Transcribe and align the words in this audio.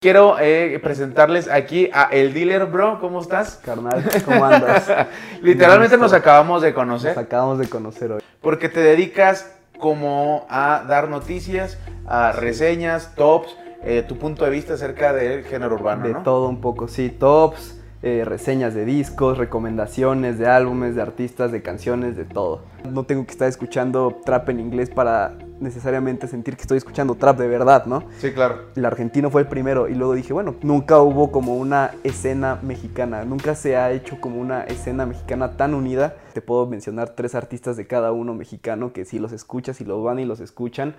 Quiero 0.00 0.38
eh, 0.38 0.78
presentarles 0.80 1.50
aquí 1.50 1.90
a 1.92 2.04
El 2.04 2.32
Dealer 2.32 2.66
Bro, 2.66 3.00
¿cómo 3.00 3.20
estás? 3.20 3.56
Carnal, 3.56 4.08
¿cómo 4.24 4.44
andas? 4.44 4.88
Literalmente 5.42 5.96
nos 5.96 6.12
acabamos 6.12 6.62
de 6.62 6.72
conocer. 6.72 7.16
Nos 7.16 7.24
acabamos 7.24 7.58
de 7.58 7.68
conocer 7.68 8.12
hoy. 8.12 8.20
Porque 8.40 8.68
te 8.68 8.78
dedicas 8.78 9.52
como 9.80 10.46
a 10.48 10.84
dar 10.86 11.08
noticias, 11.08 11.80
a 12.06 12.30
reseñas, 12.30 13.16
tops, 13.16 13.56
eh, 13.82 14.04
tu 14.06 14.16
punto 14.18 14.44
de 14.44 14.52
vista 14.52 14.74
acerca 14.74 15.12
del 15.12 15.42
género 15.42 15.74
urbano, 15.74 16.06
De 16.06 16.14
todo 16.22 16.48
un 16.48 16.60
poco, 16.60 16.86
sí, 16.86 17.10
tops, 17.10 17.80
eh, 18.00 18.22
reseñas 18.24 18.74
de 18.74 18.84
discos, 18.84 19.36
recomendaciones 19.36 20.38
de 20.38 20.46
álbumes, 20.46 20.94
de 20.94 21.02
artistas, 21.02 21.50
de 21.50 21.60
canciones, 21.60 22.16
de 22.16 22.24
todo. 22.24 22.62
No 22.88 23.02
tengo 23.02 23.26
que 23.26 23.32
estar 23.32 23.48
escuchando 23.48 24.20
trap 24.24 24.48
en 24.50 24.60
inglés 24.60 24.90
para 24.90 25.34
necesariamente 25.60 26.28
sentir 26.28 26.56
que 26.56 26.62
estoy 26.62 26.78
escuchando 26.78 27.14
trap 27.14 27.38
de 27.38 27.48
verdad, 27.48 27.86
¿no? 27.86 28.04
Sí, 28.18 28.32
claro. 28.32 28.66
El 28.76 28.84
argentino 28.84 29.30
fue 29.30 29.42
el 29.42 29.48
primero 29.48 29.88
y 29.88 29.94
luego 29.94 30.14
dije, 30.14 30.32
bueno, 30.32 30.56
nunca 30.62 31.00
hubo 31.00 31.30
como 31.30 31.56
una 31.56 31.92
escena 32.04 32.58
mexicana, 32.62 33.24
nunca 33.24 33.54
se 33.54 33.76
ha 33.76 33.90
hecho 33.92 34.20
como 34.20 34.40
una 34.40 34.62
escena 34.62 35.06
mexicana 35.06 35.56
tan 35.56 35.74
unida. 35.74 36.16
Te 36.32 36.42
puedo 36.42 36.66
mencionar 36.66 37.10
tres 37.10 37.34
artistas 37.34 37.76
de 37.76 37.86
cada 37.86 38.12
uno 38.12 38.34
mexicano 38.34 38.92
que 38.92 39.04
si 39.04 39.18
los 39.18 39.32
escuchas 39.32 39.80
y 39.80 39.84
los 39.84 40.02
van 40.02 40.18
y 40.18 40.24
los 40.24 40.40
escuchan, 40.40 40.94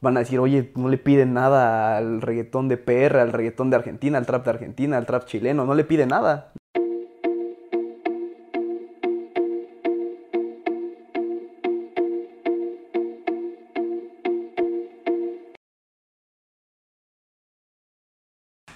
van 0.00 0.16
a 0.16 0.20
decir, 0.20 0.40
oye, 0.40 0.72
no 0.74 0.88
le 0.88 0.98
piden 0.98 1.32
nada 1.32 1.96
al 1.96 2.20
reggaetón 2.20 2.68
de 2.68 2.76
PR, 2.76 3.18
al 3.18 3.32
reggaetón 3.32 3.70
de 3.70 3.76
Argentina, 3.76 4.18
al 4.18 4.26
trap 4.26 4.44
de 4.44 4.50
Argentina, 4.50 4.96
al 4.96 5.06
trap 5.06 5.26
chileno, 5.26 5.64
no 5.64 5.74
le 5.74 5.84
pide 5.84 6.06
nada. 6.06 6.52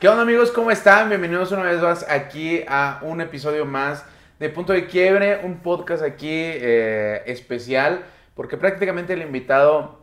¿Qué 0.06 0.10
onda 0.10 0.22
amigos? 0.22 0.52
¿Cómo 0.52 0.70
están? 0.70 1.08
Bienvenidos 1.08 1.50
una 1.50 1.64
vez 1.64 1.82
más 1.82 2.08
aquí 2.08 2.62
a 2.68 3.00
un 3.02 3.20
episodio 3.20 3.66
más 3.66 4.04
de 4.38 4.48
Punto 4.48 4.72
de 4.72 4.86
Quiebre, 4.86 5.40
un 5.42 5.56
podcast 5.56 6.04
aquí 6.04 6.28
eh, 6.30 7.24
especial, 7.26 8.04
porque 8.36 8.56
prácticamente 8.56 9.14
el 9.14 9.22
invitado 9.22 9.98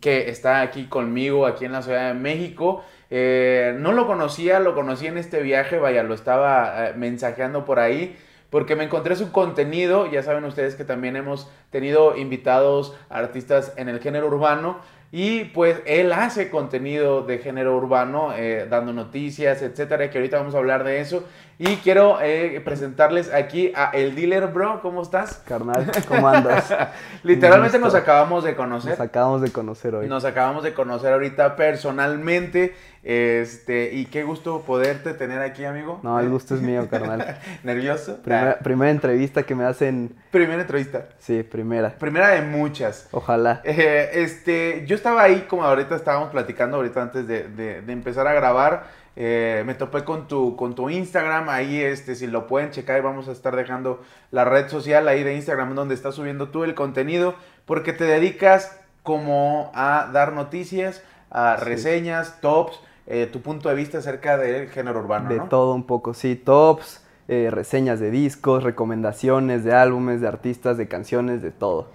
que 0.00 0.30
está 0.30 0.60
aquí 0.60 0.84
conmigo, 0.84 1.44
aquí 1.44 1.64
en 1.64 1.72
la 1.72 1.82
Ciudad 1.82 2.06
de 2.06 2.14
México, 2.14 2.84
eh, 3.10 3.74
no 3.80 3.90
lo 3.90 4.06
conocía, 4.06 4.60
lo 4.60 4.76
conocí 4.76 5.08
en 5.08 5.18
este 5.18 5.42
viaje, 5.42 5.76
vaya, 5.80 6.04
lo 6.04 6.14
estaba 6.14 6.90
eh, 6.90 6.92
mensajeando 6.94 7.64
por 7.64 7.80
ahí 7.80 8.16
porque 8.50 8.76
me 8.76 8.84
encontré 8.84 9.16
su 9.16 9.30
contenido. 9.32 10.10
Ya 10.10 10.22
saben 10.22 10.44
ustedes 10.44 10.74
que 10.74 10.84
también 10.84 11.16
hemos 11.16 11.50
tenido 11.70 12.16
invitados 12.16 12.96
artistas 13.10 13.72
en 13.76 13.88
el 13.88 14.00
género 14.00 14.28
urbano. 14.28 14.80
Y 15.10 15.44
pues 15.44 15.80
él 15.86 16.12
hace 16.12 16.50
contenido 16.50 17.22
de 17.22 17.38
género 17.38 17.76
urbano, 17.76 18.34
eh, 18.34 18.66
dando 18.68 18.92
noticias, 18.92 19.62
etcétera, 19.62 20.10
que 20.10 20.18
ahorita 20.18 20.38
vamos 20.38 20.54
a 20.54 20.58
hablar 20.58 20.84
de 20.84 21.00
eso. 21.00 21.24
Y 21.60 21.78
quiero 21.78 22.20
eh, 22.22 22.60
presentarles 22.64 23.34
aquí 23.34 23.72
a 23.74 23.90
El 23.90 24.14
Dealer 24.14 24.46
Bro, 24.46 24.80
¿cómo 24.80 25.02
estás? 25.02 25.42
Carnal, 25.44 25.90
¿cómo 26.06 26.28
andas? 26.28 26.72
Literalmente 27.24 27.80
nos 27.80 27.96
acabamos 27.96 28.44
de 28.44 28.54
conocer. 28.54 28.92
Nos 28.92 29.00
acabamos 29.00 29.42
de 29.42 29.50
conocer 29.50 29.92
hoy. 29.96 30.06
Nos 30.06 30.24
acabamos 30.24 30.62
de 30.62 30.72
conocer 30.72 31.12
ahorita 31.12 31.56
personalmente. 31.56 32.76
Este, 33.02 33.92
y 33.92 34.06
qué 34.06 34.22
gusto 34.22 34.62
poderte 34.62 35.14
tener 35.14 35.40
aquí, 35.40 35.64
amigo. 35.64 35.98
No, 36.04 36.20
el 36.20 36.28
gusto 36.28 36.54
es 36.54 36.60
mío, 36.60 36.86
carnal. 36.88 37.40
¿Nervioso? 37.64 38.18
Primera, 38.22 38.58
primera, 38.60 38.90
entrevista 38.92 39.42
que 39.42 39.56
me 39.56 39.64
hacen. 39.64 40.14
Primera 40.30 40.60
entrevista. 40.60 41.08
Sí, 41.18 41.42
primera. 41.42 41.90
Primera 41.98 42.28
de 42.28 42.42
muchas. 42.42 43.08
Ojalá. 43.10 43.62
Eh, 43.64 44.10
este, 44.12 44.84
yo 44.86 44.94
estaba 44.94 45.22
ahí, 45.22 45.46
como 45.48 45.64
ahorita 45.64 45.96
estábamos 45.96 46.30
platicando, 46.30 46.76
ahorita 46.76 47.02
antes 47.02 47.26
de, 47.26 47.48
de, 47.48 47.82
de 47.82 47.92
empezar 47.92 48.28
a 48.28 48.32
grabar. 48.32 48.97
Eh, 49.20 49.64
me 49.66 49.74
topé 49.74 50.04
con 50.04 50.28
tu, 50.28 50.54
con 50.54 50.76
tu 50.76 50.90
Instagram, 50.90 51.48
ahí 51.48 51.80
este, 51.80 52.14
si 52.14 52.28
lo 52.28 52.46
pueden 52.46 52.70
checar, 52.70 53.02
vamos 53.02 53.26
a 53.26 53.32
estar 53.32 53.56
dejando 53.56 54.00
la 54.30 54.44
red 54.44 54.68
social 54.68 55.08
ahí 55.08 55.24
de 55.24 55.34
Instagram 55.34 55.74
donde 55.74 55.96
estás 55.96 56.14
subiendo 56.14 56.50
tú 56.50 56.62
el 56.62 56.76
contenido, 56.76 57.34
porque 57.66 57.92
te 57.92 58.04
dedicas 58.04 58.78
como 59.02 59.72
a 59.74 60.08
dar 60.12 60.34
noticias, 60.34 61.02
a 61.30 61.56
reseñas, 61.56 62.40
tops, 62.40 62.78
eh, 63.08 63.28
tu 63.32 63.40
punto 63.40 63.68
de 63.68 63.74
vista 63.74 63.98
acerca 63.98 64.38
del 64.38 64.68
género 64.68 65.00
urbano. 65.00 65.28
De 65.28 65.40
todo 65.40 65.74
un 65.74 65.82
poco, 65.82 66.14
sí, 66.14 66.36
tops, 66.36 67.04
eh, 67.26 67.48
reseñas 67.50 67.98
de 67.98 68.12
discos, 68.12 68.62
recomendaciones 68.62 69.64
de 69.64 69.74
álbumes, 69.74 70.20
de 70.20 70.28
artistas, 70.28 70.76
de 70.78 70.86
canciones, 70.86 71.42
de 71.42 71.50
todo. 71.50 71.88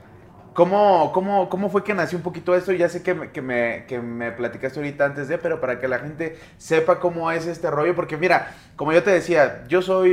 ¿Cómo, 0.53 1.11
cómo, 1.13 1.49
cómo 1.49 1.69
fue 1.69 1.83
que 1.83 1.93
nació 1.93 2.17
un 2.17 2.23
poquito 2.23 2.55
esto? 2.55 2.71
Ya 2.73 2.87
sé 2.87 3.01
que 3.01 3.13
me, 3.13 3.31
que, 3.31 3.41
me, 3.41 3.85
que 3.87 3.99
me 3.99 4.31
platicaste 4.31 4.79
ahorita 4.79 5.05
antes 5.05 5.27
de, 5.27 5.37
pero 5.37 5.59
para 5.59 5.79
que 5.79 5.87
la 5.87 5.99
gente 5.99 6.37
sepa 6.57 6.99
cómo 6.99 7.31
es 7.31 7.47
este 7.47 7.71
rollo, 7.71 7.95
porque 7.95 8.17
mira, 8.17 8.53
como 8.75 8.93
yo 8.93 9.01
te 9.01 9.11
decía, 9.11 9.63
yo 9.67 9.81
soy, 9.81 10.11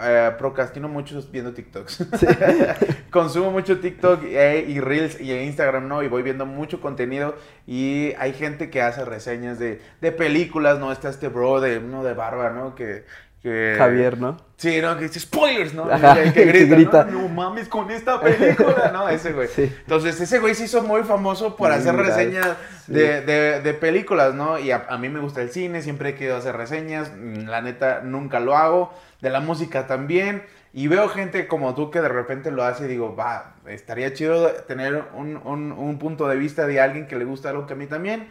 eh, 0.00 0.30
procrastino 0.38 0.88
mucho 0.88 1.20
viendo 1.32 1.52
TikToks. 1.52 2.06
Sí. 2.18 2.26
Consumo 3.10 3.50
mucho 3.50 3.80
TikTok 3.80 4.22
eh, 4.24 4.64
y 4.68 4.78
Reels 4.80 5.20
y 5.20 5.32
Instagram, 5.32 5.88
¿no? 5.88 6.02
Y 6.02 6.08
voy 6.08 6.22
viendo 6.22 6.46
mucho 6.46 6.80
contenido 6.80 7.34
y 7.66 8.12
hay 8.18 8.32
gente 8.34 8.70
que 8.70 8.82
hace 8.82 9.04
reseñas 9.04 9.58
de, 9.58 9.80
de 10.00 10.12
películas, 10.12 10.78
¿no? 10.78 10.92
Está 10.92 11.08
este 11.08 11.28
bro 11.28 11.60
de 11.60 11.78
uno 11.78 12.04
de 12.04 12.14
barba, 12.14 12.50
¿no? 12.50 12.74
Que, 12.74 13.04
que... 13.42 13.74
Javier, 13.76 14.18
¿no? 14.18 14.36
Sí, 14.56 14.80
¿no? 14.80 14.96
Que 14.96 15.04
dice 15.04 15.18
spoilers, 15.18 15.74
¿no? 15.74 15.90
Ajá, 15.90 16.14
que, 16.14 16.30
grita, 16.30 16.52
que 16.52 16.64
grita. 16.66 17.04
¿no? 17.04 17.22
no 17.22 17.28
mames 17.28 17.68
con 17.68 17.90
esta 17.90 18.20
película, 18.20 18.90
¿no? 18.92 19.08
Ese 19.08 19.32
güey. 19.32 19.48
Sí. 19.48 19.62
Entonces, 19.80 20.20
ese 20.20 20.38
güey 20.38 20.54
se 20.54 20.64
hizo 20.64 20.82
muy 20.82 21.02
famoso 21.02 21.56
por 21.56 21.70
Sí, 21.72 21.78
hacer 21.78 21.92
viral. 21.96 22.06
reseñas 22.08 22.56
Sí. 22.86 22.92
de, 22.92 23.20
de, 23.22 23.60
de 23.60 23.74
películas, 23.74 24.34
¿no? 24.34 24.58
Y 24.58 24.70
a, 24.70 24.86
a 24.88 24.98
mí 24.98 25.08
me 25.08 25.18
gusta 25.20 25.42
el 25.42 25.50
cine, 25.50 25.82
siempre 25.82 26.10
he 26.10 26.14
querido 26.14 26.36
hacer 26.36 26.56
reseñas, 26.56 27.10
mm, 27.16 27.46
la 27.48 27.60
neta 27.62 28.00
nunca 28.04 28.38
lo 28.40 28.56
hago, 28.56 28.92
de 29.20 29.30
la 29.30 29.40
música 29.40 29.86
también. 29.88 30.44
Y 30.74 30.86
veo 30.88 31.08
gente 31.08 31.48
como 31.48 31.74
tú 31.74 31.90
que 31.90 32.00
de 32.00 32.08
repente 32.08 32.50
lo 32.50 32.64
hace 32.64 32.84
y 32.84 32.88
digo, 32.88 33.14
va, 33.14 33.56
estaría 33.66 34.12
chido 34.14 34.48
tener 34.68 35.04
un, 35.14 35.36
un, 35.44 35.72
un 35.72 35.98
punto 35.98 36.28
de 36.28 36.36
vista 36.36 36.66
de 36.66 36.80
alguien 36.80 37.06
que 37.06 37.16
le 37.16 37.24
gusta 37.24 37.50
algo 37.50 37.66
que 37.66 37.74
a 37.74 37.76
mí 37.76 37.86
también, 37.86 38.28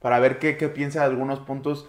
para 0.00 0.18
ver 0.18 0.38
qué, 0.38 0.56
qué 0.56 0.68
piensa 0.68 1.00
de 1.00 1.06
algunos 1.06 1.38
puntos. 1.40 1.86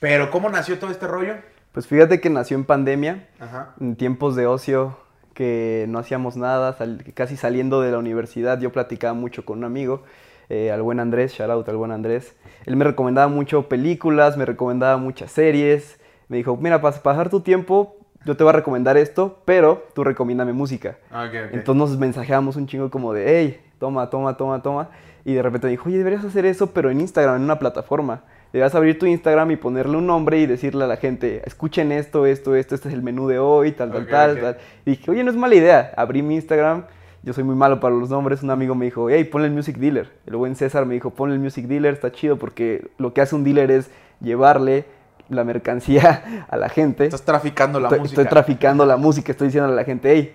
Pero, 0.00 0.30
¿cómo 0.30 0.48
nació 0.50 0.78
todo 0.78 0.90
este 0.90 1.06
rollo? 1.06 1.34
Pues 1.74 1.88
fíjate 1.88 2.20
que 2.20 2.30
nació 2.30 2.56
en 2.56 2.64
pandemia, 2.64 3.26
Ajá. 3.40 3.74
en 3.80 3.96
tiempos 3.96 4.36
de 4.36 4.46
ocio 4.46 4.96
que 5.34 5.86
no 5.88 5.98
hacíamos 5.98 6.36
nada, 6.36 6.72
sal- 6.74 7.02
casi 7.14 7.36
saliendo 7.36 7.80
de 7.80 7.90
la 7.90 7.98
universidad, 7.98 8.60
yo 8.60 8.70
platicaba 8.70 9.12
mucho 9.12 9.44
con 9.44 9.58
un 9.58 9.64
amigo, 9.64 10.04
eh, 10.48 10.70
al 10.70 10.82
buen 10.82 11.00
Andrés, 11.00 11.32
shout 11.32 11.50
out 11.50 11.68
al 11.68 11.76
buen 11.76 11.90
Andrés. 11.90 12.36
Él 12.64 12.76
me 12.76 12.84
recomendaba 12.84 13.26
mucho 13.26 13.68
películas, 13.68 14.36
me 14.36 14.44
recomendaba 14.46 14.96
muchas 14.98 15.32
series. 15.32 15.98
Me 16.28 16.36
dijo, 16.36 16.56
mira, 16.56 16.80
para 16.80 16.96
pasar 17.02 17.28
tu 17.28 17.40
tiempo, 17.40 17.96
yo 18.24 18.36
te 18.36 18.44
voy 18.44 18.50
a 18.50 18.56
recomendar 18.56 18.96
esto, 18.96 19.40
pero 19.44 19.84
tú 19.94 20.04
recomiéndame 20.04 20.52
música. 20.52 20.96
Ah. 21.10 21.28
Entonces 21.50 21.74
nos 21.74 21.98
mensajeábamos 21.98 22.54
un 22.54 22.68
chingo 22.68 22.88
como 22.90 23.12
de, 23.12 23.24
hey, 23.40 23.60
toma, 23.80 24.08
toma, 24.10 24.36
toma, 24.36 24.62
toma. 24.62 24.90
Y 25.24 25.34
de 25.34 25.42
repente 25.42 25.66
me 25.66 25.72
dijo, 25.72 25.88
oye, 25.88 25.98
deberías 25.98 26.24
hacer 26.24 26.46
eso, 26.46 26.68
pero 26.70 26.90
en 26.90 27.00
Instagram, 27.00 27.36
en 27.36 27.42
una 27.42 27.58
plataforma. 27.58 28.22
Deberías 28.54 28.76
abrir 28.76 29.00
tu 29.00 29.06
Instagram 29.06 29.50
y 29.50 29.56
ponerle 29.56 29.96
un 29.96 30.06
nombre 30.06 30.38
y 30.38 30.46
decirle 30.46 30.84
a 30.84 30.86
la 30.86 30.96
gente, 30.96 31.42
escuchen 31.44 31.90
esto, 31.90 32.24
esto, 32.24 32.54
esto, 32.54 32.76
este 32.76 32.86
es 32.86 32.94
el 32.94 33.02
menú 33.02 33.26
de 33.26 33.40
hoy, 33.40 33.72
tal, 33.72 33.90
tal, 33.90 34.02
Ok, 34.02 34.08
tal, 34.08 34.40
tal. 34.40 34.58
Y 34.86 34.90
dije, 34.92 35.10
oye, 35.10 35.24
no 35.24 35.32
es 35.32 35.36
mala 35.36 35.56
idea. 35.56 35.92
Abrí 35.96 36.22
mi 36.22 36.36
Instagram, 36.36 36.84
yo 37.24 37.32
soy 37.32 37.42
muy 37.42 37.56
malo 37.56 37.80
para 37.80 37.96
los 37.96 38.10
nombres. 38.10 38.44
Un 38.44 38.50
amigo 38.50 38.76
me 38.76 38.84
dijo, 38.84 39.10
hey, 39.10 39.24
ponle 39.24 39.48
el 39.48 39.52
Music 39.54 39.76
Dealer. 39.76 40.12
El 40.24 40.36
buen 40.36 40.54
César 40.54 40.86
me 40.86 40.94
dijo, 40.94 41.10
ponle 41.10 41.34
el 41.34 41.40
Music 41.40 41.66
Dealer, 41.66 41.94
está 41.94 42.12
chido 42.12 42.36
porque 42.38 42.86
lo 42.96 43.12
que 43.12 43.22
hace 43.22 43.34
un 43.34 43.42
dealer 43.42 43.72
es 43.72 43.90
llevarle 44.20 44.84
la 45.28 45.42
mercancía 45.42 46.46
a 46.48 46.56
la 46.56 46.68
gente. 46.68 47.06
Estás 47.06 47.22
traficando 47.24 47.80
la 47.80 47.88
estoy, 47.88 47.98
música. 47.98 48.20
estoy 48.20 48.30
traficando 48.30 48.86
la 48.86 48.96
música, 48.96 49.32
estoy 49.32 49.48
diciendo 49.48 49.72
a 49.72 49.74
la 49.74 49.82
gente, 49.82 50.12
hey, 50.12 50.32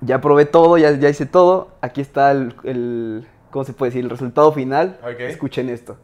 ya 0.00 0.20
probé 0.20 0.44
todo, 0.44 0.78
ya, 0.78 0.92
ya 0.92 1.08
hice 1.08 1.26
todo, 1.26 1.72
aquí 1.80 2.00
está 2.00 2.30
el, 2.30 2.54
el- 2.62 3.26
¿cómo 3.50 3.64
se 3.64 3.72
puede 3.72 3.90
decir? 3.90 4.04
El 4.04 4.10
resultado 4.10 4.52
final, 4.52 5.00
escuchen 5.18 5.68
esto. 5.70 5.96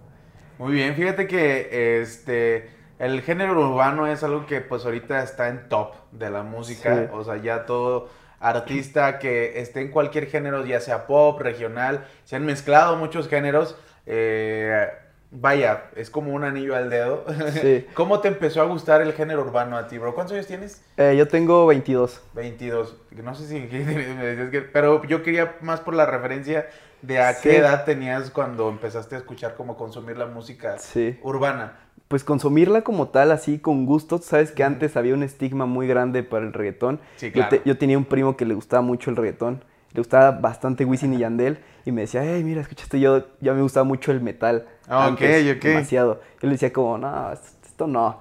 Muy 0.61 0.75
bien, 0.75 0.95
fíjate 0.95 1.27
que 1.27 2.03
este 2.03 2.69
el 2.99 3.23
género 3.23 3.59
urbano 3.59 4.07
es 4.07 4.23
algo 4.23 4.45
que 4.45 4.61
pues 4.61 4.85
ahorita 4.85 5.23
está 5.23 5.49
en 5.49 5.71
top 5.71 5.95
de 6.13 6.29
la 6.29 6.43
música, 6.43 6.95
Sí. 6.95 7.09
o 7.15 7.25
sea, 7.25 7.39
ya 7.39 7.65
todo 7.65 8.11
artista 8.41 9.19
que 9.19 9.59
esté 9.59 9.81
en 9.81 9.89
cualquier 9.89 10.27
género, 10.27 10.63
ya 10.67 10.81
sea 10.81 11.07
pop, 11.07 11.41
regional, 11.41 12.07
se 12.25 12.37
han 12.37 12.45
mezclado 12.45 12.97
muchos 12.97 13.27
géneros, 13.27 13.75
eh, 14.05 14.87
vaya, 15.31 15.85
es 15.97 16.11
como 16.11 16.35
un 16.35 16.45
anillo 16.45 16.77
al 16.77 16.91
dedo. 16.91 17.25
Sí. 17.53 17.87
¿Cómo 17.95 18.21
te 18.21 18.29
empezó 18.29 18.61
a 18.61 18.67
gustar 18.67 19.01
el 19.01 19.15
género 19.15 19.41
urbano 19.41 19.79
a 19.79 19.89
ti, 19.89 19.97
bro? 19.97 20.15
¿Cuántos 20.15 20.35
años 20.35 20.47
tienes? 20.47 20.85
Eh, 20.99 21.15
yo 21.17 21.27
tengo 21.27 21.67
22. 21.69 22.23
22. 22.35 22.99
No 23.13 23.35
sé 23.35 23.47
si 23.47 23.67
pero 24.75 25.03
yo 25.05 25.23
quería 25.23 25.57
más 25.63 25.81
por 25.81 25.95
la 25.95 26.05
referencia 26.05 26.69
de 27.03 27.19
a 27.19 27.33
Sí. 27.35 27.49
qué 27.49 27.57
edad 27.59 27.85
tenías 27.85 28.31
cuando 28.31 28.69
empezaste 28.69 29.15
a 29.15 29.19
escuchar 29.19 29.55
cómo 29.57 29.77
consumir 29.77 30.17
la 30.19 30.27
música 30.27 30.79
Sí. 30.79 31.19
urbana. 31.23 31.73
Pues 32.09 32.25
consumirla 32.25 32.83
como 32.83 33.09
tal, 33.09 33.31
así 33.31 33.59
con 33.59 33.87
gusto, 33.87 34.19
sabes 34.19 34.51
que 34.51 34.65
antes 34.65 34.97
había 34.97 35.15
un 35.15 35.23
estigma 35.23 35.65
muy 35.67 35.87
grande 35.87 36.23
para 36.25 36.45
el 36.45 36.53
reggaetón. 36.53 37.01
Sí, 37.17 37.27
Yo 37.29 37.33
claro. 37.35 37.49
te- 37.51 37.63
yo 37.65 37.79
tenía 37.79 37.97
un 37.97 38.05
primo 38.05 38.37
que 38.37 38.45
le 38.45 38.55
gustaba 38.55 38.83
mucho 38.83 39.11
el 39.11 39.17
reggaetón, 39.17 39.63
le 39.93 40.01
gustaba 40.01 40.33
bastante 40.33 40.85
Wisin 40.85 41.15
y 41.15 41.19
Yandel, 41.19 41.59
y 41.85 41.93
me 41.93 42.03
decía, 42.03 42.23
hey, 42.25 42.43
mira, 42.45 42.61
escuchaste, 42.63 42.99
yo 43.01 43.27
ya 43.41 43.55
me 43.55 43.63
gustaba 43.63 43.85
mucho 43.85 44.11
el 44.13 44.21
metal. 44.21 44.67
Ah, 44.89 45.07
ok, 45.09 45.21
ok. 45.57 45.63
Demasiado. 45.63 46.21
Yo 46.43 46.49
le 46.49 46.51
decía 46.53 46.73
como, 46.73 46.99
no, 46.99 47.33
esto, 47.33 47.47
esto 47.65 47.87
no. 47.87 48.19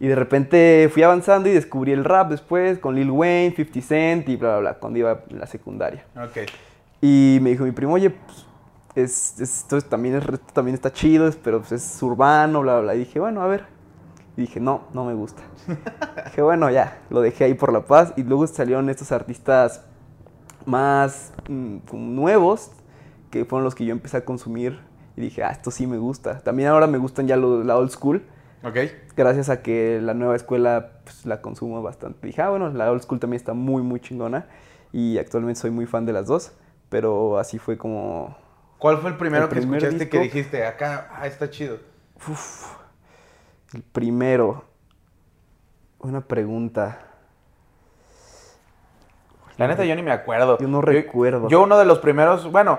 Y 0.00 0.08
de 0.08 0.14
repente 0.16 0.90
fui 0.92 1.02
avanzando 1.02 1.48
y 1.48 1.52
descubrí 1.52 1.92
el 1.92 2.04
rap 2.04 2.30
después 2.30 2.78
con 2.78 2.94
Lil 2.96 3.10
Wayne, 3.10 3.54
50 3.54 3.80
Cent 3.80 4.28
y 4.28 4.36
bla, 4.36 4.50
bla, 4.52 4.58
bla, 4.60 4.74
cuando 4.74 4.98
iba 4.98 5.20
en 5.30 5.38
la 5.38 5.46
secundaria. 5.46 6.04
Ok. 6.16 6.38
Y 7.00 7.38
me 7.42 7.50
dijo 7.50 7.64
mi 7.64 7.72
primo, 7.72 7.94
oye, 7.94 8.10
pues, 8.10 8.46
es, 8.94 9.40
es- 9.40 9.58
esto 9.60 9.76
es- 9.76 9.84
también, 9.88 10.16
es, 10.16 10.24
esto 10.24 10.52
también 10.52 10.74
está 10.74 10.92
chido, 10.92 11.30
pero 11.42 11.60
pues, 11.60 11.72
es 11.72 12.02
urbano, 12.02 12.60
bla, 12.62 12.74
bla, 12.74 12.82
bla. 12.82 12.94
Y 12.94 13.00
dije, 13.00 13.20
bueno, 13.20 13.42
a 13.42 13.46
ver. 13.46 13.64
Y 14.36 14.42
dije, 14.42 14.60
no, 14.60 14.82
no 14.92 15.04
me 15.04 15.14
gusta. 15.14 15.42
dije, 16.26 16.42
bueno, 16.42 16.70
ya, 16.70 16.98
lo 17.10 17.20
dejé 17.20 17.44
ahí 17.44 17.54
por 17.54 17.72
la 17.72 17.84
paz. 17.86 18.12
Y 18.16 18.22
luego 18.22 18.46
salieron 18.46 18.88
estos 18.90 19.12
artistas 19.12 19.84
más 20.66 21.32
mm, 21.48 21.78
como 21.88 22.06
nuevos, 22.06 22.70
que 23.30 23.44
fueron 23.44 23.64
los 23.64 23.74
que 23.74 23.84
yo 23.84 23.92
empecé 23.92 24.18
a 24.18 24.24
consumir. 24.24 24.80
Y 25.16 25.20
dije, 25.22 25.42
ah, 25.42 25.50
esto 25.50 25.70
sí 25.70 25.86
me 25.86 25.98
gusta. 25.98 26.40
También 26.40 26.68
ahora 26.68 26.86
me 26.86 26.98
gustan 26.98 27.26
ya 27.26 27.36
lo- 27.36 27.64
la 27.64 27.76
old 27.76 27.90
school, 27.90 28.22
Ok. 28.62 28.76
gracias 29.16 29.48
a 29.50 29.62
que 29.62 30.00
la 30.02 30.14
nueva 30.14 30.36
escuela 30.36 30.92
pues, 31.04 31.26
la 31.26 31.40
consumo 31.40 31.82
bastante. 31.82 32.26
Dije, 32.26 32.42
ah, 32.42 32.50
bueno, 32.50 32.70
la 32.70 32.90
old 32.90 33.02
school 33.02 33.18
también 33.20 33.38
está 33.38 33.52
muy, 33.54 33.82
muy 33.82 34.00
chingona. 34.00 34.46
Y 34.92 35.18
actualmente 35.18 35.60
soy 35.60 35.70
muy 35.70 35.86
fan 35.86 36.04
de 36.06 36.12
las 36.12 36.26
dos. 36.26 36.52
Pero 36.90 37.38
así 37.38 37.58
fue 37.58 37.78
como... 37.78 38.36
¿Cuál 38.78 38.98
fue 38.98 39.10
el 39.10 39.16
primero 39.16 39.44
El 39.44 39.48
que 39.50 39.56
primer 39.56 39.78
escuchaste 39.82 40.08
que 40.10 40.18
dijiste, 40.18 40.66
acá, 40.66 41.08
ah, 41.14 41.26
está 41.26 41.48
chido? 41.48 41.78
Uf, 42.28 42.74
el 43.74 43.82
primero. 43.82 44.64
Una 46.00 46.20
pregunta. 46.22 46.98
La 49.56 49.68
neta, 49.68 49.84
yo 49.84 49.94
ni 49.94 50.02
me 50.02 50.12
acuerdo. 50.12 50.58
Yo 50.58 50.68
no 50.68 50.80
recuerdo. 50.80 51.48
Yo, 51.48 51.62
uno 51.62 51.78
de 51.78 51.84
los 51.84 51.98
primeros, 51.98 52.50
bueno, 52.50 52.78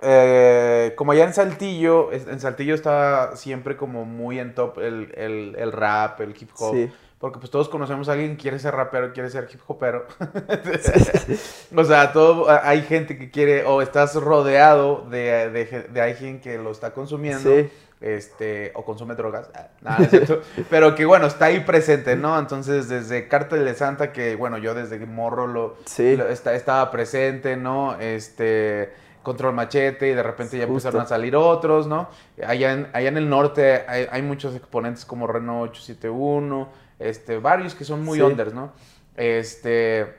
eh, 0.00 0.94
como 0.96 1.12
ya 1.14 1.24
en 1.24 1.34
Saltillo, 1.34 2.12
en 2.12 2.38
Saltillo 2.38 2.74
estaba 2.74 3.34
siempre 3.34 3.76
como 3.76 4.04
muy 4.04 4.38
en 4.38 4.54
top 4.54 4.78
el, 4.78 5.12
el- 5.16 5.56
el 5.58 5.72
rap, 5.72 6.20
el 6.20 6.30
hip 6.40 6.50
hop. 6.58 6.74
Sí. 6.74 6.92
Porque 7.20 7.38
pues 7.38 7.50
todos 7.50 7.68
conocemos 7.68 8.08
a 8.08 8.12
alguien 8.12 8.36
que 8.36 8.42
quiere 8.42 8.58
ser 8.58 8.74
rapero, 8.74 9.12
quiere 9.12 9.28
ser 9.28 9.46
hip 9.52 9.60
hopero. 9.66 10.06
o 11.76 11.84
sea, 11.84 12.12
todo, 12.12 12.46
hay 12.50 12.82
gente 12.82 13.18
que 13.18 13.30
quiere, 13.30 13.64
o 13.64 13.82
estás 13.82 14.14
rodeado 14.14 15.04
de, 15.10 15.50
de, 15.50 15.86
de 15.92 16.00
alguien 16.00 16.40
que 16.40 16.56
lo 16.58 16.70
está 16.70 16.92
consumiendo. 16.92 17.50
Sí. 17.50 17.70
Este, 18.00 18.72
o 18.74 18.82
consume 18.82 19.14
drogas, 19.14 19.50
ah, 19.54 19.66
nada, 19.82 19.98
no 19.98 20.04
es 20.04 20.10
cierto. 20.10 20.40
pero 20.70 20.94
que 20.94 21.04
bueno, 21.04 21.26
está 21.26 21.44
ahí 21.46 21.60
presente, 21.60 22.16
¿no? 22.16 22.38
Entonces, 22.38 22.88
desde 22.88 23.28
Cártel 23.28 23.62
de 23.66 23.74
Santa, 23.74 24.10
que 24.10 24.36
bueno, 24.36 24.56
yo 24.56 24.72
desde 24.72 24.98
morro 25.04 25.46
lo, 25.46 25.76
Sí. 25.84 26.16
lo- 26.16 26.26
está- 26.30 26.54
estaba 26.54 26.90
presente, 26.90 27.58
¿no? 27.58 28.00
Este, 28.00 28.90
Control 29.22 29.52
Machete, 29.52 30.08
y 30.08 30.14
de 30.14 30.22
repente 30.22 30.56
ya 30.56 30.64
Justo. 30.66 30.88
empezaron 30.88 31.02
a 31.02 31.08
salir 31.10 31.36
otros, 31.36 31.86
¿no? 31.86 32.08
Allá 32.42 32.72
en, 32.72 32.88
allá 32.94 33.08
en 33.10 33.18
el 33.18 33.28
norte 33.28 33.84
hay, 33.86 34.06
hay 34.10 34.22
muchos 34.22 34.56
exponentes 34.56 35.04
como 35.04 35.26
Reno 35.26 35.60
871, 35.60 36.68
este, 37.00 37.38
varios 37.38 37.74
que 37.74 37.84
son 37.84 38.04
muy 38.04 38.18
Sí. 38.18 38.22
unders, 38.22 38.54
¿no? 38.54 38.72
Este, 39.16 40.14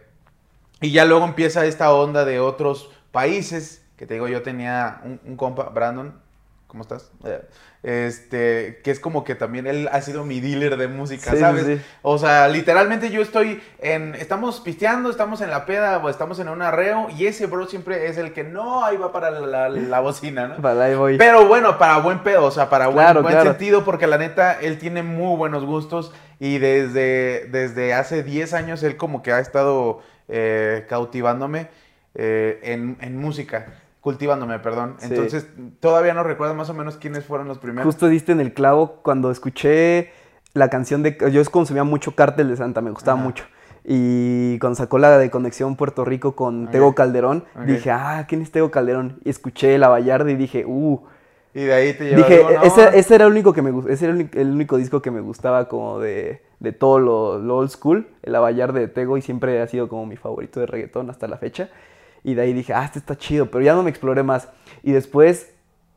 y 0.82 0.92
ya 0.92 1.06
luego 1.06 1.24
empieza 1.26 1.66
esta 1.66 1.94
onda 1.94 2.26
de 2.26 2.40
otros 2.40 2.90
países, 3.12 3.86
que 3.98 4.06
te 4.06 4.16
digo, 4.16 4.28
yo 4.28 4.42
tenía 4.42 5.02
un, 5.06 5.20
un 5.26 5.38
compa, 5.38 5.70
Brandon, 5.70 6.14
¿cómo 6.72 6.84
estás? 6.84 7.12
Eh, 7.26 7.42
Este, 7.84 8.80
que 8.84 8.92
es 8.92 9.00
como 9.02 9.24
que 9.26 9.36
también 9.36 9.68
él 9.68 9.90
ha 9.92 10.02
sido 10.02 10.24
mi 10.24 10.40
dealer 10.40 10.78
de 10.78 10.88
música, 10.88 11.32
Sí, 11.32 11.38
¿sabes? 11.38 11.66
sí. 11.66 11.82
O 12.02 12.18
sea, 12.18 12.48
literalmente 12.48 13.10
yo 13.10 13.22
estoy 13.22 13.62
en, 13.80 14.16
estamos 14.16 14.62
pisteando, 14.62 15.10
estamos 15.10 15.42
en 15.42 15.50
la 15.50 15.66
peda 15.66 15.98
o 15.98 16.10
estamos 16.10 16.40
en 16.40 16.48
un 16.48 16.62
arreo 16.62 17.10
y 17.10 17.26
ese 17.26 17.48
bro 17.48 17.68
siempre 17.68 18.08
es 18.08 18.18
el 18.18 18.32
que 18.32 18.46
no, 18.46 18.86
ahí 18.86 18.96
va 18.96 19.12
para 19.12 19.32
la, 19.32 19.68
la 19.68 20.00
bocina, 20.00 20.48
¿no? 20.48 20.56
Vale, 20.60 20.84
ahí 20.86 20.96
voy. 20.96 21.18
Pero 21.18 21.46
bueno, 21.48 21.78
para 21.78 21.98
buen 21.98 22.20
pedo, 22.24 22.46
o 22.46 22.52
sea, 22.52 22.70
para 22.70 22.86
buen, 22.88 22.98
Claro, 23.06 23.22
buen 23.24 23.34
claro. 23.34 23.50
sentido, 23.50 23.84
porque 23.84 24.08
la 24.08 24.18
neta, 24.18 24.54
él 24.62 24.78
tiene 24.78 25.04
muy 25.04 25.36
buenos 25.36 25.66
gustos 25.66 26.14
y 26.40 26.60
desde, 26.60 27.48
desde 27.52 27.94
hace 27.94 28.24
10 28.24 28.54
años 28.54 28.84
él 28.84 28.96
como 28.96 29.22
que 29.24 29.34
ha 29.34 29.40
estado 29.40 30.02
eh, 30.30 30.86
cautivándome 30.88 31.68
eh, 32.16 32.60
en, 32.64 32.98
en 33.02 33.18
música, 33.18 33.66
cultivándome, 34.02 34.60
perdón. 34.60 34.96
Sí. 35.00 35.08
Entonces, 35.10 35.48
todavía 35.80 36.14
no 36.14 36.24
recuerdo 36.24 36.54
más 36.56 36.70
o 36.70 36.74
menos 36.74 36.98
quiénes 36.98 37.24
fueron 37.24 37.48
los 37.48 37.60
primeros. 37.60 37.86
Justo 37.86 38.08
diste 38.08 38.32
en 38.32 38.42
el 38.42 38.54
clavo 38.54 39.00
cuando 39.04 39.32
escuché 39.32 40.12
la 40.54 40.70
canción 40.70 41.04
de... 41.04 41.18
Yo 41.32 41.44
consumía 41.46 41.84
mucho 41.84 42.16
Cártel 42.16 42.50
de 42.50 42.58
Santa, 42.58 42.82
me 42.82 42.92
gustaba 42.92 43.18
Ajá. 43.18 43.26
mucho. 43.26 43.46
Y 43.84 44.60
cuando 44.60 44.76
sacó 44.76 45.00
la 45.00 45.18
de 45.18 45.32
Conexión 45.32 45.76
Puerto 45.76 46.06
Rico 46.06 46.36
con. 46.36 46.70
Tego 46.70 46.94
Calderón, 46.94 47.46
dije, 47.66 47.90
ah, 47.90 48.26
¿quién 48.28 48.44
es 48.44 48.52
Tego 48.52 48.70
Calderón? 48.70 49.20
Y 49.24 49.30
escuché 49.32 49.78
La 49.80 49.88
Vallarda 49.90 50.30
y 50.30 50.36
dije, 50.36 50.66
uh... 50.68 51.02
Y 51.54 51.64
de 51.64 51.74
ahí 51.74 51.94
te 51.94 52.06
llevas 52.06 52.30
Dije, 52.30 52.46
uno. 52.48 52.64
ese, 52.64 52.98
ese 52.98 53.16
era 53.16 53.26
el 53.26 53.32
único 53.32 53.54
que 53.54 53.62
me 53.62 53.92
ese 53.92 54.06
era 54.06 54.14
el 54.14 54.52
único 54.52 54.78
disco 54.78 55.02
que 55.02 55.12
me 55.12 55.20
gustaba 55.20 55.68
como 55.68 56.00
de, 56.00 56.42
de 56.60 56.72
todo 56.72 57.00
lo, 57.00 57.40
lo 57.40 57.58
old 57.58 57.72
school, 57.72 58.08
el 58.22 58.36
Avallar 58.36 58.72
de 58.72 58.88
Tego, 58.88 59.18
y 59.18 59.22
siempre 59.22 59.60
ha 59.62 59.68
sido 59.68 59.90
como 59.90 60.06
mi 60.06 60.16
favorito 60.16 60.60
de 60.60 60.68
reggaetón 60.68 61.10
hasta 61.10 61.28
la 61.28 61.38
fecha. 61.38 61.70
Y 62.24 62.34
de 62.36 62.42
ahí 62.44 62.54
dije, 62.54 62.74
ah, 62.74 62.86
este 62.86 63.00
está 63.00 63.18
chido, 63.18 63.50
pero 63.52 63.64
ya 63.64 63.74
no 63.74 63.84
me 63.84 63.90
exploré 63.90 64.24
más. 64.24 64.48
Y 64.84 64.92
después, 64.92 65.52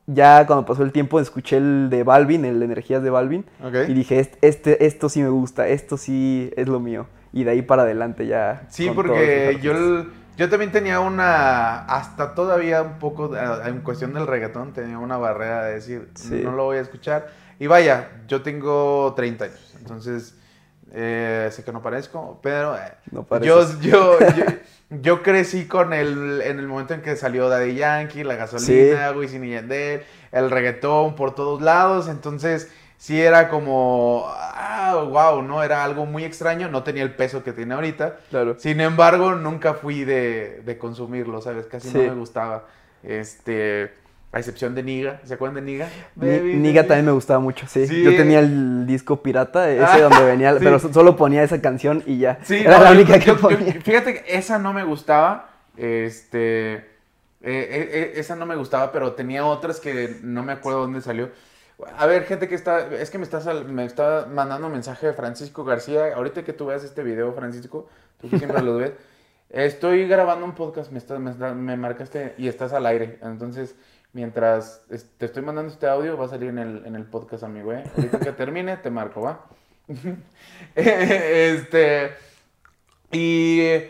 ya 0.07 0.47
cuando 0.47 0.65
pasó 0.67 0.83
el 0.83 0.93
tiempo, 0.93 1.21
escuché 1.21 1.57
el 1.59 1.89
de 1.91 2.03
Balvin, 2.03 2.45
el 2.45 2.59
de 2.59 2.65
Energías 2.65 3.03
de 3.03 3.11
Balvin, 3.11 3.45
Ok. 3.63 3.75
y 3.89 3.95
dije, 3.95 4.19
este, 4.21 4.39
este, 4.47 4.87
esto 4.87 5.09
sí 5.09 5.23
me 5.23 5.29
gusta, 5.29 5.69
esto 5.69 5.97
sí 5.97 6.51
es 6.57 6.69
lo 6.69 6.81
mío. 6.81 7.07
Y 7.33 7.45
de 7.45 7.51
ahí 7.53 7.63
para 7.63 7.83
adelante 7.83 8.27
ya. 8.27 8.63
Sí, 8.69 8.91
porque 8.95 9.59
yo, 9.61 10.07
yo 10.37 10.49
también 10.49 10.71
tenía 10.73 11.01
una, 11.01 11.85
hasta 11.85 12.35
todavía 12.35 12.83
un 12.83 12.99
poco, 12.99 13.33
en 13.67 13.81
cuestión 13.81 14.15
del 14.15 14.27
reggaetón, 14.27 14.73
tenía 14.73 14.99
una 14.99 15.17
barrera 15.19 15.65
de 15.65 15.75
decir, 15.75 16.09
Sí. 16.15 16.41
no 16.45 16.53
lo 16.53 16.65
voy 16.65 16.77
a 16.79 16.81
escuchar. 16.81 17.27
Y 17.59 17.67
vaya, 17.67 18.09
yo 18.29 18.43
tengo 18.43 19.13
30 19.17 19.45
años, 19.47 19.75
entonces 19.79 20.37
eh, 20.95 21.49
sé 21.51 21.65
que 21.65 21.73
no 21.73 21.83
parezco, 21.83 22.39
pero 22.43 22.77
eh, 22.77 22.93
No 23.11 23.27
yo, 23.41 23.67
yo, 23.81 24.19
yo, 24.37 24.45
yo 24.91 25.23
crecí 25.23 25.67
con 25.67 25.93
el, 25.93 26.41
en 26.43 26.59
el 26.61 26.69
momento 26.69 26.95
en 26.95 27.03
que 27.03 27.17
salió 27.17 27.49
Daddy 27.49 27.75
Yankee, 27.75 28.23
la 28.23 28.37
gasolina, 28.37 29.11
Wisin 29.13 29.45
y 29.45 29.51
Yandel, 29.51 30.03
el 30.31 30.51
reggaetón 30.51 31.17
por 31.17 31.35
todos 31.35 31.61
lados, 31.61 32.09
entonces 32.09 32.71
sí 32.97 33.21
era 33.21 33.49
como, 33.49 34.25
ah, 34.29 35.05
wow, 35.09 35.43
¿no? 35.43 35.63
Era 35.65 35.83
algo 35.85 36.07
muy 36.07 36.25
extraño, 36.25 36.69
no 36.69 36.85
tenía 36.85 37.03
el 37.03 37.15
peso 37.15 37.43
que 37.43 37.53
tiene 37.53 37.75
ahorita. 37.75 38.17
Claro. 38.31 38.55
Sin 38.59 38.81
embargo, 38.81 39.35
nunca 39.35 39.75
fui 39.75 40.05
de, 40.05 40.63
de 40.65 40.79
consumirlo, 40.79 41.43
¿sabes? 41.43 41.67
Casi 41.67 41.89
no 41.89 41.93
Sí. 42.01 42.09
me 42.09 42.15
gustaba. 42.15 42.65
Este, 43.03 43.93
a 44.35 44.39
excepción 44.41 44.75
de 44.75 44.83
Niga. 44.83 45.21
¿Se 45.25 45.35
acuerdan 45.35 45.65
de 45.65 45.73
Niga? 45.73 45.89
Baby, 46.17 46.57
Niga 46.57 46.81
baby. 46.83 46.89
también 46.89 47.07
me 47.07 47.13
gustaba 47.13 47.41
mucho, 47.41 47.67
sí. 47.69 47.87
Sí. 47.87 48.03
Yo 48.03 48.17
tenía 48.17 48.41
el 48.41 48.87
disco 48.87 49.23
pirata, 49.23 49.71
ese 49.71 49.83
Ah, 49.85 49.99
donde 50.01 50.25
venía, 50.25 50.53
sí. 50.59 50.59
pero 50.63 50.79
so- 50.79 50.93
solo 50.93 51.17
ponía 51.17 51.43
esa 51.43 51.61
canción 51.63 52.03
y 52.07 52.19
ya. 52.19 52.39
Sí, 52.43 52.57
Era 52.57 52.79
no, 52.79 52.85
la 52.85 52.91
yo- 52.93 52.97
única 53.01 53.19
que 53.21 53.27
yo- 53.27 53.37
ponía. 53.39 53.73
fíjate 53.81 54.15
que 54.23 54.37
esa 54.37 54.59
no 54.59 54.73
me 54.73 54.85
gustaba. 54.85 55.51
Este. 55.77 56.75
eh, 56.75 56.83
eh, 57.43 57.91
eh, 57.93 58.13
esa 58.17 58.37
no 58.37 58.47
me 58.47 58.57
gustaba, 58.57 58.91
pero 58.93 59.13
tenía 59.13 59.45
otras 59.47 59.81
que 59.81 60.17
no 60.23 60.43
me 60.43 60.53
acuerdo 60.53 60.81
dónde 60.81 61.01
salió. 61.01 61.31
A 61.99 62.07
ver, 62.07 62.25
gente 62.25 62.49
que 62.49 62.55
está. 62.55 62.87
Es 62.95 63.11
que 63.11 63.19
me 63.19 63.25
está, 63.25 63.41
sal- 63.41 63.67
me 63.67 63.85
está 63.85 64.27
mandando 64.33 64.67
un 64.69 64.73
mensaje 64.73 65.07
de 65.09 65.13
Francisco 65.13 65.65
García. 65.65 66.15
Ahorita 66.15 66.43
que 66.45 66.53
tú 66.53 66.67
veas 66.67 66.85
este 66.85 67.03
video, 67.03 67.33
Francisco, 67.35 67.89
tú 68.21 68.31
que 68.31 68.39
siempre 68.39 68.63
lo 68.63 68.77
ves. 68.77 68.93
Estoy 69.51 70.09
grabando 70.09 70.45
un 70.45 70.55
podcast, 70.55 70.91
me, 70.91 70.99
estás- 70.99 71.21
me, 71.21 71.31
está- 71.33 71.55
me 71.55 71.77
marcaste 71.77 72.35
y 72.39 72.49
estás 72.49 72.73
al 72.73 72.87
aire. 72.87 73.19
Entonces, 73.23 73.75
mientras 74.15 74.83
te 75.19 75.27
estoy 75.27 75.43
mandando 75.43 75.71
este 75.71 75.87
audio, 75.87 76.17
va 76.17 76.25
a 76.25 76.29
salir 76.29 76.49
en 76.49 76.59
el, 76.59 76.87
en 76.87 76.95
el 76.95 77.05
podcast, 77.05 77.43
amigo. 77.43 77.73
¿eh? 77.73 77.85
Ahorita 77.97 78.21
que 78.21 78.33
termine, 78.33 78.79
te 78.79 78.91
marco, 78.91 79.21
¿va? 79.21 79.45
este. 80.75 82.13
Y 83.13 83.81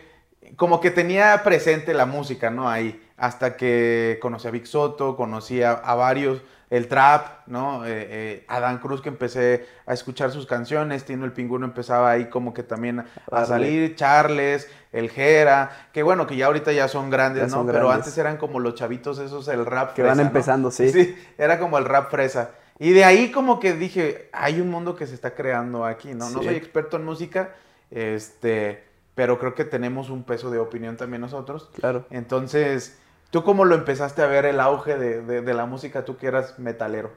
como 0.56 0.80
que 0.80 0.90
tenía 0.90 1.40
presente 1.44 1.94
la 1.94 2.06
música, 2.06 2.50
¿no? 2.50 2.68
Ahí. 2.68 3.00
Hasta 3.16 3.56
que 3.56 4.18
conocí 4.20 4.48
a 4.48 4.50
Vic 4.50 4.64
Soto, 4.64 5.14
conocí 5.14 5.62
a, 5.62 5.72
a 5.72 5.94
varios, 5.94 6.42
el 6.70 6.88
trap, 6.88 7.46
¿no? 7.46 7.84
Eh, 7.84 7.90
eh, 8.10 8.44
Adán 8.48 8.78
Cruz, 8.78 9.00
que 9.00 9.08
empecé 9.08 9.66
a 9.86 9.92
escuchar 9.94 10.30
sus 10.30 10.46
canciones, 10.46 11.04
Tino 11.04 11.24
el 11.24 11.32
Pingüino 11.32 11.64
empezaba 11.66 12.10
ahí 12.10 12.26
como 12.30 12.52
que 12.54 12.62
también 12.62 13.04
a 13.30 13.44
salir, 13.44 13.94
Charles, 13.96 14.68
el 14.92 15.10
Jera, 15.10 15.88
que 15.92 16.02
bueno, 16.02 16.26
que 16.26 16.36
ya 16.36 16.46
ahorita 16.46 16.72
ya 16.72 16.88
son 16.88 17.10
grandes, 17.10 17.42
Ya 17.42 17.46
¿no? 17.48 17.54
son 17.54 17.66
Pero 17.66 17.80
grandes. 17.86 18.06
antes 18.06 18.18
eran 18.18 18.36
como 18.38 18.60
los 18.60 18.74
chavitos 18.74 19.18
esos, 19.18 19.46
el 19.48 19.66
rap 19.66 19.94
Que 19.94 20.02
van 20.02 20.12
fresa, 20.12 20.22
¿no? 20.22 20.28
empezando, 20.28 20.70
sí. 20.70 20.90
Sí, 20.90 21.16
era 21.38 21.58
como 21.58 21.78
el 21.78 21.84
rap 21.84 22.10
fresa. 22.10 22.50
Y 22.78 22.90
de 22.90 23.04
ahí 23.04 23.30
como 23.30 23.60
que 23.60 23.72
dije, 23.74 24.28
hay 24.32 24.60
un 24.60 24.68
mundo 24.70 24.96
que 24.96 25.06
se 25.06 25.14
está 25.14 25.34
creando 25.34 25.84
aquí, 25.84 26.14
¿no? 26.14 26.28
No 26.30 26.42
soy 26.42 26.56
experto 26.56 26.96
en 26.96 27.04
música, 27.04 27.50
este, 27.90 28.82
pero 29.14 29.38
creo 29.38 29.54
que 29.54 29.64
tenemos 29.64 30.10
un 30.10 30.24
peso 30.24 30.50
de 30.50 30.58
opinión 30.58 30.96
también 30.96 31.20
nosotros. 31.20 31.70
Claro. 31.78 32.04
Entonces, 32.10 32.98
¿tú 33.34 33.42
cómo 33.42 33.64
lo 33.64 33.74
empezaste 33.74 34.22
a 34.22 34.26
ver 34.26 34.44
el 34.44 34.60
auge 34.60 34.96
de, 34.96 35.20
de- 35.22 35.42
de 35.42 35.54
la 35.54 35.66
música, 35.66 36.04
tú 36.04 36.16
que 36.16 36.28
eras 36.28 36.56
metalero? 36.60 37.10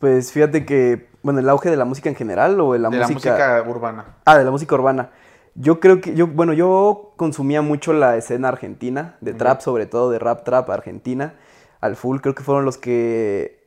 Pues 0.00 0.32
fíjate 0.32 0.66
que, 0.66 1.08
bueno, 1.22 1.38
el 1.38 1.48
auge 1.48 1.70
de 1.70 1.76
la 1.76 1.84
música 1.84 2.08
en 2.08 2.16
general 2.16 2.60
o 2.60 2.72
de 2.72 2.80
la 2.80 2.88
de 2.90 2.98
música... 2.98 3.30
la 3.38 3.62
música 3.62 3.70
urbana. 3.70 4.04
Ah, 4.24 4.36
de 4.38 4.44
la 4.44 4.50
música 4.50 4.74
urbana. 4.74 5.10
Yo 5.54 5.78
creo 5.78 6.00
que, 6.00 6.14
yo, 6.16 6.26
bueno, 6.26 6.52
yo 6.52 7.12
consumía 7.16 7.62
mucho 7.62 7.92
la 7.92 8.16
escena 8.16 8.48
argentina, 8.48 9.14
de 9.20 9.34
trap 9.34 9.60
sobre 9.60 9.86
todo, 9.86 10.10
de 10.10 10.18
rap 10.18 10.42
trap 10.42 10.68
argentina. 10.70 11.34
al 11.80 11.94
full. 11.94 12.18
Creo 12.18 12.34
que 12.34 12.42
fueron 12.42 12.64
los 12.64 12.76
que 12.76 13.62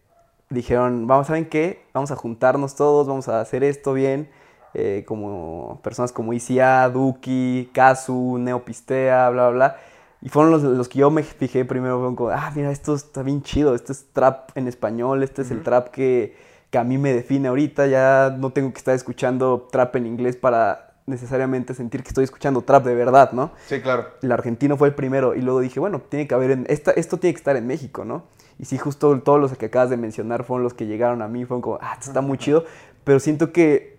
dijeron, 0.50 1.08
vamos, 1.08 1.28
¿saben 1.28 1.48
qué? 1.48 1.86
Vamos 1.94 2.12
a 2.12 2.18
juntarnos 2.18 2.76
todos, 2.76 3.08
vamos 3.08 3.30
a 3.30 3.40
hacer 3.40 3.64
esto 3.64 3.94
bien. 3.94 4.30
Eh, 4.74 5.06
como 5.08 5.80
personas 5.82 6.12
como 6.12 6.34
ICA, 6.34 6.90
Duki, 6.90 7.72
Kazu, 7.74 8.38
Neopistea, 8.40 9.30
bla, 9.30 9.50
bla, 9.50 9.56
bla. 9.56 9.78
Y 10.22 10.30
fueron 10.30 10.52
los, 10.52 10.64
los 10.64 10.90
que 10.90 11.00
yo 11.00 11.12
me 11.12 11.24
fijé 11.24 11.66
primero, 11.66 11.98
fueron 11.98 12.16
como, 12.16 12.30
ah, 12.30 12.52
mira, 12.56 12.72
esto 12.72 12.96
está 12.96 13.22
bien 13.22 13.44
chido, 13.44 13.76
este 13.76 13.92
es 13.92 14.08
trap 14.14 14.50
en 14.56 14.68
español, 14.68 15.24
este 15.24 15.44
es 15.44 15.52
el 15.52 15.62
trap 15.62 15.90
que, 15.90 16.36
que 16.70 16.78
a 16.78 16.84
mí 16.84 16.98
me 16.98 17.14
define 17.14 17.48
ahorita, 17.48 17.88
ya 17.88 18.36
no 18.38 18.52
tengo 18.52 18.72
que 18.72 18.80
estar 18.80 18.96
escuchando 18.96 19.68
trap 19.72 19.96
en 19.98 20.08
inglés 20.08 20.36
para 20.36 20.96
necesariamente 21.06 21.74
sentir 21.76 22.02
que 22.02 22.10
estoy 22.10 22.24
escuchando 22.24 22.62
trap 22.64 22.84
de 22.86 22.96
verdad, 22.96 23.32
¿no? 23.32 23.52
Sí, 23.68 23.80
claro. 23.82 24.08
El 24.22 24.32
argentino 24.32 24.76
fue 24.78 24.88
el 24.88 24.96
primero 24.96 25.36
y 25.36 25.42
luego 25.42 25.60
dije, 25.60 25.80
bueno, 25.80 26.02
tiene 26.10 26.28
que 26.28 26.34
haber, 26.34 26.52
en, 26.52 26.66
esta, 26.70 26.92
esto 26.92 27.18
tiene 27.18 27.34
que 27.34 27.40
estar 27.40 27.56
en 27.56 27.68
México, 27.68 28.06
¿no? 28.06 28.24
Y 28.58 28.66
sí, 28.66 28.78
justo 28.78 29.20
todos 29.22 29.40
los 29.40 29.56
que 29.58 29.68
acabas 29.68 29.90
de 29.90 29.98
mencionar 29.98 30.44
fueron 30.44 30.64
los 30.64 30.74
que 30.74 30.88
llegaron 30.88 31.22
a 31.22 31.28
mí, 31.28 31.46
fueron 31.46 31.62
como, 31.62 31.78
ah, 31.82 31.94
esto 31.94 32.10
está 32.10 32.22
muy 32.22 32.38
chido, 32.38 32.66
pero 33.04 33.20
siento 33.20 33.52
que 33.52 33.95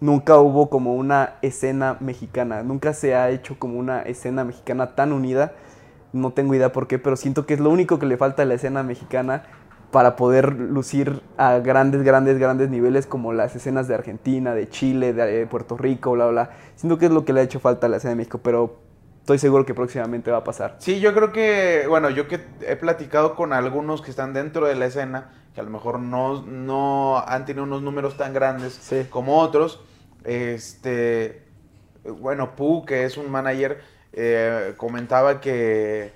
nunca 0.00 0.38
hubo 0.38 0.68
como 0.70 0.94
una 0.94 1.34
escena 1.42 1.96
mexicana, 2.00 2.62
nunca 2.62 2.92
se 2.92 3.14
ha 3.14 3.30
hecho 3.30 3.58
como 3.58 3.78
una 3.78 4.02
escena 4.02 4.44
mexicana 4.44 4.94
tan 4.94 5.12
unida, 5.12 5.52
no 6.12 6.32
tengo 6.32 6.54
idea 6.54 6.72
por 6.72 6.86
qué, 6.86 6.98
pero 6.98 7.16
siento 7.16 7.46
que 7.46 7.54
es 7.54 7.60
lo 7.60 7.70
único 7.70 7.98
que 7.98 8.06
le 8.06 8.16
falta 8.16 8.42
a 8.42 8.44
la 8.44 8.54
escena 8.54 8.82
mexicana 8.82 9.44
para 9.90 10.16
poder 10.16 10.52
lucir 10.52 11.22
a 11.36 11.58
grandes, 11.58 12.02
grandes, 12.02 12.38
grandes 12.38 12.68
niveles 12.68 13.06
como 13.06 13.32
las 13.32 13.54
escenas 13.56 13.88
de 13.88 13.94
Argentina, 13.94 14.54
de 14.54 14.68
Chile, 14.68 15.12
de 15.12 15.46
Puerto 15.46 15.76
Rico, 15.76 16.12
bla, 16.12 16.26
bla. 16.26 16.50
Siento 16.74 16.98
que 16.98 17.06
es 17.06 17.12
lo 17.12 17.24
que 17.24 17.32
le 17.32 17.40
ha 17.40 17.42
hecho 17.44 17.60
falta 17.60 17.86
a 17.86 17.90
la 17.90 17.96
escena 17.98 18.10
de 18.10 18.16
México, 18.16 18.40
pero 18.42 18.80
estoy 19.20 19.38
seguro 19.38 19.64
que 19.64 19.74
próximamente 19.74 20.30
va 20.30 20.38
a 20.38 20.44
pasar. 20.44 20.76
Sí, 20.78 21.00
yo 21.00 21.14
creo 21.14 21.32
que, 21.32 21.86
bueno, 21.88 22.10
yo 22.10 22.28
que 22.28 22.40
he 22.60 22.76
platicado 22.76 23.34
con 23.36 23.52
algunos 23.52 24.02
que 24.02 24.10
están 24.10 24.32
dentro 24.32 24.66
de 24.66 24.74
la 24.74 24.86
escena, 24.86 25.30
que 25.56 25.62
a 25.62 25.64
lo 25.64 25.70
mejor 25.70 26.00
no, 26.00 26.42
no 26.42 27.16
han 27.16 27.46
tenido 27.46 27.64
unos 27.64 27.80
números 27.80 28.18
tan 28.18 28.34
grandes 28.34 28.78
como 29.08 29.38
otros, 29.38 29.80
este, 30.22 31.44
bueno, 32.04 32.54
Pu, 32.54 32.84
que 32.84 33.06
es 33.06 33.16
un 33.16 33.30
manager, 33.30 33.80
eh, 34.12 34.74
comentaba 34.76 35.40
que 35.40 36.12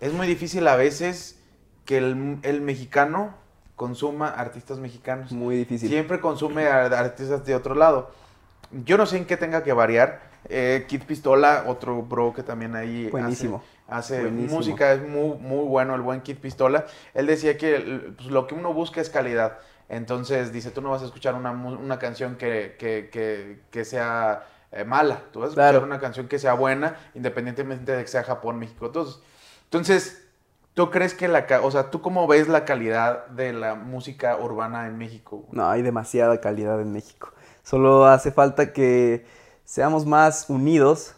es 0.00 0.12
muy 0.12 0.26
difícil 0.26 0.66
a 0.66 0.74
veces 0.74 1.38
que 1.84 1.98
el, 1.98 2.60
mexicano 2.60 3.36
consuma 3.76 4.30
artistas 4.30 4.80
mexicanos. 4.80 5.30
Muy 5.30 5.58
difícil. 5.58 5.88
Siempre 5.88 6.18
consume 6.18 6.66
artistas 6.66 7.46
de 7.46 7.54
otro 7.54 7.76
lado. 7.76 8.10
Yo 8.84 8.98
no 8.98 9.06
sé 9.06 9.18
en 9.18 9.26
qué 9.26 9.36
tenga 9.36 9.62
que 9.62 9.72
variar. 9.72 10.22
Eh, 10.48 10.86
Kid 10.88 11.04
Pistola, 11.04 11.66
otro 11.68 12.02
bro 12.02 12.32
que 12.34 12.42
también 12.42 12.74
ahí 12.74 13.08
Buenísimo. 13.10 13.58
hace, 13.58 13.71
música, 14.30 14.92
es 14.92 15.02
muy, 15.06 15.38
muy 15.38 15.64
bueno 15.66 15.94
el 15.94 16.00
buen 16.00 16.20
Kid 16.20 16.38
Pistola. 16.38 16.86
Él 17.14 17.26
decía 17.26 17.56
que 17.56 18.12
pues, 18.16 18.28
lo 18.28 18.46
que 18.46 18.54
uno 18.54 18.72
busca 18.72 19.00
es 19.00 19.10
calidad. 19.10 19.58
Entonces 19.88 20.52
dice, 20.52 20.70
tú 20.70 20.80
no 20.80 20.90
vas 20.90 21.02
a 21.02 21.06
escuchar 21.06 21.34
una, 21.34 21.98
canción 21.98 22.36
que, 22.36 22.76
que, 22.78 23.84
sea 23.84 24.46
eh, 24.70 24.84
mala, 24.84 25.22
tú 25.32 25.40
vas 25.40 25.48
a 25.48 25.50
escuchar 25.50 25.84
una 25.84 26.00
canción 26.00 26.28
que 26.28 26.38
sea 26.38 26.54
buena, 26.54 26.96
independientemente 27.14 27.92
de 27.92 28.02
que 28.02 28.08
sea 28.08 28.22
Japón, 28.22 28.58
México. 28.58 28.86
Entonces, 28.86 29.20
entonces 29.64 30.22
¿Tú 30.74 30.90
crees 30.90 31.12
que 31.12 31.28
la, 31.28 31.46
o 31.62 31.70
sea, 31.70 31.90
tú 31.90 32.00
cómo 32.00 32.26
ves 32.26 32.48
la 32.48 32.64
calidad 32.64 33.26
de 33.26 33.52
la 33.52 33.74
música 33.74 34.38
urbana 34.38 34.86
en 34.86 34.96
México? 34.96 35.44
No, 35.52 35.68
hay 35.68 35.82
demasiada 35.82 36.40
calidad 36.40 36.80
en 36.80 36.92
México. 36.92 37.30
Solo 37.62 38.06
hace 38.06 38.32
falta 38.32 38.72
que 38.72 39.26
seamos 39.64 40.06
más 40.06 40.48
unidos, 40.48 41.14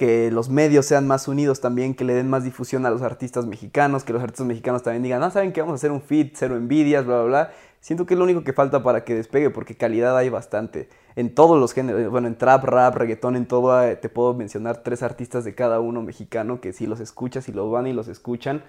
que 0.00 0.30
los 0.30 0.48
medios 0.48 0.86
sean 0.86 1.06
más 1.06 1.28
unidos 1.28 1.60
también, 1.60 1.92
que 1.92 2.04
le 2.04 2.14
den 2.14 2.26
más 2.26 2.42
difusión 2.42 2.86
a 2.86 2.90
los 2.90 3.02
artistas 3.02 3.44
mexicanos, 3.44 4.02
que 4.02 4.14
los 4.14 4.22
artistas 4.22 4.46
mexicanos 4.46 4.82
también 4.82 5.02
digan, 5.02 5.20
no, 5.20 5.30
saben 5.30 5.52
que 5.52 5.60
vamos 5.60 5.74
a 5.74 5.76
hacer 5.76 5.92
un 5.92 6.00
feed, 6.00 6.30
cero 6.32 6.56
envidias, 6.56 7.04
bla, 7.04 7.16
bla, 7.16 7.24
bla. 7.24 7.50
Siento 7.80 8.06
que 8.06 8.14
es 8.14 8.18
lo 8.18 8.24
único 8.24 8.42
que 8.42 8.54
falta 8.54 8.82
para 8.82 9.04
que 9.04 9.14
despegue, 9.14 9.50
porque 9.50 9.74
calidad 9.74 10.16
hay 10.16 10.30
bastante. 10.30 10.88
En 11.16 11.34
todos 11.34 11.60
los 11.60 11.74
géneros, 11.74 12.10
bueno, 12.10 12.28
en 12.28 12.38
trap, 12.38 12.64
rap, 12.64 12.94
reggaetón, 12.94 13.36
en 13.36 13.44
todo, 13.44 13.78
eh, 13.82 13.94
te 13.94 14.08
puedo 14.08 14.32
mencionar 14.32 14.78
tres 14.78 15.02
artistas 15.02 15.44
de 15.44 15.54
cada 15.54 15.80
uno 15.80 16.00
mexicano 16.00 16.62
que 16.62 16.72
si 16.72 16.86
los 16.86 16.98
escuchas 17.00 17.50
y 17.50 17.52
los 17.52 17.70
van 17.70 17.86
y 17.86 17.92
los 17.92 18.08
escuchan, 18.08 18.62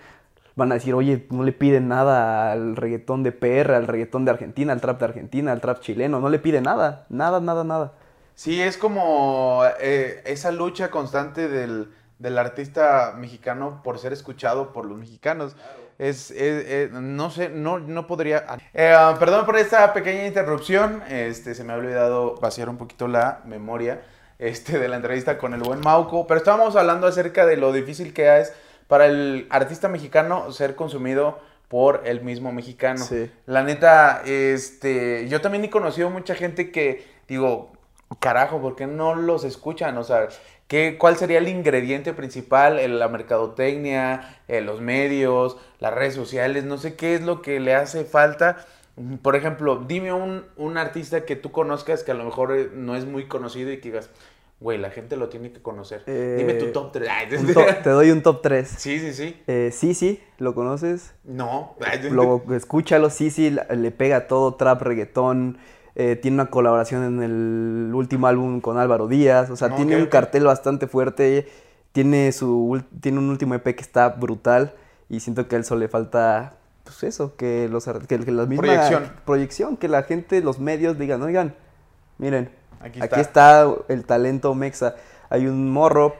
van 0.57 0.73
a 0.73 0.75
decir, 0.75 0.93
oye, 0.93 1.27
no 1.29 1.43
le 1.43 1.53
piden 1.53 1.87
nada 1.87 2.51
al 2.51 2.75
reggaetón 2.75 3.23
de 3.23 3.31
PR, 3.31 3.71
al 3.75 3.87
reggaetón 3.87 4.25
de 4.25 4.31
Argentina, 4.31 4.73
al 4.73 4.81
trap 4.81 4.99
de 4.99 5.05
Argentina, 5.05 5.53
al 5.53 5.61
trap 5.61 5.79
chileno, 5.79 6.19
no 6.19 6.27
le 6.27 6.39
pide 6.39 6.59
nada, 6.59 7.05
nada, 7.07 7.39
nada, 7.39 7.63
nada. 7.63 7.93
Sí, 8.41 8.59
es 8.59 8.75
como 8.75 9.61
eh, 9.79 10.23
esa 10.25 10.51
lucha 10.51 10.89
constante 10.89 11.47
del, 11.47 11.93
artista 12.39 13.13
mexicano 13.15 13.81
por 13.83 13.99
ser 13.99 14.13
escuchado 14.13 14.73
por 14.73 14.87
los 14.87 14.97
mexicanos. 14.97 15.55
Es, 15.99 16.33
no 16.91 17.29
sé, 17.29 17.49
no, 17.49 17.77
no 17.77 18.07
podría... 18.07 18.43
Eh, 18.73 18.95
perdón 19.19 19.45
por 19.45 19.57
esta 19.57 19.93
pequeña 19.93 20.25
interrupción, 20.25 21.03
este, 21.07 21.53
se 21.53 21.63
me 21.63 21.73
ha 21.73 21.75
olvidado 21.75 22.33
vaciar 22.41 22.67
un 22.67 22.77
poquito 22.77 23.07
la 23.07 23.41
memoria 23.45 24.01
este, 24.39 24.79
de 24.79 24.87
la 24.87 24.95
entrevista 24.95 25.37
con 25.37 25.53
el 25.53 25.61
buen 25.61 25.79
Mauco, 25.81 26.25
pero 26.25 26.39
estábamos 26.39 26.75
hablando 26.75 27.05
acerca 27.05 27.45
de 27.45 27.57
lo 27.57 27.71
difícil 27.71 28.11
que 28.11 28.39
es 28.39 28.53
para 28.87 29.05
el 29.05 29.45
artista 29.51 29.87
mexicano 29.87 30.51
ser 30.51 30.73
consumido 30.73 31.37
por 31.67 32.01
el 32.05 32.21
mismo 32.21 32.51
mexicano. 32.51 33.05
La 33.45 33.61
neta, 33.61 34.23
este, 34.25 35.29
yo 35.29 35.41
también 35.41 35.63
he 35.63 35.69
conocido 35.69 36.09
mucha 36.09 36.33
gente 36.33 36.71
que 36.71 37.21
digo, 37.27 37.71
carajo, 38.19 38.61
¿por 38.61 38.75
qué 38.75 38.87
no 38.87 39.15
los 39.15 39.43
escuchan? 39.43 39.97
O 39.97 40.03
sea, 40.03 40.27
¿qué, 40.67 40.97
¿cuál 40.97 41.17
sería 41.17 41.37
el 41.37 41.47
ingrediente 41.47 42.13
principal? 42.13 42.99
La 42.99 43.07
mercadotecnia, 43.07 44.41
eh, 44.47 44.61
los 44.61 44.81
medios, 44.81 45.57
las 45.79 45.93
redes 45.93 46.15
sociales, 46.15 46.63
no 46.63 46.77
sé 46.77 46.95
qué 46.95 47.15
es 47.15 47.21
lo 47.21 47.41
que 47.41 47.59
le 47.59 47.75
hace 47.75 48.05
falta. 48.05 48.65
Por 49.21 49.35
ejemplo, 49.35 49.83
dime 49.87 50.13
un, 50.13 50.45
un 50.57 50.77
artista 50.77 51.25
que 51.25 51.35
tú 51.35 51.51
conozcas 51.51 52.03
que 52.03 52.11
a 52.11 52.15
lo 52.15 52.25
mejor 52.25 52.55
eh, 52.55 52.69
no 52.73 52.95
es 52.95 53.05
muy 53.05 53.27
conocido 53.27 53.71
y 53.71 53.77
que 53.77 53.89
digas, 53.89 54.09
güey, 54.61 54.77
la 54.77 54.91
gente 54.91 55.17
lo 55.17 55.27
tiene 55.27 55.51
que 55.51 55.61
conocer. 55.61 56.03
dime 56.05 56.53
tu 56.53 56.65
eh, 56.65 56.71
top 56.71 56.91
3. 56.91 57.09
te 57.83 57.89
doy 57.89 58.11
un 58.11 58.21
top 58.21 58.41
3. 58.41 58.67
Sí, 58.67 58.99
sí, 58.99 59.13
sí. 59.13 59.41
Eh, 59.47 59.71
sí, 59.73 59.93
sí, 59.93 60.21
¿lo 60.37 60.53
conoces? 60.53 61.13
No. 61.23 61.75
Luego, 62.09 62.43
escúchalo, 62.53 63.09
sí, 63.09 63.31
sí, 63.31 63.49
le 63.49 63.91
pega 63.91 64.27
todo, 64.27 64.53
trap, 64.53 64.81
reggaetón. 64.83 65.57
Eh, 65.95 66.15
tiene 66.15 66.35
una 66.35 66.49
colaboración 66.49 67.03
en 67.03 67.23
el 67.23 67.93
último 67.93 68.27
álbum 68.27 68.61
con 68.61 68.77
Álvaro 68.77 69.07
Díaz, 69.07 69.49
o 69.49 69.55
sea, 69.55 69.75
tiene 69.75 69.97
un 69.97 70.05
cartel 70.05 70.45
bastante 70.45 70.87
fuerte, 70.87 71.49
tiene, 71.91 72.31
su, 72.31 72.81
tiene 73.01 73.19
un 73.19 73.29
último 73.29 73.55
EP 73.55 73.63
que 73.63 73.81
está 73.81 74.07
brutal 74.09 74.73
y 75.09 75.19
siento 75.19 75.47
que 75.47 75.55
a 75.55 75.57
él 75.57 75.65
solo 75.65 75.81
le 75.81 75.89
falta, 75.89 76.53
pues 76.85 77.03
eso, 77.03 77.35
que, 77.35 77.67
los, 77.69 77.89
que, 78.07 78.17
la 78.31 78.45
misma 78.45 78.63
proyección. 78.63 79.11
proyección, 79.25 79.77
que 79.77 79.89
la 79.89 80.03
gente, 80.03 80.39
los 80.41 80.59
medios 80.59 80.97
digan, 80.97 81.21
oigan, 81.21 81.55
miren, 82.17 82.49
aquí 82.79 83.19
está. 83.19 83.67
el 83.89 84.05
talento 84.05 84.55
mexa. 84.55 84.95
Hay 85.29 85.47
un 85.47 85.71
morro 85.71 86.15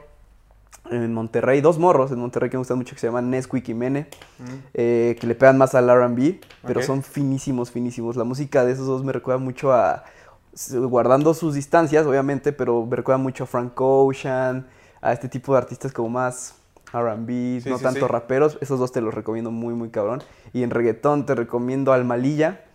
en 0.90 1.14
Monterrey, 1.14 1.62
dos 1.62 1.78
morros 1.78 2.12
en 2.12 2.20
Monterrey 2.20 2.50
que 2.50 2.58
me 2.58 2.62
gustan 2.62 2.78
mucho 2.78 2.96
que 2.96 3.00
se 3.00 3.08
llaman 3.08 3.30
Nesquik 3.30 3.70
y 3.70 3.74
Mene, 3.74 4.08
mm. 4.40 4.44
eh, 4.74 5.18
que 5.20 5.28
le 5.28 5.36
pegan 5.36 5.58
más 5.58 5.76
al 5.76 5.88
RB, 5.90 6.40
pero 6.66 6.82
son 6.82 7.04
finísimos, 7.04 7.72
finísimos. 7.72 8.16
La 8.16 8.24
música 8.24 8.66
de 8.66 8.74
esos 8.74 8.88
dos 8.88 9.04
me 9.04 9.14
recuerda 9.14 9.40
mucho 9.40 9.72
a, 9.72 10.04
guardando 10.72 11.34
sus 11.34 11.56
distancias, 11.56 12.06
obviamente, 12.06 12.52
pero 12.52 12.86
me 12.86 12.96
recuerda 12.96 13.18
mucho 13.18 13.44
a 13.46 13.48
Frank 13.48 13.74
Ocean, 13.80 14.68
a 15.02 15.14
este 15.14 15.30
tipo 15.30 15.54
de 15.54 15.60
artistas 15.60 15.94
como 15.94 16.10
más 16.10 16.56
RB, 16.94 17.66
no 17.66 17.80
tanto 17.80 18.08
raperos. 18.08 18.58
Esos 18.62 18.80
dos 18.80 18.92
te 18.92 19.02
los 19.02 19.14
recomiendo 19.14 19.52
muy, 19.52 19.74
muy 19.74 19.90
cabrón. 19.90 20.22
Y 20.54 20.64
en 20.64 20.70
reggaetón 20.70 21.26
te 21.26 21.36
recomiendo 21.36 21.94
al 21.94 22.06
Malilla. 22.06 22.66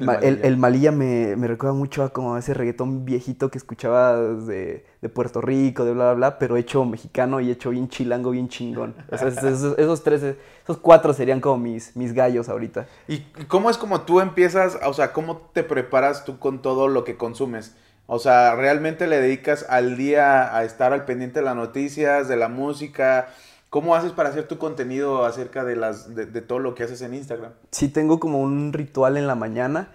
El, 0.00 0.56
Malilla, 0.56 0.90
me, 0.90 1.34
recuerda 1.36 1.74
mucho 1.74 2.02
a 2.02 2.10
como 2.10 2.36
ese 2.36 2.54
reggaetón 2.54 3.04
viejito 3.04 3.50
que 3.50 3.58
escuchaba 3.58 4.16
de, 4.16 4.84
de, 5.00 5.08
Puerto 5.08 5.40
Rico, 5.40 5.84
de 5.84 5.92
bla, 5.92 6.04
bla, 6.04 6.14
bla, 6.14 6.38
pero 6.38 6.56
hecho 6.56 6.84
mexicano 6.84 7.40
y 7.40 7.50
hecho 7.50 7.70
bien 7.70 7.88
chilango, 7.88 8.30
bien 8.30 8.48
chingón. 8.48 8.94
esos, 9.10 10.02
tres, 10.02 10.22
esos 10.64 10.78
cuatro 10.78 11.12
serían 11.12 11.40
como 11.40 11.58
mis, 11.58 11.94
mis 11.96 12.12
gallos 12.12 12.48
ahorita. 12.48 12.86
¿Y 13.06 13.20
cómo 13.48 13.70
es 13.70 13.76
como 13.76 14.02
tú 14.02 14.20
empiezas, 14.20 14.78
o 14.84 14.92
sea, 14.94 15.12
cómo 15.12 15.50
te 15.52 15.62
preparas 15.62 16.24
tú 16.24 16.38
con 16.38 16.62
todo 16.62 16.88
lo 16.88 17.04
que 17.04 17.16
consumes? 17.16 17.74
O 18.06 18.18
sea, 18.18 18.54
¿realmente 18.56 19.06
le 19.06 19.20
dedicas 19.20 19.66
al 19.68 19.96
día 19.96 20.56
a 20.56 20.64
estar 20.64 20.92
al 20.92 21.04
pendiente 21.04 21.38
de 21.38 21.44
las 21.44 21.56
noticias, 21.56 22.28
de 22.28 22.36
la 22.36 22.48
música? 22.48 23.28
¿Cómo 23.72 23.94
haces 23.94 24.12
para 24.12 24.28
hacer 24.28 24.46
tu 24.46 24.58
contenido 24.58 25.24
acerca 25.24 25.64
de, 25.64 25.76
las, 25.76 26.14
de, 26.14 26.26
todo 26.42 26.58
lo 26.58 26.74
que 26.74 26.82
haces 26.82 27.00
en 27.00 27.14
Instagram? 27.14 27.52
Sí, 27.70 27.88
tengo 27.88 28.20
como 28.20 28.42
un 28.42 28.74
ritual 28.74 29.16
en 29.16 29.26
la 29.26 29.34
mañana 29.34 29.88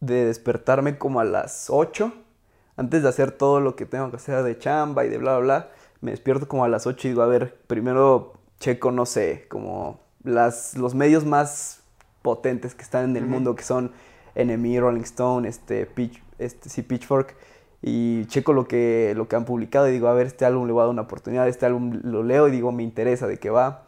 de 0.00 0.24
despertarme 0.24 0.98
como 0.98 1.20
a 1.20 1.24
las 1.24 1.70
8. 1.70 2.12
Antes 2.76 3.04
de 3.04 3.08
hacer 3.08 3.30
todo 3.30 3.60
lo 3.60 3.76
que 3.76 3.86
tengo 3.86 4.10
que 4.10 4.16
hacer 4.16 4.42
de 4.42 4.58
chamba 4.58 5.04
y 5.04 5.10
de 5.10 5.18
bla, 5.18 5.38
bla, 5.38 5.44
bla, 5.44 5.68
me 6.00 6.10
despierto 6.10 6.48
como 6.48 6.64
a 6.64 6.68
las 6.68 6.88
8 6.88 7.06
y 7.06 7.10
digo, 7.12 7.22
a 7.22 7.28
ver, 7.28 7.56
primero 7.68 8.32
checo, 8.58 8.90
no 8.90 9.06
sé, 9.06 9.46
como 9.48 10.00
las, 10.24 10.76
los 10.76 10.96
medios 10.96 11.24
más 11.24 11.84
potentes 12.22 12.74
que 12.74 12.82
están 12.82 13.10
en 13.10 13.16
el 13.16 13.26
mundo, 13.26 13.54
que 13.54 13.62
son 13.62 13.92
Enemy, 14.34 14.80
Rolling 14.80 15.02
Stone, 15.02 15.48
este, 15.48 15.86
Pitch, 15.86 16.20
este, 16.40 16.68
sí, 16.68 16.82
Pitchfork 16.82 17.36
y 17.82 18.26
checo 18.26 18.52
lo 18.52 18.66
que, 18.68 19.14
lo 19.16 19.26
que 19.28 19.36
han 19.36 19.44
publicado 19.44 19.88
y 19.88 19.92
digo, 19.92 20.08
a 20.08 20.14
ver, 20.14 20.26
este 20.26 20.44
álbum 20.44 20.66
le 20.66 20.72
voy 20.72 20.80
a 20.80 20.84
dar 20.84 20.90
una 20.92 21.02
oportunidad, 21.02 21.48
este 21.48 21.66
álbum 21.66 22.00
lo 22.02 22.22
leo 22.22 22.48
y 22.48 22.50
digo, 22.50 22.72
me 22.72 22.82
interesa 22.82 23.26
de 23.26 23.38
qué 23.38 23.50
va. 23.50 23.84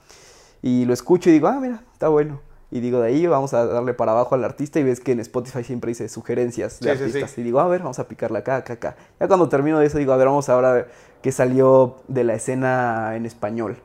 Y 0.63 0.85
lo 0.87 0.95
escucho 0.95 1.29
y 1.29 1.33
digo, 1.35 1.49
ah, 1.49 1.59
mira, 1.61 1.83
está 1.93 2.09
bueno. 2.09 2.41
y 2.71 2.81
digo, 2.81 3.01
de 3.01 3.09
ahí 3.09 3.27
vamos 3.27 3.53
a 3.53 3.67
darle 3.67 3.93
para 3.93 4.13
abajo 4.13 4.35
al 4.35 4.45
artista 4.45 4.81
y 4.81 4.83
ves 4.85 5.01
que 5.01 5.13
en 5.13 5.21
Spotify 5.21 5.63
siempre 5.63 5.91
dice 5.91 6.09
sugerencias 6.09 6.81
de 6.81 6.97
Sí, 6.97 7.03
artistas. 7.05 7.31
sí. 7.33 7.41
Y 7.43 7.45
digo, 7.45 7.61
a 7.61 7.69
ver, 7.69 7.81
vamos 7.83 7.99
a 7.99 8.09
picarle 8.09 8.39
acá, 8.39 8.57
acá, 8.57 8.73
acá. 8.75 8.97
Ya 9.21 9.29
cuando 9.29 9.49
termino 9.51 9.79
de 9.79 9.87
eso 9.87 9.99
digo, 9.99 10.13
a 10.15 10.17
ver, 10.17 10.27
vamos 10.29 10.49
ahora 10.49 10.71
a 10.71 10.75
ver 10.75 10.91
qué 11.21 11.31
salió 11.33 11.97
de 12.09 12.25
la 12.25 12.33
escena 12.35 13.15
en 13.15 13.27
español. 13.27 13.77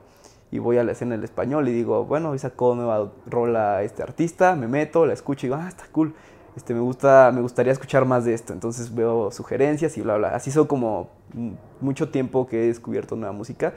Y 0.51 0.59
voy 0.59 0.77
a 0.77 0.85
la 0.85 0.93
escena 0.93 1.15
en 1.15 1.23
español 1.25 1.67
y 1.67 1.73
digo, 1.73 2.05
bueno, 2.05 2.29
hoy 2.29 2.39
sacó 2.39 2.75
nueva 2.75 3.11
rola 3.25 3.83
este 3.83 4.03
artista, 4.03 4.55
me 4.55 4.69
meto, 4.69 5.05
la 5.05 5.11
escucho 5.11 5.45
y 5.45 5.49
digo, 5.49 5.59
ah, 5.61 5.67
está 5.67 5.83
cool. 5.91 6.13
Este, 6.57 6.73
me 6.73 6.79
gusta, 6.79 7.31
me 7.33 7.41
gustaría 7.41 7.71
escuchar 7.71 8.05
más 8.05 8.25
de 8.25 8.33
esto. 8.33 8.51
Entonces 8.51 8.93
veo 8.93 9.31
sugerencias 9.31 9.95
y 9.97 10.01
bla, 10.01 10.17
bla. 10.17 10.29
Así 10.29 10.49
son 10.51 10.65
como 10.65 11.09
mucho 11.79 12.09
tiempo 12.09 12.47
que 12.47 12.63
he 12.63 12.67
descubierto 12.67 13.15
nueva 13.15 13.31
música. 13.31 13.73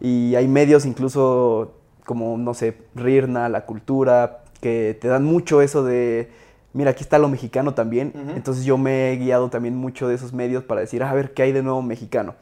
Y 0.00 0.34
hay 0.34 0.48
medios 0.48 0.86
incluso 0.86 1.74
como, 2.06 2.38
no 2.38 2.54
sé, 2.54 2.78
Rirna, 2.94 3.50
La 3.50 3.66
Cultura, 3.66 4.44
que 4.62 4.96
te 4.98 5.08
dan 5.08 5.24
mucho 5.24 5.60
eso 5.60 5.84
de, 5.84 6.30
mira, 6.72 6.92
aquí 6.92 7.02
está 7.04 7.18
lo 7.18 7.28
mexicano 7.28 7.74
también. 7.74 8.12
Entonces 8.34 8.64
yo 8.64 8.78
me 8.78 9.12
he 9.12 9.16
guiado 9.16 9.50
también 9.50 9.76
mucho 9.76 10.08
de 10.08 10.14
esos 10.14 10.32
medios 10.32 10.64
para 10.64 10.80
decir, 10.80 11.02
"Ah, 11.02 11.10
a 11.10 11.14
ver, 11.14 11.34
¿qué 11.34 11.42
hay 11.42 11.52
de 11.52 11.62
nuevo 11.62 11.82
mexicano? 11.82 12.34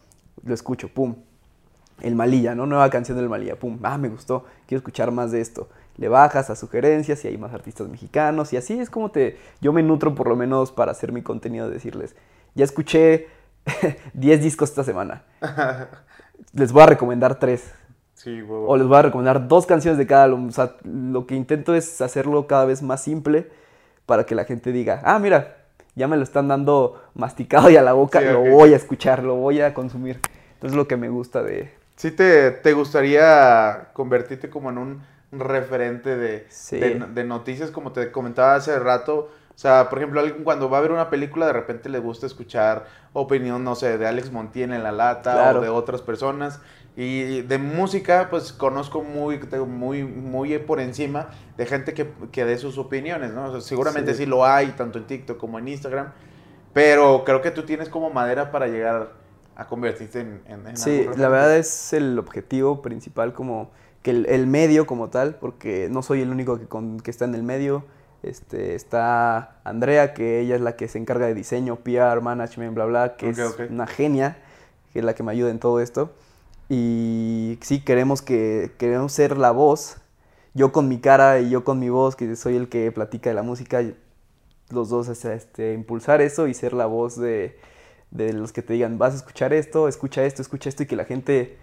Lo 0.45 0.55
escucho, 0.55 0.89
pum. 0.89 1.17
El 2.01 2.15
Malilla, 2.15 2.55
¿no? 2.55 2.65
Nueva 2.65 2.89
canción 2.91 3.19
del 3.19 3.29
Malilla, 3.29 3.57
pum. 3.57 3.79
Ah, 3.83 3.99
me 3.99 4.09
gustó, 4.09 4.45
quiero 4.67 4.79
escuchar 4.79 5.11
más 5.11 5.33
de 5.33 5.41
esto. 5.41 5.69
Le 6.01 6.09
bajas 6.09 6.49
a 6.49 6.57
sugerencias 6.57 7.23
y 7.25 7.29
hay 7.29 7.37
más 7.37 7.53
artistas 7.53 7.87
mexicanos 7.87 8.55
y 8.55 8.57
así 8.57 8.81
es 8.81 8.89
como 8.89 9.11
te... 9.11 9.39
Yo 9.61 9.75
me 9.75 9.83
nutro 9.83 10.15
por 10.15 10.29
lo 10.29 10.35
menos 10.35 10.73
para 10.73 10.93
hacer 10.93 11.13
mi 11.13 11.21
contenido, 11.21 11.69
decirles, 11.69 12.17
ya 12.55 12.65
escuché 12.65 13.29
10 14.15 14.43
discos 14.43 14.71
esta 14.71 14.83
semana. 14.83 15.25
Les 16.55 16.73
voy 16.73 16.83
a 16.85 16.87
recomendar 16.87 17.39
tres. 17.39 17.71
Sí, 18.15 18.43
huevo. 18.43 18.67
O 18.67 18.77
les 18.77 18.87
voy 18.87 18.99
a 18.99 19.03
recomendar 19.03 19.47
dos 19.47 19.67
canciones 19.67 19.99
de 19.99 20.07
cada 20.07 20.25
álbum. 20.25 20.49
O 20.49 20.53
sea, 20.53 20.77
lo 20.85 21.27
que 21.27 21.35
intento 21.35 21.75
es 21.75 22.01
hacerlo 22.01 22.47
cada 22.47 22.65
vez 22.65 22.83
más 22.83 23.03
simple 23.03 23.51
para 24.07 24.25
que 24.25 24.35
la 24.35 24.45
gente 24.45 24.73
diga, 24.73 25.01
ah, 25.05 25.19
mira, 25.19 25.59
ya 25.95 26.09
me 26.09 26.17
lo 26.17 26.23
están 26.23 26.49
dando 26.49 27.03
masticado 27.15 27.71
y 27.71 27.77
a 27.77 27.83
la 27.83 27.93
boca, 27.93 28.21
Sí, 28.21 28.27
lo 28.27 28.41
voy 28.41 28.73
a 28.73 28.77
escuchar, 28.77 29.23
lo 29.23 29.37
voy 29.37 29.61
a 29.61 29.75
consumir. 29.75 30.21
Entonces 30.55 30.77
lo 30.77 30.89
que 30.89 30.97
me 30.97 31.09
gusta 31.09 31.43
de... 31.43 31.73
¿Sí 31.97 32.11
te, 32.11 32.51
te 32.51 32.73
gustaría 32.73 33.89
convertirte 33.93 34.51
como 34.51 34.71
en 34.71 34.79
un 34.79 35.03
referente 35.33 36.17
de, 36.17 36.47
Sí. 36.49 36.79
de, 36.79 36.95
de 37.13 37.25
noticias, 37.25 37.71
como 37.71 37.93
te 37.93 38.11
comentaba 38.11 38.55
hace 38.57 38.79
rato? 38.79 39.31
O 39.55 39.59
sea, 39.61 39.89
por 39.91 39.99
ejemplo, 39.99 40.21
alguien 40.21 40.43
cuando 40.43 40.71
va 40.71 40.79
a 40.79 40.81
ver 40.81 40.91
una 40.91 41.11
película, 41.11 41.47
de 41.47 41.53
repente 41.53 41.89
le 41.91 41.99
gusta 41.99 42.27
escuchar 42.27 42.87
opinión, 43.13 43.63
no 43.63 43.75
sé, 43.75 43.99
de 43.99 44.07
Alex 44.07 44.33
Montiel 44.33 44.73
en 44.73 44.83
La 44.83 44.93
Lata 44.93 45.33
Claro. 45.35 45.59
o 45.59 45.63
de 45.63 45.69
otras 45.69 46.01
personas. 46.03 46.61
Y 46.97 47.43
de 47.43 47.59
música, 47.59 48.29
pues 48.31 48.53
conozco 48.53 49.03
muy, 49.03 49.39
muy, 49.67 50.03
muy 50.05 50.59
por 50.59 50.81
encima 50.81 51.29
de 51.57 51.67
gente 51.67 51.95
que, 51.95 52.11
que 52.33 52.45
dé 52.45 52.59
sus 52.59 52.79
opiniones, 52.79 53.33
¿no? 53.33 53.45
O 53.47 53.53
sea, 53.53 53.61
seguramente 53.61 54.13
sí. 54.15 54.25
Sí. 54.25 54.27
lo 54.27 54.45
hay, 54.47 54.69
tanto 54.73 54.99
en 54.99 55.07
TikTok 55.07 55.37
como 55.39 55.59
en 55.59 55.69
Instagram. 55.69 56.13
Pero 56.73 57.25
creo 57.25 57.43
que 57.43 57.51
tú 57.51 57.65
tienes 57.65 57.89
como 57.89 58.11
madera 58.11 58.51
para 58.51 58.67
llegar 58.67 59.13
a 59.57 59.67
convertirte 59.67 60.21
en... 60.21 60.41
en, 60.47 60.67
en 60.67 60.77
Sí, 60.77 61.07
la 61.17 61.29
verdad 61.29 61.57
es 61.57 61.93
el 61.93 62.19
objetivo 62.19 62.81
principal 62.83 63.33
como 63.33 63.71
que 64.03 64.11
el, 64.13 64.27
el 64.27 64.47
medio 64.47 64.87
como 64.87 65.11
tal, 65.11 65.37
porque 65.37 65.89
no 65.91 66.03
soy 66.03 66.23
el 66.23 66.31
único 66.31 66.59
que, 66.59 66.67
con- 66.67 67.01
que 67.01 67.11
está 67.11 67.25
en 67.25 67.35
el 67.35 67.43
medio. 67.43 67.85
Este, 68.23 68.75
está 68.75 69.61
Andrea, 69.65 70.13
que 70.15 70.41
ella 70.41 70.55
es 70.57 70.61
la 70.61 70.77
que 70.77 70.89
se 70.89 70.99
encarga 70.99 71.27
de 71.27 71.35
diseño, 71.35 71.77
PR, 71.77 72.21
management, 72.21 72.75
bla, 72.75 72.85
bla, 72.87 73.17
que 73.17 73.29
Ok, 73.29 73.39
es 73.39 73.61
ok. 73.61 73.61
una 73.69 73.87
genia, 73.87 74.39
que 74.93 74.99
es 75.01 75.05
la 75.05 75.15
que 75.15 75.23
me 75.23 75.33
ayuda 75.33 75.51
en 75.51 75.59
todo 75.59 75.81
esto. 75.81 76.13
Y 76.69 77.59
sí, 77.63 77.81
queremos, 77.83 78.23
que, 78.23 78.73
queremos 78.79 79.13
ser 79.13 79.37
la 79.39 79.51
voz, 79.53 79.99
yo 80.55 80.73
con 80.73 80.89
mi 80.89 81.01
cara 81.01 81.41
y 81.41 81.51
yo 81.51 81.65
con 81.65 81.79
mi 81.79 81.89
voz, 81.91 82.17
que 82.17 82.37
soy 82.37 82.57
el 82.57 82.69
que 82.69 82.93
platica 82.93 83.31
de 83.31 83.35
la 83.35 83.43
música, 83.43 83.83
los 84.71 84.89
dos, 84.89 85.09
este, 85.09 85.73
impulsar 85.75 86.21
eso 86.21 86.47
y 86.47 86.55
ser 86.55 86.73
la 86.73 86.87
voz 86.87 87.17
de, 87.19 87.59
de 88.11 88.33
los 88.33 88.53
que 88.53 88.63
te 88.63 88.75
digan, 88.75 88.99
vas 88.99 89.15
a 89.15 89.17
escuchar 89.17 89.53
esto, 89.53 89.89
escucha 89.89 90.25
esto, 90.25 90.43
escucha 90.43 90.69
esto, 90.69 90.83
y 90.85 90.87
que 90.87 90.97
la 90.97 91.05
gente 91.05 91.59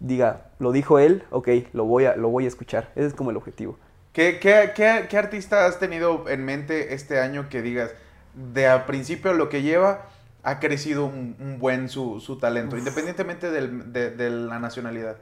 diga, 0.00 0.50
lo 0.58 0.72
dijo 0.72 0.98
él, 0.98 1.24
ok, 1.30 1.48
lo 1.72 1.84
voy 1.84 2.04
a, 2.06 2.16
lo 2.16 2.28
voy 2.28 2.44
a 2.44 2.48
escuchar. 2.48 2.90
Ese 2.96 3.06
es 3.08 3.14
como 3.14 3.30
el 3.30 3.36
objetivo. 3.36 3.78
¿Qué, 4.12 4.38
qué, 4.40 4.72
qué, 4.74 5.06
qué 5.08 5.18
artista 5.18 5.66
has 5.66 5.78
tenido 5.78 6.28
en 6.28 6.44
mente 6.44 6.94
este 6.94 7.20
año 7.20 7.48
que 7.48 7.62
digas, 7.62 7.92
de 8.34 8.68
a 8.68 8.86
principio 8.86 9.32
lo 9.32 9.48
que 9.48 9.62
lleva, 9.62 10.06
ha 10.42 10.60
crecido 10.60 11.06
un, 11.06 11.36
un 11.40 11.58
buen 11.58 11.88
su, 11.88 12.20
su 12.20 12.38
talento, 12.38 12.76
independientemente 12.76 13.50
del- 13.50 13.92
de, 13.92 14.10
de 14.10 14.30
la 14.30 14.58
nacionalidad? 14.58 15.16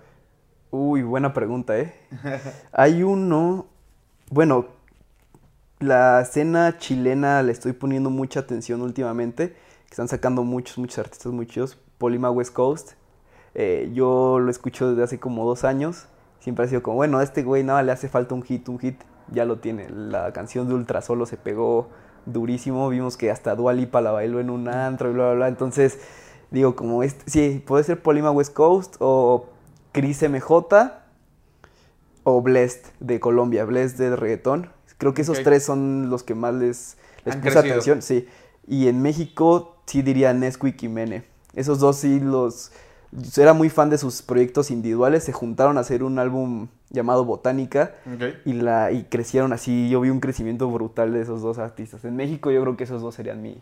Uy, 0.70 1.02
buena 1.02 1.32
pregunta, 1.32 1.78
¿eh? 1.78 1.94
Hay 2.72 3.02
uno, 3.02 3.66
bueno, 4.30 4.66
la 5.80 6.20
escena 6.22 6.78
chilena 6.78 7.42
le 7.42 7.52
estoy 7.52 7.72
poniendo 7.72 8.08
mucha 8.10 8.40
atención 8.40 8.80
últimamente, 8.82 9.50
que 9.52 9.90
están 9.90 10.08
sacando 10.08 10.44
muchos, 10.44 10.78
muchos 10.78 10.98
artistas 10.98 11.32
muy 11.32 11.46
chidos. 11.46 11.78
Polima 11.98 12.30
West 12.30 12.52
Coast, 12.52 12.92
eh, 13.54 13.90
yo 13.94 14.38
lo 14.38 14.50
escucho 14.50 14.90
desde 14.90 15.02
hace 15.02 15.20
como 15.20 15.46
dos 15.46 15.64
años, 15.64 16.06
siempre 16.40 16.64
ha 16.64 16.68
sido 16.68 16.82
como, 16.82 16.96
bueno, 16.96 17.18
a 17.18 17.22
este 17.22 17.42
güey 17.42 17.62
nada 17.64 17.82
le 17.82 17.92
hace 17.92 18.08
falta 18.08 18.34
un 18.34 18.42
hit, 18.42 18.68
un 18.68 18.78
hit, 18.78 19.00
ya 19.30 19.44
lo 19.44 19.58
tiene. 19.58 19.88
La 19.90 20.32
canción 20.32 20.68
de 20.68 20.74
Ultra 20.74 21.02
Solo 21.02 21.26
se 21.26 21.36
pegó 21.36 21.88
durísimo, 22.26 22.88
vimos 22.88 23.16
que 23.16 23.30
hasta 23.30 23.54
Dua 23.54 23.72
Lipa 23.72 24.00
la 24.00 24.12
bailó 24.12 24.40
en 24.40 24.50
un 24.50 24.68
antro 24.68 25.10
y 25.10 25.14
bla, 25.14 25.26
bla, 25.26 25.34
bla. 25.34 25.48
Entonces, 25.48 25.98
digo, 26.50 26.76
como 26.76 27.02
este, 27.02 27.30
sí, 27.30 27.62
puede 27.64 27.84
ser 27.84 28.02
Polima 28.02 28.30
West 28.30 28.52
Coast 28.54 28.96
o 29.00 29.48
Chris 29.92 30.22
MJ 30.22 30.92
o 32.24 32.40
Blessed 32.40 32.86
de 33.00 33.20
Colombia, 33.20 33.64
Blessed 33.64 33.98
de 33.98 34.16
reggaetón. 34.16 34.70
Creo 34.98 35.14
que 35.14 35.22
esos 35.22 35.42
tres 35.42 35.64
son 35.64 36.10
los 36.10 36.22
que 36.22 36.34
más 36.34 36.54
les, 36.54 36.96
les 37.24 37.34
Han 37.34 37.40
puse 37.40 37.54
crecido. 37.54 37.72
atención, 37.72 38.02
sí. 38.02 38.28
Y 38.66 38.86
en 38.86 39.02
México 39.02 39.76
sí 39.86 40.02
diría 40.02 40.32
Nesquik 40.32 40.80
y 40.82 40.88
Mene. 40.88 41.24
Esos 41.54 41.80
dos 41.80 41.96
sí 41.96 42.20
los... 42.20 42.72
Era 43.36 43.52
muy 43.52 43.68
fan 43.68 43.90
de 43.90 43.98
sus 43.98 44.22
proyectos 44.22 44.70
individuales, 44.70 45.24
se 45.24 45.32
juntaron 45.32 45.76
a 45.76 45.80
hacer 45.80 46.02
un 46.02 46.18
álbum 46.18 46.68
llamado 46.88 47.24
Botánica 47.26 47.94
Ok. 48.06 48.36
y, 48.46 48.54
la, 48.54 48.90
y 48.90 49.04
crecieron 49.04 49.52
así. 49.52 49.90
Yo 49.90 50.00
vi 50.00 50.08
un 50.10 50.20
crecimiento 50.20 50.70
brutal 50.70 51.12
de 51.12 51.20
esos 51.20 51.42
dos 51.42 51.58
artistas. 51.58 52.04
En 52.04 52.16
México 52.16 52.50
yo 52.50 52.62
creo 52.62 52.76
que 52.76 52.84
esos 52.84 53.02
dos 53.02 53.14
serían 53.14 53.42
mi... 53.42 53.58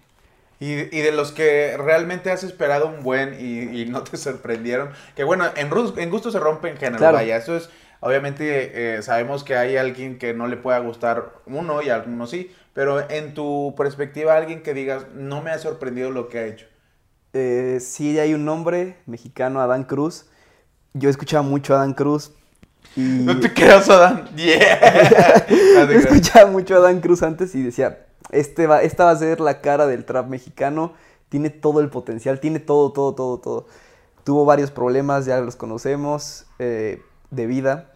Y, 0.61 0.73
y 0.97 1.01
de 1.01 1.11
los 1.11 1.33
que 1.33 1.75
realmente 1.79 2.31
has 2.31 2.45
esperado 2.45 2.87
un 2.87 3.03
buen 3.03 3.35
y, 3.41 3.81
y 3.81 3.87
no 3.87 4.03
te 4.05 4.17
sorprendieron, 4.19 4.91
que 5.17 5.25
bueno, 5.25 5.47
en, 5.57 5.71
en 5.97 6.11
gusto 6.11 6.31
se 6.31 6.39
rompen 6.39 6.77
género, 6.77 6.99
Claro. 6.99 7.15
vaya, 7.17 7.37
eso 7.39 7.57
es, 7.57 7.71
obviamente 8.01 8.97
eh, 8.97 9.03
sabemos 9.03 9.43
que 9.43 9.57
hay 9.57 9.79
alguien 9.79 10.19
que 10.19 10.35
no 10.35 10.47
le 10.49 10.59
pueda 10.59 10.79
gustar 10.81 11.33
uno 11.47 11.81
y 11.83 11.89
a 11.89 11.95
algunos 11.97 12.29
sí, 12.31 12.53
pero 12.75 13.09
en 13.11 13.33
tu 13.33 13.75
perspectiva 13.77 14.37
alguien 14.37 14.63
que 14.63 14.75
digas, 14.75 15.07
no 15.15 15.41
me 15.43 15.51
ha 15.51 15.59
sorprendido 15.59 16.11
lo 16.11 16.29
que 16.29 16.39
ha 16.39 16.47
hecho. 16.47 16.67
Eh, 17.33 17.79
sí 17.81 18.19
hay 18.19 18.35
un 18.35 18.45
nombre 18.45 18.97
mexicano, 19.07 19.61
Adán 19.61 19.85
Cruz. 19.85 20.27
Yo 20.95 21.09
escuchaba 21.09 21.43
mucho 21.43 21.75
a 21.75 21.79
Adán 21.79 21.95
Cruz. 21.95 22.33
Y... 22.97 23.01
No 23.25 23.39
te 23.39 23.53
creas, 23.53 23.89
Adán. 23.89 24.29
Yeah. 24.37 25.47
Yo 25.49 25.99
escuchaba 25.99 26.51
mucho 26.51 26.77
a 26.77 26.81
Dan 26.81 27.01
Cruz 27.01 27.23
antes 27.23 27.55
y 27.55 27.63
decía, 27.63 28.07
este 28.33 28.67
va, 28.67 28.83
esta 28.83 29.05
va 29.05 29.11
a 29.13 29.17
ser 29.17 29.41
la 29.41 29.61
cara 29.61 29.87
del 29.87 30.05
trap 30.05 30.29
mexicano, 30.29 30.95
tiene 31.29 31.51
todo 31.51 31.81
el 31.81 31.89
potencial, 31.89 32.41
tiene 32.41 32.61
todo, 32.61 32.93
todo, 32.93 33.15
todo, 33.15 33.39
todo. 33.39 33.67
Tuvo 34.25 34.45
varios 34.45 34.71
problemas, 34.71 35.27
ya 35.27 35.41
los 35.41 35.57
conocemos, 35.57 36.47
eh, 36.59 37.03
de 37.31 37.47
vida, 37.47 37.93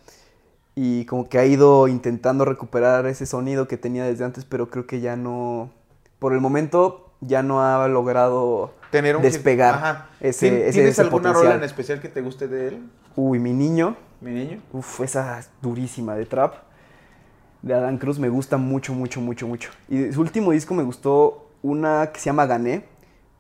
y 0.75 1.05
como 1.07 1.29
que 1.29 1.39
ha 1.39 1.47
ido 1.47 1.89
intentando 1.89 2.45
recuperar 2.45 3.07
ese 3.07 3.27
sonido 3.27 3.69
que 3.69 3.77
tenía 3.77 4.05
desde 4.05 4.25
antes, 4.25 4.45
pero 4.45 4.71
creo 4.71 4.87
que 4.87 5.01
ya 5.01 5.17
no, 5.17 5.71
por 6.19 6.33
el 6.33 6.41
momento, 6.41 7.13
ya 7.21 7.43
no 7.43 7.63
ha 7.63 7.87
logrado 7.89 8.75
Tener 8.91 9.17
un 9.17 9.23
despegar 9.23 9.75
Ajá. 9.75 10.07
ese- 10.21 10.49
¿Tien- 10.51 10.61
ese- 10.63 10.73
¿Tienes 10.73 10.91
ese 10.93 11.03
alguna 11.03 11.23
potencial. 11.31 11.45
rola 11.45 11.55
en 11.57 11.65
especial 11.65 12.01
que 12.01 12.09
te 12.09 12.21
guste 12.21 12.49
de 12.49 12.69
él, 12.69 12.91
Uy, 13.17 13.39
mi 13.39 13.53
niño, 13.53 13.97
mi 14.21 14.33
niño? 14.33 14.61
Uf, 14.73 15.01
esa 15.01 15.39
es 15.39 15.51
durísima 15.63 16.15
de 16.17 16.27
trap. 16.27 16.55
De 17.63 17.73
Adán 17.75 17.97
Cruz 17.99 18.19
me 18.19 18.29
gusta 18.29 18.57
mucho, 18.57 18.93
mucho, 18.93 19.21
mucho, 19.21 19.47
mucho. 19.47 19.71
Y 19.89 20.13
su 20.13 20.21
último 20.21 20.51
disco 20.53 20.75
me 20.75 20.83
gustó 20.83 21.49
una 21.63 22.11
que 22.13 22.21
se 22.21 22.27
llama 22.27 22.45
Gané. 22.47 22.85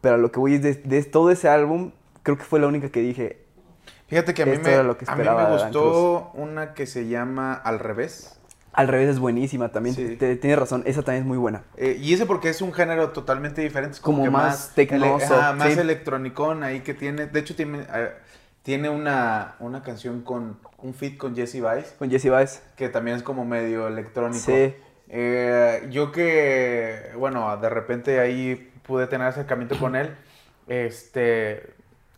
Pero 0.01 0.15
a 0.15 0.19
lo 0.19 0.31
que 0.31 0.39
voy 0.41 0.55
es 0.55 0.63
de, 0.63 0.75
de 0.75 1.03
todo 1.03 1.31
ese 1.31 1.49
álbum, 1.49 1.91
creo 2.23 2.37
que 2.39 2.45
fue 2.45 2.61
la 2.61 2.67
única 2.67 2.89
que 2.91 3.01
dije. 3.01 3.45
Fíjate 4.07 4.33
que 4.35 4.43
a 4.43 4.47
mí, 4.47 4.53
Esto 4.53 4.69
me, 4.69 4.83
lo 4.83 4.97
que 4.99 5.05
a 5.09 5.15
mí 5.17 5.25
me 5.25 5.51
gustó 5.51 6.31
una 6.35 6.75
que 6.75 6.87
se 6.87 7.09
llama 7.09 7.53
Al 7.55 7.79
revés. 7.79 8.39
Al 8.75 8.89
revés 8.89 9.09
es 9.09 9.19
buenísima 9.19 9.71
también. 9.71 9.95
Sí. 9.95 10.17
te- 10.17 10.37
Tienes 10.37 10.59
razón, 10.59 10.83
esa 10.87 11.03
también 11.03 11.23
es 11.23 11.27
muy 11.29 11.39
buena. 11.39 11.63
Eh, 11.77 11.97
y 12.01 12.13
ese 12.13 12.27
porque 12.27 12.49
es 12.49 12.61
un 12.61 12.73
género 12.73 13.11
totalmente 13.11 13.63
diferente. 13.63 13.95
Es 13.95 14.01
como, 14.01 14.19
Como 14.19 14.25
que 14.27 14.31
más 14.31 14.73
tecnoso, 14.75 15.25
ele- 15.27 15.43
ajá, 15.43 15.53
más 15.55 15.73
sí. 15.73 15.79
electronicón 15.81 16.63
ahí 16.65 16.81
que 16.81 16.93
tiene. 16.95 17.27
De 17.27 17.41
hecho, 17.41 17.55
tiene, 17.55 17.87
eh, 17.95 18.11
tiene 18.63 18.91
una, 18.91 19.55
una 19.61 19.83
canción 19.83 20.23
con 20.23 20.59
un 20.79 20.93
feat 20.95 21.17
con 21.17 21.35
Jesse 21.37 21.55
Vice, 21.63 21.95
Con 21.99 22.11
Jesse 22.11 22.29
Baez. 22.31 22.63
que 22.77 22.89
también 22.89 23.17
es 23.17 23.23
como 23.23 23.45
medio 23.45 23.87
electrónico. 23.89 24.45
Sí. 24.45 24.75
Eh, 25.09 25.87
yo 25.91 26.11
que, 26.13 27.11
bueno, 27.17 27.57
de 27.59 27.69
repente 27.69 28.19
ahí 28.21 28.73
pude 28.87 29.07
tener 29.07 29.27
acercamiento 29.29 29.79
con 29.79 29.95
él. 29.97 30.15
Este, 30.67 31.63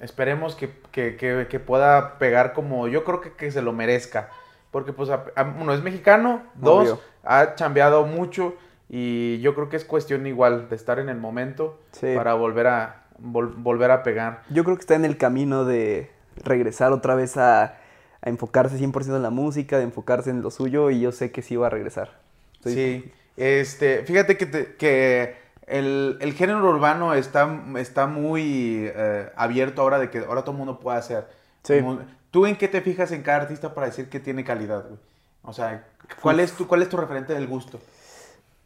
esperemos 0.01 0.55
que, 0.55 0.71
que- 0.93 1.17
que- 1.17 1.47
que 1.51 1.61
pueda 1.61 2.19
pegar 2.19 2.53
como 2.53 2.89
yo 2.89 3.05
creo 3.05 3.21
que, 3.21 3.33
que 3.33 3.51
se 3.51 3.61
lo 3.63 3.73
merezca. 3.73 4.31
Porque 4.77 4.93
pues 4.93 5.09
a- 5.09 5.25
a- 5.37 5.55
uno 5.59 5.73
es 5.73 5.83
mexicano, 5.83 6.43
dos, 6.55 6.83
Obvio. 6.91 7.01
ha 7.25 7.55
chambeado 7.55 8.05
mucho 8.05 8.55
y 8.91 9.41
yo 9.41 9.55
creo 9.55 9.71
que 9.71 9.77
es 9.79 9.87
cuestión 9.87 10.27
igual 10.27 10.69
de 10.69 10.77
estar 10.77 10.99
en 10.99 11.09
el 11.09 11.17
momento 11.17 11.81
Sí. 11.93 12.09
para 12.15 12.35
volver 12.35 12.67
a 12.67 13.05
vol- 13.19 13.55
volver 13.57 13.91
a 13.91 14.03
pegar. 14.03 14.43
Yo 14.51 14.65
creo 14.65 14.77
que 14.77 14.83
está 14.83 14.95
en 14.95 15.07
el 15.07 15.17
camino 15.17 15.65
de 15.65 16.11
regresar 16.45 16.93
otra 16.93 17.15
vez 17.15 17.39
a, 17.39 17.63
a 17.65 17.77
enfocarse 18.25 18.77
100% 18.77 19.17
en 19.17 19.23
la 19.23 19.31
música, 19.31 19.79
de 19.79 19.85
enfocarse 19.85 20.29
en 20.29 20.43
lo 20.43 20.51
suyo 20.51 20.91
y 20.91 21.01
yo 21.01 21.11
sé 21.11 21.33
que 21.33 21.41
sí 21.41 21.57
va 21.57 21.69
a 21.69 21.71
regresar. 21.71 22.11
Estoy- 22.57 22.75
Sí, 22.75 23.13
este, 23.39 24.03
fíjate 24.05 24.37
que, 24.37 24.45
te- 24.45 24.75
que 24.77 25.37
el, 25.67 26.19
el 26.21 26.35
género 26.35 26.69
urbano 26.69 27.15
está, 27.15 27.49
está 27.79 28.07
muy 28.07 28.91
eh, 28.95 29.31
abierto 29.37 29.81
ahora 29.81 29.99
de 29.99 30.11
que 30.11 30.19
ahora 30.19 30.43
todo 30.43 30.51
el 30.53 30.59
mundo 30.59 30.81
puede 30.81 30.99
hacer. 30.99 31.29
Sí. 31.63 31.81
Como- 31.81 32.01
¿Tú 32.37 32.45
en 32.45 32.55
qué 32.55 32.69
te 32.69 32.83
fijas 32.83 33.13
en 33.13 33.23
cada 33.23 33.39
artista 33.39 33.73
para 33.73 33.87
decir 33.87 34.11
que 34.11 34.21
tiene 34.21 34.45
calidad, 34.45 34.85
güey? 34.87 34.99
O 35.43 35.55
sea, 35.55 35.87
¿cuál 36.21 36.39
es 36.39 36.53
tu, 36.53 36.67
cuál 36.67 36.83
es 36.83 36.91
tu 36.91 36.99
referente 36.99 37.33
del 37.33 37.47
gusto? 37.47 37.81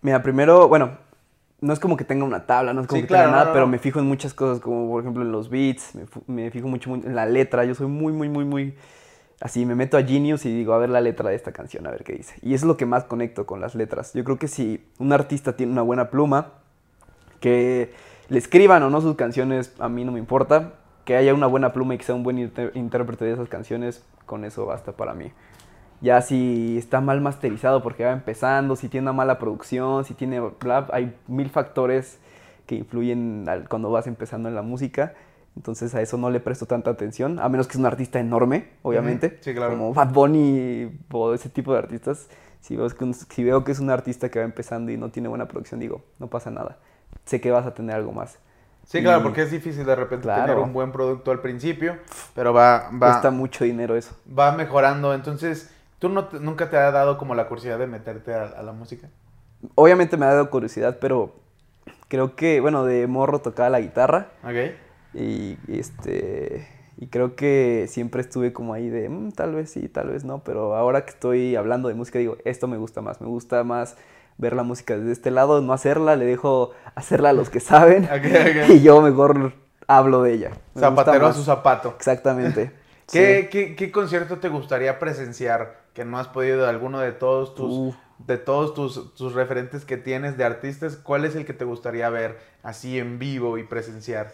Mira, 0.02 0.24
primero, 0.24 0.66
bueno, 0.66 0.98
no 1.60 1.72
es 1.72 1.78
como 1.78 1.96
que 1.96 2.02
tenga 2.02 2.24
una 2.24 2.46
tabla, 2.46 2.72
no 2.72 2.80
es 2.80 2.88
como 2.88 2.96
Sí, 2.96 3.02
que 3.02 3.06
claro, 3.06 3.26
tenga 3.26 3.30
nada, 3.30 3.44
no, 3.44 3.50
no, 3.50 3.54
pero 3.54 3.66
me 3.68 3.78
fijo 3.78 4.00
en 4.00 4.06
muchas 4.06 4.34
cosas, 4.34 4.58
como 4.58 4.90
por 4.90 5.02
ejemplo 5.02 5.22
en 5.22 5.30
los 5.30 5.50
beats, 5.50 5.94
me, 5.94 6.04
me 6.26 6.50
fijo 6.50 6.66
mucho, 6.66 6.90
muy 6.90 7.02
en 7.06 7.14
la 7.14 7.26
letra, 7.26 7.64
yo 7.64 7.76
soy 7.76 7.86
muy, 7.86 8.12
muy, 8.12 8.28
muy, 8.28 8.44
muy... 8.44 8.74
Así, 9.40 9.64
me 9.64 9.76
meto 9.76 9.96
a 9.96 10.02
Genius 10.02 10.46
y 10.46 10.52
digo, 10.52 10.72
a 10.72 10.78
ver 10.78 10.90
la 10.90 11.00
letra 11.00 11.30
de 11.30 11.36
esta 11.36 11.52
canción, 11.52 11.86
a 11.86 11.92
ver 11.92 12.02
qué 12.02 12.14
dice. 12.14 12.34
Y 12.42 12.54
eso 12.54 12.64
es 12.64 12.68
lo 12.68 12.76
que 12.76 12.86
más 12.86 13.04
conecto 13.04 13.46
con 13.46 13.60
las 13.60 13.76
letras. 13.76 14.12
Yo 14.14 14.24
creo 14.24 14.36
que 14.36 14.48
si 14.48 14.84
un 14.98 15.12
artista 15.12 15.54
tiene 15.54 15.70
una 15.70 15.82
buena 15.82 16.10
pluma, 16.10 16.54
que 17.38 17.94
le 18.30 18.38
escriban 18.38 18.82
o 18.82 18.90
no 18.90 19.00
sus 19.00 19.14
canciones, 19.14 19.74
a 19.78 19.88
mí 19.88 20.04
no 20.04 20.10
me 20.10 20.18
importa. 20.18 20.72
Que 21.04 21.16
haya 21.16 21.34
una 21.34 21.46
buena 21.46 21.72
pluma 21.72 21.94
y 21.94 21.98
que 21.98 22.04
sea 22.04 22.14
un 22.14 22.22
buen 22.22 22.38
inter- 22.38 22.72
intérprete 22.74 23.24
de 23.24 23.32
esas 23.32 23.48
canciones, 23.48 24.04
con 24.26 24.44
eso 24.44 24.66
basta 24.66 24.92
para 24.92 25.14
mí. 25.14 25.32
Ya 26.02 26.22
si 26.22 26.78
está 26.78 27.00
mal 27.00 27.20
masterizado 27.20 27.82
porque 27.82 28.04
va 28.04 28.12
empezando, 28.12 28.76
si 28.76 28.88
tiene 28.88 29.04
una 29.04 29.12
mala 29.12 29.38
producción, 29.38 30.04
si 30.04 30.14
tiene 30.14 30.40
bla, 30.40 30.86
hay 30.92 31.14
mil 31.26 31.50
factores 31.50 32.18
que 32.66 32.74
influyen 32.76 33.46
al- 33.48 33.68
cuando 33.68 33.90
vas 33.90 34.06
empezando 34.06 34.48
en 34.48 34.54
la 34.54 34.62
música. 34.62 35.14
Entonces 35.56 35.94
a 35.94 36.00
eso 36.00 36.16
no 36.16 36.30
le 36.30 36.38
presto 36.40 36.66
tanta 36.66 36.90
atención, 36.90 37.38
a 37.40 37.48
menos 37.48 37.66
que 37.66 37.72
es 37.72 37.78
un 37.80 37.86
artista 37.86 38.20
enorme, 38.20 38.68
obviamente. 38.82 39.38
Sí, 39.40 39.52
claro. 39.52 39.72
Como 39.72 39.92
Bad 39.92 40.12
Bunny 40.12 40.90
o 41.10 41.34
ese 41.34 41.48
tipo 41.50 41.72
de 41.72 41.78
artistas. 41.80 42.28
Si 42.60 42.76
veo, 42.76 42.88
que 42.88 43.04
un- 43.04 43.14
si 43.14 43.42
veo 43.44 43.64
que 43.64 43.72
es 43.72 43.80
un 43.80 43.90
artista 43.90 44.30
que 44.30 44.38
va 44.38 44.44
empezando 44.44 44.92
y 44.92 44.96
no 44.96 45.10
tiene 45.10 45.28
buena 45.28 45.48
producción, 45.48 45.80
digo, 45.80 46.02
no 46.18 46.28
pasa 46.28 46.50
nada. 46.50 46.78
Sé 47.24 47.40
que 47.40 47.50
vas 47.50 47.66
a 47.66 47.74
tener 47.74 47.96
algo 47.96 48.12
más. 48.12 48.38
Sí, 48.90 49.02
claro, 49.02 49.22
porque 49.22 49.42
es 49.42 49.52
difícil 49.52 49.86
de 49.86 49.94
repente 49.94 50.24
Claro. 50.24 50.42
tener 50.48 50.58
un 50.58 50.72
buen 50.72 50.90
producto 50.90 51.30
al 51.30 51.40
principio, 51.40 51.96
pero 52.34 52.52
va, 52.52 52.90
va, 52.92 52.98
Cuesta 52.98 53.30
mucho 53.30 53.64
dinero 53.64 53.94
eso. 53.94 54.16
va 54.36 54.50
mejorando. 54.50 55.14
Entonces, 55.14 55.70
¿tú 56.00 56.08
no 56.08 56.24
te- 56.24 56.40
nunca 56.40 56.70
te 56.70 56.76
ha 56.76 56.90
dado 56.90 57.16
como 57.16 57.36
la 57.36 57.46
curiosidad 57.46 57.78
de 57.78 57.86
meterte 57.86 58.34
a, 58.34 58.42
a 58.46 58.62
la 58.64 58.72
música? 58.72 59.08
Obviamente 59.76 60.16
me 60.16 60.26
ha 60.26 60.30
dado 60.30 60.50
curiosidad, 60.50 60.98
pero 61.00 61.36
creo 62.08 62.34
que, 62.34 62.60
bueno, 62.60 62.84
de 62.84 63.06
morro 63.06 63.38
tocaba 63.38 63.70
la 63.70 63.80
guitarra. 63.80 64.32
Ok. 64.42 64.74
Y 65.14 65.56
este 65.68 66.66
y 66.96 67.06
creo 67.06 67.34
que 67.36 67.86
siempre 67.88 68.20
estuve 68.22 68.52
como 68.52 68.74
ahí 68.74 68.90
de 68.90 69.08
"Mm, 69.08 69.30
tal 69.32 69.54
vez 69.54 69.70
sí, 69.70 69.88
tal 69.88 70.08
vez 70.10 70.24
no, 70.24 70.40
pero 70.44 70.74
ahora 70.74 71.04
que 71.04 71.10
estoy 71.10 71.56
hablando 71.56 71.88
de 71.88 71.94
música 71.94 72.18
digo, 72.18 72.36
esto 72.44 72.66
me 72.68 72.76
gusta 72.76 73.00
más, 73.02 73.20
me 73.20 73.26
gusta 73.28 73.62
más 73.64 73.96
ver 74.40 74.54
la 74.54 74.62
música 74.62 74.96
desde 74.96 75.12
este 75.12 75.30
lado, 75.30 75.60
no 75.60 75.72
hacerla, 75.72 76.16
le 76.16 76.24
dejo 76.24 76.72
hacerla 76.94 77.30
a 77.30 77.32
los 77.32 77.50
que 77.50 77.60
saben 77.60 78.08
y 78.68 78.80
yo 78.80 79.02
mejor 79.02 79.52
hablo 79.86 80.22
de 80.22 80.32
ella. 80.34 80.50
Me 80.74 80.80
Zapatero 80.80 81.26
a 81.26 81.32
su 81.32 81.42
zapato. 81.44 81.94
Exactamente. 81.96 82.72
¿Qué, 83.10 83.42
Sí. 83.42 83.48
qué, 83.50 83.74
qué 83.76 83.90
concierto 83.90 84.38
te 84.38 84.48
gustaría 84.48 84.98
presenciar 85.00 85.80
que 85.94 86.04
no 86.04 86.18
has 86.18 86.28
podido 86.28 86.62
de 86.62 86.68
alguno 86.68 87.00
de 87.00 87.12
todos 87.12 87.54
tus 87.56 87.72
Uh. 87.72 87.94
de 88.18 88.38
todos 88.38 88.74
tus, 88.74 89.14
tus 89.14 89.32
referentes 89.34 89.84
que 89.84 89.96
tienes 89.96 90.36
de 90.38 90.44
artistas? 90.44 90.96
¿Cuál 90.96 91.24
es 91.24 91.34
el 91.34 91.44
que 91.44 91.52
te 91.52 91.64
gustaría 91.64 92.08
ver 92.08 92.38
así 92.62 92.98
en 92.98 93.18
vivo 93.18 93.58
y 93.58 93.64
presenciar? 93.64 94.30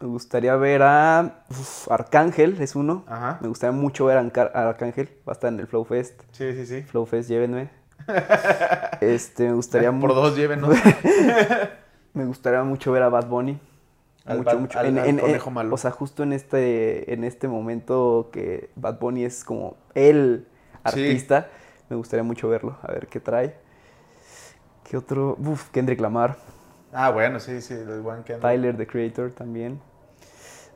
Me 0.00 0.08
gustaría 0.08 0.54
ver 0.56 0.82
a 0.82 1.42
uf, 1.50 1.90
Arcángel, 1.90 2.60
es 2.60 2.74
uno. 2.76 3.04
Ajá. 3.06 3.38
Me 3.40 3.48
gustaría 3.48 3.72
mucho 3.72 4.04
ver 4.06 4.18
a 4.18 4.20
Arcángel, 4.68 5.08
va 5.26 5.32
a 5.32 5.32
estar 5.32 5.52
en 5.52 5.60
el 5.60 5.66
Flow 5.66 5.84
Fest. 5.84 6.20
Sí, 6.32 6.52
sí, 6.54 6.66
sí. 6.66 6.82
Flow 6.82 7.06
Fest, 7.06 7.28
llévenme. 7.28 7.70
Este, 9.00 9.48
me 9.48 9.54
gustaría 9.54 9.90
Por 9.92 10.00
mucho. 10.00 10.14
dos 10.14 10.36
llévenos. 10.36 10.76
Me 12.14 12.24
gustaría 12.26 12.62
mucho 12.64 12.90
ver 12.92 13.02
a 13.04 13.08
Bad 13.08 13.26
Bunny. 13.28 13.60
Al 14.26 14.38
mucho, 14.38 14.50
Bad- 14.50 14.58
mucho. 14.58 14.78
al- 14.80 14.86
En- 14.86 14.98
al 14.98 15.08
en- 15.08 15.18
conejo 15.18 15.50
malo. 15.50 15.74
O 15.74 15.78
sea, 15.78 15.90
justo 15.92 16.22
en 16.24 16.32
este, 16.32 17.12
en 17.12 17.22
este 17.24 17.46
momento 17.48 18.30
que 18.32 18.70
Bad 18.76 18.98
Bunny 18.98 19.24
es 19.24 19.44
como 19.44 19.76
el 19.94 20.46
Sí. 20.48 20.80
artista, 20.84 21.48
me 21.88 21.96
gustaría 21.96 22.24
mucho 22.24 22.48
verlo, 22.48 22.76
a 22.82 22.90
ver 22.92 23.06
qué 23.06 23.20
trae. 23.20 23.54
¿Qué 24.84 24.96
otro? 24.96 25.36
Uf, 25.38 25.68
Kendrick 25.70 26.00
Lamar, 26.00 26.36
Ah, 26.92 27.10
bueno, 27.10 27.38
sí, 27.38 27.60
sí, 27.60 27.74
el 27.74 28.00
buen 28.00 28.24
Kendrick. 28.24 28.40
Tyler, 28.42 28.76
the 28.76 28.86
Creator 28.88 29.30
también. 29.30 29.80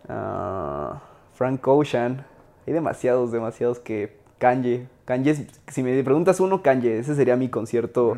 Ah, 0.08 1.02
Frank 1.34 1.66
Ocean. 1.66 2.24
Hay 2.66 2.72
demasiados, 2.72 3.32
demasiados 3.32 3.80
que... 3.80 4.22
Kanye. 4.38 4.86
Kanye, 5.04 5.46
si 5.68 5.82
me 5.82 6.02
preguntas 6.02 6.40
uno, 6.40 6.62
Kanye. 6.62 6.98
Ese 6.98 7.14
sería 7.14 7.36
mi 7.36 7.48
concierto. 7.48 8.16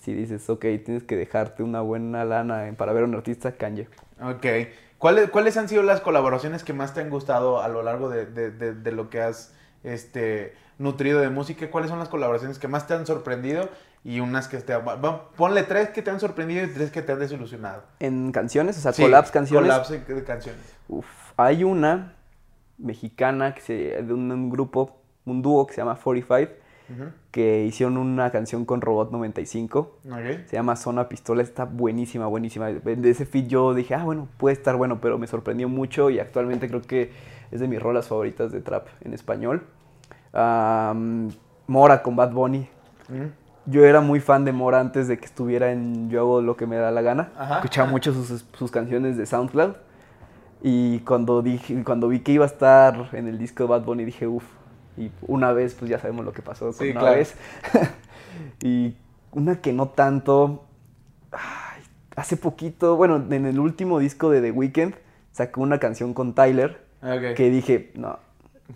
Si 0.00 0.14
dices, 0.14 0.48
ok, 0.48 0.60
tienes 0.84 1.02
que 1.02 1.16
dejarte 1.16 1.62
una 1.62 1.80
buena 1.80 2.24
lana 2.24 2.72
para 2.76 2.92
ver 2.92 3.02
a 3.02 3.06
un 3.06 3.14
artista, 3.14 3.52
Kanye. 3.52 3.88
Ok. 4.22 4.46
¿Cuáles, 4.98 5.30
¿Cuáles 5.30 5.56
han 5.56 5.68
sido 5.68 5.82
las 5.82 6.00
colaboraciones 6.00 6.64
que 6.64 6.72
más 6.72 6.94
te 6.94 7.00
han 7.00 7.10
gustado 7.10 7.60
a 7.60 7.68
lo 7.68 7.82
largo 7.82 8.08
de, 8.08 8.24
de- 8.26 8.50
de- 8.50 8.72
de 8.74 8.92
lo 8.92 9.10
que 9.10 9.20
has 9.20 9.52
este, 9.84 10.54
nutrido 10.78 11.20
de 11.20 11.28
música? 11.28 11.70
¿Cuáles 11.70 11.90
son 11.90 11.98
las 11.98 12.08
colaboraciones 12.08 12.58
que 12.58 12.68
más 12.68 12.86
te 12.86 12.94
han 12.94 13.04
sorprendido? 13.06 13.68
Y 14.04 14.20
unas 14.20 14.46
que 14.48 14.58
te... 14.58 14.74
va- 14.76 15.30
Ponle 15.36 15.64
tres 15.64 15.88
que 15.90 16.00
te 16.00 16.10
han 16.10 16.20
sorprendido 16.20 16.64
y 16.64 16.68
tres 16.68 16.90
que 16.92 17.02
te 17.02 17.12
han 17.12 17.18
desilusionado. 17.18 17.82
En 17.98 18.30
canciones, 18.32 18.78
o 18.78 18.80
sea, 18.80 18.92
Sí, 18.92 19.02
collabs 19.02 19.30
canciones. 19.32 19.68
collabs 19.70 19.90
de, 19.90 19.98
de 20.14 20.24
canciones. 20.24 20.62
Uf, 20.88 21.06
hay 21.36 21.64
una 21.64 22.14
mexicana 22.78 23.54
que 23.54 23.60
se, 23.60 23.74
de 24.02 24.12
un, 24.14 24.30
un 24.30 24.48
grupo, 24.50 24.98
un 25.26 25.42
dúo 25.42 25.66
que 25.66 25.74
se 25.74 25.80
llama 25.82 25.96
45, 25.96 26.52
Ujú. 26.88 27.10
que 27.32 27.64
hicieron 27.64 27.96
una 27.96 28.30
canción 28.30 28.64
con 28.64 28.80
Robot 28.80 29.10
95. 29.10 29.78
Ok. 30.08 30.46
Se 30.46 30.56
llama 30.56 30.76
Zona 30.76 31.08
Pistola, 31.08 31.42
está 31.42 31.64
buenísima, 31.64 32.26
buenísima. 32.26 32.68
De 32.68 33.10
ese 33.10 33.26
feat 33.26 33.48
yo 33.48 33.74
dije, 33.74 33.94
ah, 33.94 34.04
bueno, 34.04 34.28
puede 34.38 34.54
estar 34.54 34.76
bueno, 34.76 35.00
pero 35.00 35.18
me 35.18 35.26
sorprendió 35.26 35.68
mucho 35.68 36.10
y 36.10 36.20
actualmente 36.20 36.68
creo 36.68 36.82
que 36.82 37.10
es 37.50 37.60
de 37.60 37.66
mis 37.68 37.82
rolas 37.82 38.06
favoritas 38.08 38.52
de 38.52 38.60
trap 38.60 38.86
en 39.02 39.12
español. 39.14 39.64
Am, 40.32 41.30
Mora 41.66 42.02
con 42.02 42.14
Bad 42.16 42.32
Bunny. 42.32 42.68
Ujú. 43.08 43.30
Yo 43.68 43.84
era 43.84 44.00
muy 44.00 44.20
fan 44.20 44.44
de 44.44 44.52
Mora 44.52 44.78
antes 44.78 45.08
de 45.08 45.18
que 45.18 45.24
estuviera 45.24 45.72
en 45.72 46.08
Yo 46.08 46.20
hago 46.20 46.40
lo 46.40 46.56
que 46.56 46.66
me 46.68 46.76
da 46.76 46.92
la 46.92 47.02
gana. 47.02 47.32
Ajá. 47.36 47.56
Escuchaba 47.56 47.90
mucho 47.90 48.12
sus, 48.12 48.44
sus 48.56 48.70
canciones 48.70 49.16
de 49.16 49.26
SoundCloud. 49.26 49.72
Y 50.62 51.00
cuando, 51.00 51.42
dije, 51.42 51.82
cuando 51.84 52.06
vi 52.08 52.20
que 52.20 52.30
iba 52.32 52.44
a 52.44 52.48
estar 52.48 53.08
en 53.12 53.26
el 53.26 53.38
disco 53.38 53.64
de 53.64 53.70
Bad 53.70 53.82
Bunny, 53.82 54.04
dije, 54.04 54.26
uff. 54.28 54.44
Y 54.96 55.10
una 55.22 55.52
vez, 55.52 55.74
pues 55.74 55.90
ya 55.90 55.98
sabemos 55.98 56.24
lo 56.24 56.32
que 56.32 56.42
pasó 56.42 56.66
con 56.66 56.74
Sí, 56.74 56.90
una 56.90 57.00
claro. 57.00 57.16
vez. 57.16 57.34
y 58.62 58.94
una 59.32 59.60
que 59.60 59.72
no 59.72 59.88
tanto. 59.88 60.64
ay, 61.32 61.82
hace 62.16 62.36
poquito, 62.36 62.96
bueno, 62.96 63.16
en 63.30 63.46
el 63.46 63.58
último 63.58 63.98
disco 63.98 64.30
de 64.30 64.40
The 64.40 64.50
Weeknd, 64.52 64.94
sacó 65.32 65.60
una 65.60 65.78
canción 65.78 66.14
con 66.14 66.34
Tyler 66.34 66.80
que 67.36 67.50
dije, 67.50 67.92
no. 67.94 68.18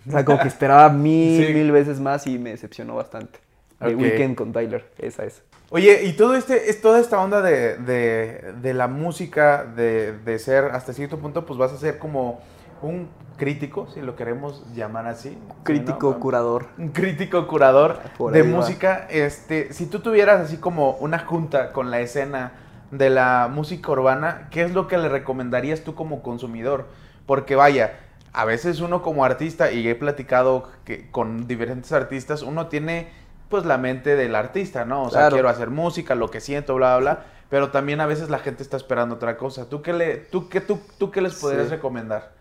O 0.07 0.11
sea, 0.11 0.23
como 0.23 0.39
que 0.39 0.47
esperaba 0.47 0.89
mil, 0.89 1.45
Sí. 1.47 1.53
mil 1.53 1.71
veces 1.71 1.99
más 1.99 2.27
y 2.27 2.37
me 2.39 2.51
decepcionó 2.51 2.95
bastante. 2.95 3.39
The. 3.79 3.95
Weeknd 3.95 4.35
con 4.35 4.53
Tyler, 4.53 4.85
esa 4.99 5.25
es. 5.25 5.41
Oye, 5.71 6.03
y 6.03 6.13
todo 6.13 6.35
este, 6.35 6.69
es 6.69 6.81
toda 6.81 6.99
esta 6.99 7.19
onda 7.21 7.41
de, 7.41 7.77
de, 7.77 8.53
de 8.61 8.73
la 8.73 8.87
música, 8.87 9.65
de, 9.65 10.11
de 10.19 10.37
ser 10.37 10.65
hasta 10.65 10.93
cierto 10.93 11.17
punto, 11.17 11.45
pues 11.45 11.57
vas 11.57 11.71
a 11.71 11.77
ser 11.77 11.97
como 11.97 12.41
un 12.81 13.09
crítico, 13.37 13.87
si 13.93 14.01
lo 14.01 14.15
queremos 14.15 14.63
llamar 14.73 15.07
así. 15.07 15.29
¿sí, 15.29 15.37
Crítico, 15.63 16.11
no? 16.11 16.19
curador. 16.19 16.67
Un 16.77 16.89
crítico 16.93 17.47
curador 17.47 17.99
Por 18.17 18.33
de 18.33 18.41
ahí 18.41 18.51
va. 18.51 18.57
música. 18.57 19.07
Este, 19.09 19.73
si 19.73 19.85
tú 19.87 19.99
tuvieras 19.99 20.41
así 20.41 20.57
como 20.57 20.91
una 20.93 21.19
junta 21.19 21.71
con 21.73 21.91
la 21.91 21.99
escena 22.01 22.53
de 22.91 23.09
la 23.09 23.49
música 23.51 23.91
urbana, 23.91 24.47
¿qué 24.51 24.63
es 24.63 24.73
lo 24.73 24.87
que 24.87 24.97
le 24.97 25.09
recomendarías 25.09 25.81
tú 25.81 25.95
como 25.95 26.21
consumidor? 26.21 26.87
Porque 27.25 27.55
vaya, 27.55 27.99
a 28.33 28.45
veces 28.45 28.79
uno 28.81 29.01
como 29.01 29.23
artista, 29.25 29.71
y 29.71 29.87
he 29.87 29.95
platicado 29.95 30.69
que 30.85 31.09
con 31.09 31.47
diferentes 31.47 31.91
artistas, 31.93 32.41
uno 32.43 32.67
tiene 32.67 33.09
pues 33.49 33.65
la 33.65 33.77
mente 33.77 34.15
del 34.15 34.35
artista, 34.35 34.85
¿no? 34.85 35.03
O 35.03 35.09
sea, 35.09 35.21
Claro. 35.21 35.35
quiero 35.35 35.49
hacer 35.49 35.69
música, 35.69 36.15
lo 36.15 36.29
que 36.29 36.39
siento, 36.41 36.75
bla, 36.75 36.97
bla, 36.97 37.13
bla. 37.13 37.25
Pero 37.49 37.69
también 37.71 37.99
a 37.99 38.05
veces 38.05 38.29
la 38.29 38.39
gente 38.39 38.63
está 38.63 38.77
esperando 38.77 39.15
otra 39.15 39.35
cosa. 39.35 39.67
¿Tú 39.67 39.81
qué, 39.81 39.91
le, 39.91 40.15
tú, 40.17 40.47
qué, 40.47 40.61
tú, 40.61 40.79
tú 40.97 41.11
qué 41.11 41.19
les 41.21 41.35
podrías 41.35 41.65
Sí. 41.67 41.71
recomendar? 41.71 42.31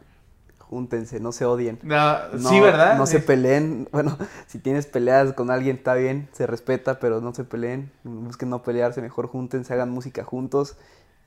Júntense, 0.71 1.19
no 1.19 1.33
se 1.33 1.45
odien. 1.45 1.81
No, 1.83 2.29
No, 2.29 2.49
sí, 2.49 2.61
¿verdad? 2.61 2.97
No 2.97 3.07
se 3.07 3.19
peleen. 3.19 3.89
Bueno, 3.93 4.17
si 4.47 4.61
tienes 4.61 4.87
peleas 4.87 5.33
con 5.33 5.51
alguien 5.51 5.79
está 5.79 5.95
bien, 5.95 6.29
se 6.31 6.47
respeta, 6.47 7.01
pero 7.01 7.21
no 7.21 7.35
se 7.35 7.43
peleen. 7.43 7.91
Busquen 8.05 8.51
no 8.51 8.63
pelearse, 8.63 9.03
mejor 9.03 9.27
júntense, 9.27 9.75
hagan 9.75 9.91
música 9.91 10.23
juntos 10.23 10.77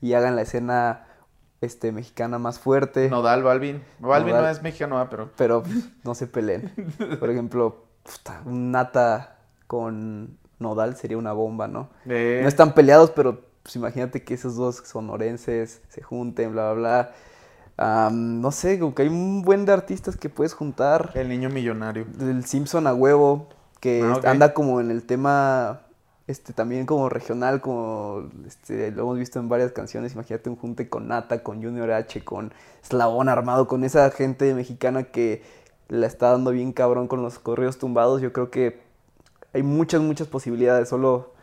y 0.00 0.14
hagan 0.14 0.34
la 0.34 0.42
escena 0.42 1.04
este, 1.60 1.92
mexicana 1.92 2.38
más 2.38 2.58
fuerte. 2.58 3.10
Nodal, 3.10 3.42
Balvin. 3.42 3.82
Balvin 3.98 4.34
no 4.34 4.48
es 4.48 4.62
mexicano, 4.62 4.96
¿verdad? 4.96 5.10
pero... 5.10 5.30
Pero 5.36 5.62
pues, 5.62 5.90
no 6.04 6.14
se 6.14 6.26
peleen. 6.26 6.72
Por 7.20 7.28
ejemplo, 7.28 7.84
un 8.46 8.70
nata 8.70 9.36
con 9.66 10.38
nodal 10.58 10.96
sería 10.96 11.18
una 11.18 11.32
bomba, 11.34 11.68
¿no? 11.68 11.90
Eh, 12.06 12.40
No 12.42 12.48
están 12.48 12.72
peleados, 12.72 13.10
pero 13.10 13.42
pues 13.62 13.76
imagínate 13.76 14.22
que 14.24 14.34
esos 14.34 14.56
dos 14.56 14.76
sonorenses 14.76 15.82
se 15.88 16.02
junten, 16.02 16.52
bla, 16.52 16.72
bla, 16.72 16.80
bla. 16.80 17.12
No 17.78 18.52
sé, 18.52 18.78
como 18.78 18.94
que 18.94 19.02
hay 19.02 19.08
un 19.08 19.42
buen 19.42 19.64
de 19.64 19.72
artistas 19.72 20.16
que 20.16 20.28
puedes 20.28 20.54
juntar. 20.54 21.10
El 21.14 21.28
niño 21.28 21.50
millonario. 21.50 22.06
Del 22.16 22.44
Simpson 22.44 22.86
a 22.86 22.94
huevo, 22.94 23.48
que 23.80 24.02
Ah, 24.02 24.30
anda 24.30 24.54
como 24.54 24.80
en 24.80 24.90
el 24.90 25.02
tema, 25.02 25.80
este, 26.26 26.52
también 26.52 26.86
como 26.86 27.08
regional, 27.08 27.60
como, 27.60 28.30
este, 28.46 28.92
lo 28.92 29.02
hemos 29.02 29.18
visto 29.18 29.40
en 29.40 29.48
varias 29.48 29.72
canciones. 29.72 30.14
Imagínate 30.14 30.48
un 30.50 30.56
junte 30.56 30.88
con 30.88 31.08
Nata, 31.08 31.42
con 31.42 31.62
Junior 31.62 31.90
H, 31.90 32.24
con 32.24 32.52
Eslabón 32.82 33.28
Armado, 33.28 33.66
con 33.66 33.84
esa 33.84 34.10
gente 34.10 34.54
mexicana 34.54 35.04
que 35.04 35.42
la 35.88 36.06
está 36.06 36.30
dando 36.30 36.50
bien 36.52 36.72
cabrón 36.72 37.08
con 37.08 37.22
los 37.22 37.38
correos 37.38 37.78
tumbados. 37.78 38.22
Yo 38.22 38.32
creo 38.32 38.50
que 38.50 38.80
hay 39.52 39.62
muchas, 39.62 40.00
muchas 40.00 40.28
posibilidades. 40.28 40.88
Solo 40.88 41.33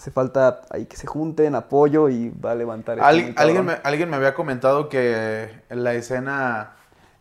hace 0.00 0.10
falta 0.10 0.62
ahí 0.70 0.86
que 0.86 0.96
se 0.96 1.06
junten, 1.06 1.54
apoyo 1.54 2.08
y 2.08 2.30
va 2.30 2.52
a 2.52 2.54
levantar. 2.54 2.96
esto 2.96 3.06
Al- 3.06 3.34
alguien, 3.36 3.66
me, 3.66 3.76
alguien 3.84 4.08
me 4.08 4.16
había 4.16 4.32
comentado 4.32 4.88
que 4.88 5.50
la 5.68 5.92
escena, 5.92 6.70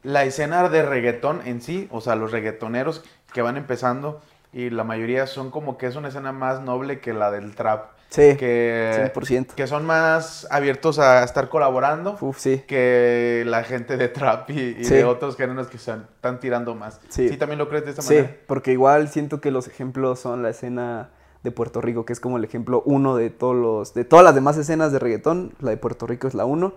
la 0.01 0.23
escena 0.23 0.69
de 0.69 0.81
reggaetón 0.83 1.41
en 1.45 1.61
sí, 1.61 1.89
o 1.91 1.99
sea, 1.99 2.15
los 2.15 2.31
reggaetoneros 2.31 3.03
que 3.33 3.41
van 3.41 3.57
empezando, 3.57 4.21
y 4.53 4.69
la 4.69 4.85
mayoría 4.85 5.27
son 5.27 5.51
como 5.51 5.77
que 5.77 5.87
es 5.87 5.97
una 5.97 6.07
escena 6.07 6.31
más 6.31 6.61
noble 6.61 7.01
que 7.01 7.11
la 7.13 7.31
del 7.31 7.53
trap, 7.53 7.87
Sí, 8.11 8.37
que, 8.37 9.11
100%. 9.13 9.55
que 9.55 9.67
son 9.67 9.85
más 9.85 10.47
abiertos 10.49 10.99
a 10.99 11.21
estar 11.25 11.49
colaborando 11.49 12.17
Uf, 12.21 12.39
sí. 12.39 12.63
que 12.65 13.43
la 13.45 13.63
gente 13.65 13.97
de 13.97 14.07
trap 14.07 14.49
y, 14.51 14.77
y 14.79 14.85
Sí. 14.85 14.95
de 14.95 15.03
otros 15.03 15.35
géneros 15.35 15.67
que 15.67 15.77
se 15.77 15.91
están 15.91 16.39
tirando 16.39 16.73
más. 16.75 17.01
Sí. 17.09 17.27
Sí, 17.27 17.35
también 17.35 17.59
lo 17.59 17.67
crees 17.67 17.83
de 17.83 17.89
esta 17.91 18.01
Sí, 18.03 18.15
manera. 18.15 18.35
porque 18.47 18.71
igual 18.71 19.09
siento 19.09 19.41
que 19.41 19.51
los 19.51 19.67
ejemplos 19.67 20.21
son 20.21 20.41
la 20.43 20.49
escena 20.51 21.09
de 21.43 21.51
Puerto 21.51 21.81
Rico, 21.81 22.05
que 22.05 22.13
es 22.13 22.19
como 22.19 22.37
el 22.37 22.43
ejemplo 22.43 22.83
uno 22.85 23.15
de 23.15 23.29
todos 23.29 23.55
los, 23.55 23.93
de 23.93 24.03
todas 24.05 24.25
las 24.25 24.35
demás 24.35 24.57
escenas 24.57 24.91
de 24.91 24.99
reggaetón, 24.99 25.53
la 25.59 25.71
de 25.71 25.77
Puerto 25.77 26.05
Rico 26.07 26.27
es 26.27 26.33
la 26.33 26.45
uno. 26.45 26.73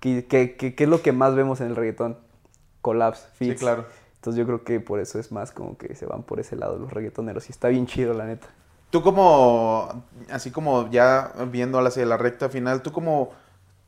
¿Qué, 0.00 0.26
qué, 0.26 0.56
qué- 0.56 0.74
qué 0.74 0.84
es 0.84 0.90
lo 0.90 1.02
que 1.02 1.12
más 1.12 1.34
vemos 1.34 1.60
en 1.60 1.68
el 1.68 1.76
reggaetón? 1.76 2.16
Collabs, 2.80 3.20
Sí, 3.38 3.46
feats. 3.46 3.60
claro. 3.60 3.84
Entonces 4.16 4.38
yo 4.38 4.46
creo 4.46 4.64
que 4.64 4.80
por 4.80 5.00
eso 5.00 5.18
es 5.18 5.30
más 5.32 5.52
como 5.52 5.76
que 5.78 5.94
se 5.94 6.06
van 6.06 6.22
por 6.22 6.40
ese 6.40 6.56
lado 6.56 6.78
los 6.78 6.92
reggaetoneros. 6.92 7.48
Y 7.48 7.52
está 7.52 7.68
bien 7.68 7.86
chido, 7.86 8.12
la 8.14 8.26
neta. 8.26 8.48
Tú 8.90 9.02
como, 9.02 10.04
así 10.30 10.50
como 10.50 10.90
ya 10.90 11.32
viendo 11.50 11.78
hacia 11.78 12.04
la 12.04 12.16
recta 12.16 12.48
final, 12.48 12.82
tú 12.82 12.90
como, 12.92 13.30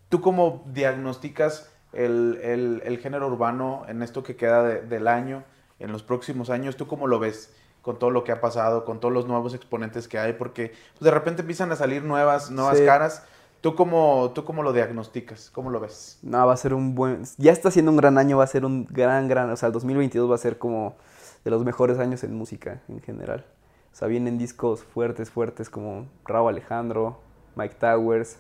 tú 0.09 0.21
como 0.21 0.63
diagnosticas 0.73 1.69
el, 1.93 2.39
el- 2.43 2.83
el 2.85 2.99
género 2.99 3.27
urbano 3.27 3.83
en 3.89 4.03
esto 4.03 4.23
que 4.23 4.37
queda 4.37 4.63
de- 4.63 4.83
del 4.83 5.09
año, 5.09 5.43
en 5.81 5.91
los 5.93 6.03
próximos 6.03 6.49
años, 6.51 6.77
¿tú 6.77 6.87
cómo 6.87 7.07
lo 7.09 7.19
ves? 7.19 7.53
Con 7.83 7.99
todo 7.99 8.11
lo 8.11 8.25
que 8.25 8.33
ha 8.33 8.40
pasado, 8.40 8.85
con 8.85 9.01
todos 9.01 9.12
los 9.12 9.27
nuevos 9.27 9.55
exponentes 9.55 10.09
que 10.09 10.18
hay, 10.18 10.33
porque 10.35 10.68
pues, 10.92 11.03
de 11.03 11.11
repente 11.11 11.42
empiezan 11.42 11.71
a 11.73 11.77
salir 11.77 12.03
nuevas, 12.05 12.51
nuevas 12.51 12.79
Sí. 12.79 12.87
caras. 12.87 13.25
¿Tú 13.61 13.77
cómo, 13.77 14.33
¿Tú 14.35 14.45
cómo 14.45 14.62
lo 14.62 14.73
diagnosticas? 14.73 15.51
¿Cómo 15.51 15.71
lo 15.71 15.79
ves? 15.79 16.18
No, 16.23 16.45
va 16.47 16.53
a 16.53 16.57
ser 16.57 16.75
un 16.75 16.95
buen... 16.97 17.23
Ya 17.38 17.53
está 17.53 17.71
siendo 17.71 17.92
un 17.92 17.97
gran 17.97 18.18
año, 18.18 18.38
va 18.38 18.45
a 18.45 18.49
ser 18.49 18.64
un 18.64 18.87
gran, 18.90 19.29
gran... 19.29 19.51
O 19.51 19.57
sea, 19.57 19.68
el 19.68 19.73
2022 19.73 20.29
va 20.31 20.35
a 20.35 20.38
ser 20.38 20.59
como 20.59 20.97
de 21.45 21.51
los 21.53 21.64
mejores 21.64 21.99
años 22.01 22.25
en 22.25 22.35
música 22.35 22.81
en 22.88 23.01
general. 23.01 23.45
O 23.92 23.95
sea, 23.97 24.09
vienen 24.09 24.37
discos 24.38 24.83
fuertes, 24.83 25.31
fuertes 25.31 25.71
como 25.71 26.07
Raúl 26.25 26.49
Alejandro, 26.51 27.21
Mike 27.55 27.77
Towers, 27.79 28.37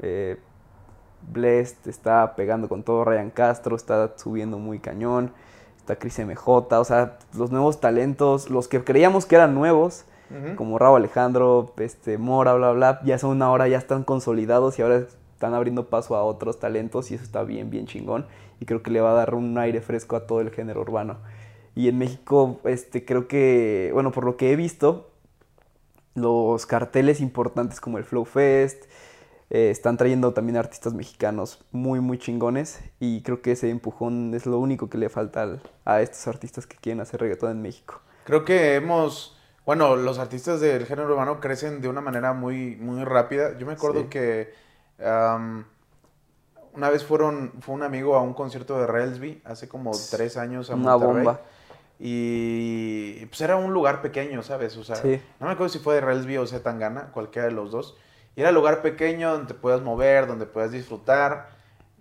eh, 0.00 0.38
Blessed, 1.32 1.88
está 1.88 2.34
pegando 2.36 2.68
con 2.68 2.82
todo, 2.82 3.04
Ryan 3.04 3.30
Castro 3.30 3.76
está 3.76 4.12
subiendo 4.16 4.58
muy 4.58 4.78
cañón, 4.78 5.32
está 5.84 5.96
Chris 5.96 6.18
MJ, 6.18 6.46
o 6.48 6.84
sea, 6.84 7.18
los 7.36 7.50
nuevos 7.50 7.78
talentos, 7.78 8.48
los 8.48 8.68
que 8.68 8.82
creíamos 8.82 9.26
que 9.26 9.34
eran 9.36 9.54
nuevos, 9.54 10.06
como 10.56 10.78
Raúl 10.78 10.96
Alejandro, 10.96 11.74
este, 11.76 12.18
Mora, 12.18 12.54
bla, 12.54 12.72
bla, 12.72 13.00
ya 13.04 13.18
son 13.18 13.40
ahora, 13.42 13.68
ya 13.68 13.78
están 13.78 14.02
consolidados 14.02 14.78
y 14.78 14.82
ahora 14.82 15.04
están 15.32 15.54
abriendo 15.54 15.90
paso 15.90 16.16
a 16.16 16.24
otros 16.24 16.58
talentos 16.58 17.10
y 17.10 17.14
eso 17.14 17.22
está 17.22 17.44
bien, 17.44 17.70
bien 17.70 17.86
chingón. 17.86 18.26
Y 18.58 18.64
creo 18.64 18.82
que 18.82 18.90
le 18.90 19.00
va 19.00 19.12
a 19.12 19.14
dar 19.14 19.34
un 19.34 19.56
aire 19.58 19.80
fresco 19.80 20.16
a 20.16 20.26
todo 20.26 20.40
el 20.40 20.50
género 20.50 20.80
urbano. 20.80 21.18
Y 21.76 21.88
en 21.88 21.98
México, 21.98 22.58
este, 22.64 23.04
creo 23.04 23.28
que, 23.28 23.90
bueno, 23.92 24.10
por 24.10 24.24
lo 24.24 24.36
que 24.36 24.50
he 24.50 24.56
visto, 24.56 25.10
los 26.14 26.66
carteles 26.66 27.20
importantes 27.20 27.80
como 27.80 27.98
el 27.98 28.04
Flow 28.04 28.24
Fest 28.24 28.86
eh, 29.50 29.70
están 29.70 29.96
trayendo 29.96 30.32
también 30.32 30.56
artistas 30.56 30.94
mexicanos 30.94 31.64
muy, 31.70 32.00
muy 32.00 32.18
chingones. 32.18 32.80
Y 33.00 33.22
creo 33.22 33.42
que 33.42 33.52
ese 33.52 33.70
empujón 33.70 34.32
es 34.34 34.46
lo 34.46 34.58
único 34.58 34.88
que 34.90 34.98
le 34.98 35.08
falta 35.08 35.42
al- 35.42 35.60
a 35.84 36.00
estos 36.00 36.26
artistas 36.28 36.66
que 36.66 36.76
quieren 36.76 37.00
hacer 37.00 37.20
reggaetón 37.20 37.50
en 37.52 37.62
México. 37.62 38.00
Creo 38.24 38.44
que 38.44 38.74
hemos, 38.76 39.36
bueno, 39.66 39.96
los 39.96 40.18
artistas 40.18 40.60
del 40.60 40.86
género 40.86 41.08
urbano 41.12 41.40
crecen 41.40 41.80
de 41.82 41.88
una 41.88 42.00
manera 42.00 42.32
muy, 42.32 42.76
muy 42.76 43.04
rápida. 43.04 43.56
Yo 43.58 43.66
me 43.66 43.74
acuerdo 43.74 44.02
Sí. 44.02 44.06
que 44.08 44.52
una 46.76 46.90
vez 46.90 47.04
fueron, 47.04 47.52
fue 47.60 47.74
un 47.74 47.82
amigo 47.82 48.16
a 48.16 48.22
un 48.22 48.34
concierto 48.34 48.78
de 48.78 48.86
Relsby 48.86 49.42
hace 49.44 49.68
como 49.68 49.92
tres 50.10 50.36
años 50.36 50.70
a 50.70 50.74
Una 50.74 50.92
Monterrey. 50.96 51.14
bomba. 51.24 51.40
Y 52.00 53.24
pues 53.26 53.40
era 53.40 53.56
un 53.56 53.72
lugar 53.72 54.02
pequeño, 54.02 54.42
¿sabes? 54.42 54.76
O 54.76 54.82
sea, 54.84 54.96
Sí. 54.96 55.20
no 55.38 55.46
me 55.46 55.52
acuerdo 55.52 55.72
si 55.72 55.78
fue 55.78 55.94
de 55.94 56.00
Relsby 56.00 56.36
o 56.38 56.46
Zetangana, 56.46 57.12
cualquiera 57.12 57.46
de 57.48 57.54
los 57.54 57.70
dos. 57.70 57.96
Y 58.36 58.40
era 58.40 58.50
un 58.50 58.56
lugar 58.56 58.82
pequeño 58.82 59.32
donde 59.32 59.54
te 59.54 59.54
puedas 59.54 59.80
mover, 59.82 60.26
donde 60.26 60.46
puedas 60.46 60.72
disfrutar. 60.72 61.50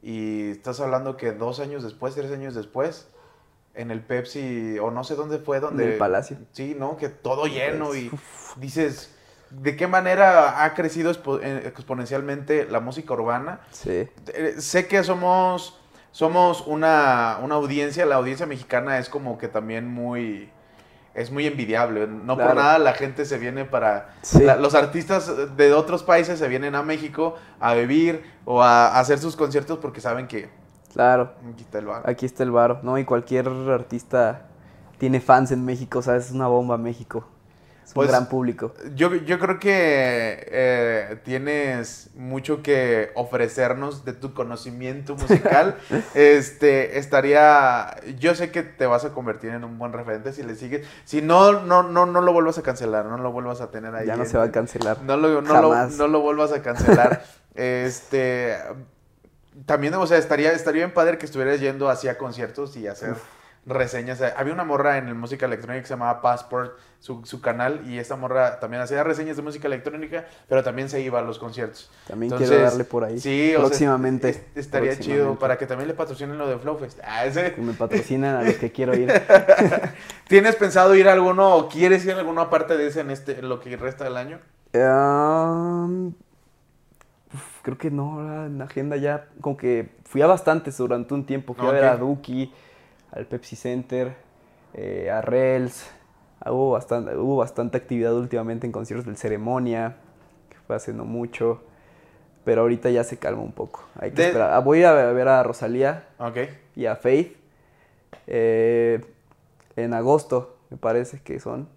Y 0.02 0.52
estás 0.52 0.80
hablando 0.80 1.16
que 1.16 1.32
dos 1.32 1.60
años 1.60 1.84
después, 1.84 2.16
tres 2.16 2.32
años 2.32 2.56
después, 2.56 3.08
en 3.74 3.92
el 3.92 4.02
Pepsi, 4.02 4.78
o 4.80 4.92
no 4.92 5.04
sé 5.04 5.16
dónde 5.16 5.40
fue, 5.40 5.60
donde... 5.60 5.86
En 5.86 5.92
el 5.92 5.98
Palacio. 5.98 6.38
Sí, 6.52 6.76
¿no? 6.78 6.98
Que 6.98 7.10
todo 7.10 7.46
lleno 7.46 7.96
y 7.96 8.12
dices, 8.58 9.16
¿de 9.50 9.76
qué 9.76 9.88
manera 9.88 10.64
ha 10.64 10.74
crecido 10.74 11.12
eh, 11.42 11.64
exponencialmente 11.66 12.66
la 12.66 12.80
música 12.80 13.14
urbana? 13.14 13.62
Sí. 13.72 14.10
Eh, 14.34 14.56
sé 14.58 14.88
que 14.88 15.04
somos, 15.04 15.80
somos 16.12 16.66
una, 16.68 17.40
una 17.42 17.56
audiencia, 17.56 18.06
la 18.06 18.16
audiencia 18.16 18.46
mexicana 18.46 18.98
es 19.00 19.10
como 19.10 19.38
que 19.38 19.48
también 19.48 19.88
muy, 19.88 20.52
es 21.14 21.32
muy 21.32 21.46
envidiable. 21.46 22.08
No 22.08 22.36
por 22.38 22.56
nada 22.56 22.80
la 22.80 22.94
gente 22.94 23.26
se 23.26 23.38
viene 23.38 23.66
para, 23.66 24.10
Sí. 24.22 24.44
la- 24.44 24.56
los 24.56 24.74
artistas 24.76 25.56
de 25.56 25.74
otros 25.74 26.04
países 26.04 26.40
se 26.40 26.48
vienen 26.48 26.76
a 26.76 26.82
México 26.84 27.36
a 27.60 27.74
vivir 27.74 28.24
o 28.46 28.62
a, 28.64 28.98
hacer 29.00 29.20
sus 29.20 29.36
conciertos 29.36 29.78
porque 29.80 30.02
saben 30.02 30.28
que 30.28 30.50
Claro. 30.92 31.34
aquí 31.54 31.64
está 31.64 31.80
el 31.80 31.86
bar. 31.86 32.04
Aquí 32.10 32.26
está 32.26 32.44
el 32.44 32.52
varo, 32.52 32.80
¿no? 32.84 32.98
Y 32.98 33.06
cualquier 33.06 33.48
artista 33.48 34.48
tiene 34.98 35.20
fans 35.20 35.52
en 35.52 35.64
México, 35.66 36.00
o 36.00 36.02
sea, 36.02 36.16
es 36.16 36.32
una 36.32 36.48
bomba 36.48 36.78
México. 36.78 37.28
Es 37.86 37.94
Pues, 37.94 38.08
un 38.08 38.14
gran 38.14 38.30
público. 38.30 38.74
Yo, 38.96 39.14
yo 39.14 39.40
creo 39.40 39.60
que 39.60 39.72
eh, 40.50 41.18
tienes 41.26 42.10
mucho 42.16 42.64
que 42.64 43.12
ofrecernos 43.16 44.06
de 44.06 44.14
tu 44.14 44.34
conocimiento 44.34 45.16
musical. 45.18 45.76
este, 46.14 46.98
estaría, 46.98 47.96
yo 48.18 48.36
sé 48.36 48.52
que 48.52 48.64
te 48.64 48.86
vas 48.86 49.04
a 49.06 49.10
convertir 49.12 49.52
en 49.52 49.64
un 49.64 49.78
buen 49.78 49.92
referente 49.94 50.32
si 50.34 50.44
le 50.44 50.56
sigues. 50.56 50.88
Si 51.06 51.22
no, 51.22 51.62
no, 51.62 51.84
no, 51.84 52.06
no 52.06 52.22
lo 52.22 52.32
vuelvas 52.34 52.58
a 52.58 52.62
cancelar, 52.64 53.06
no 53.06 53.18
lo 53.18 53.32
vuelvas 53.32 53.60
a 53.62 53.70
tener 53.70 53.94
ahí. 53.96 54.08
Ya 54.08 54.16
no 54.16 54.24
en- 54.24 54.30
se 54.30 54.38
va 54.38 54.46
a 54.46 54.52
cancelar. 54.52 55.02
No 55.02 55.18
lo, 55.18 55.42
no 55.42 55.62
lo, 55.62 55.88
no 55.88 56.08
lo 56.08 56.22
vuelvas 56.22 56.52
a 56.54 56.62
cancelar. 56.62 57.24
este, 57.56 58.58
también, 59.66 59.94
o 59.96 60.08
sea, 60.08 60.18
estaría, 60.18 60.52
estaría 60.54 60.86
bien 60.86 60.94
padre 60.94 61.18
que 61.18 61.26
estuvieras 61.26 61.60
yendo 61.60 61.90
hacia 61.90 62.18
conciertos 62.18 62.76
y 62.76 62.88
hacer 62.88 63.14
reseñas. 63.66 64.22
Había 64.22 64.54
una 64.54 64.64
morra 64.64 64.98
en 64.98 65.08
el 65.08 65.16
música 65.16 65.46
electrónica 65.46 65.82
que 65.82 65.88
se 65.88 65.94
llamaba 65.94 66.22
Passport, 66.22 66.78
su, 67.00 67.26
su 67.26 67.42
canal, 67.42 67.82
y 67.86 67.98
esta 67.98 68.16
morra 68.16 68.60
también 68.60 68.82
hacía 68.82 69.04
reseñas 69.04 69.36
de 69.38 69.42
música 69.42 69.68
electrónica, 69.68 70.26
pero 70.48 70.64
también 70.64 70.90
se 70.90 71.02
iba 71.02 71.20
a 71.20 71.22
los 71.22 71.40
conciertos. 71.40 71.90
También 72.08 72.32
Entonces, 72.32 72.50
quiero 72.50 72.64
darle 72.70 72.84
por 72.84 73.04
ahí. 73.04 73.20
Sí, 73.20 73.54
o 73.56 73.60
sea, 73.60 73.68
próximamente. 73.68 74.30
es- 74.30 74.42
estaría 74.56 74.92
chido 74.92 75.04
próximamente. 75.06 75.40
para 75.42 75.58
que 75.58 75.66
también 75.68 75.88
le 75.88 75.94
patrocinen 75.94 76.38
lo 76.38 76.48
de 76.48 76.58
Flowfest. 76.58 77.00
Ah, 77.04 77.26
ese. 77.26 77.54
Me 77.58 77.74
patrocinan 77.74 78.36
a 78.36 78.44
los 78.44 78.56
que 78.56 78.72
quiero 78.72 78.96
ir. 78.96 79.12
¿Tienes 80.28 80.56
pensado 80.56 80.96
ir 80.96 81.08
a 81.08 81.14
alguno 81.14 81.56
o 81.56 81.70
quieres 81.70 82.06
ir 82.06 82.14
a 82.14 82.20
alguno 82.20 82.42
aparte 82.42 82.78
de 82.78 82.88
ese 82.88 83.02
en 83.02 83.12
este 83.12 83.40
en 83.40 83.50
lo 83.50 83.60
que 83.60 83.76
resta 83.78 84.04
del 84.04 84.18
año? 84.18 84.40
Um, 84.74 86.08
uf, 87.34 87.62
creo 87.62 87.78
que 87.78 87.92
no, 87.92 88.46
en 88.46 88.58
la 88.58 88.66
agenda 88.66 88.96
ya, 88.98 89.28
como 89.42 89.56
que 89.58 89.90
fui 90.06 90.22
a 90.22 90.28
bastantes 90.28 90.78
durante 90.78 91.14
un 91.14 91.26
tiempo. 91.26 91.54
Fui 91.54 91.68
a 91.68 91.72
ver 91.72 91.84
a. 91.86 91.98
Duki, 91.98 92.52
al 93.14 93.26
Pepsi 93.26 93.56
Center, 93.56 94.14
eh, 94.74 95.10
a 95.12 95.22
Rels. 95.22 95.86
Ah, 96.42 96.52
Hubo 96.52 96.72
bastante, 96.72 97.16
hubo 97.16 97.38
bastante 97.38 97.78
actividad 97.78 98.14
últimamente 98.16 98.66
en 98.68 98.74
conciertos 98.74 99.06
del 99.06 99.16
Ceremonia, 99.18 99.96
que 100.50 100.58
fue 100.68 100.76
hace 100.76 100.92
no 100.94 101.06
mucho. 101.06 101.62
Pero 102.44 102.62
ahorita 102.62 102.90
ya 102.90 103.06
se 103.06 103.18
calma 103.18 103.42
un 103.42 103.54
poco. 103.54 103.86
Hay 103.98 104.12
que 104.12 104.18
De- 104.18 104.28
esperar. 104.28 104.52
Ah, 104.54 104.60
voy 104.60 104.84
a 104.84 104.92
ver 104.94 105.28
a 105.30 105.42
Rosalía 105.44 106.04
y 106.76 106.88
a 106.88 106.96
Faith. 106.98 107.38
eh, 108.28 109.00
en 109.76 109.94
agosto, 109.94 110.58
me 110.70 110.78
parece 110.78 111.20
que 111.22 111.40
son. 111.40 111.68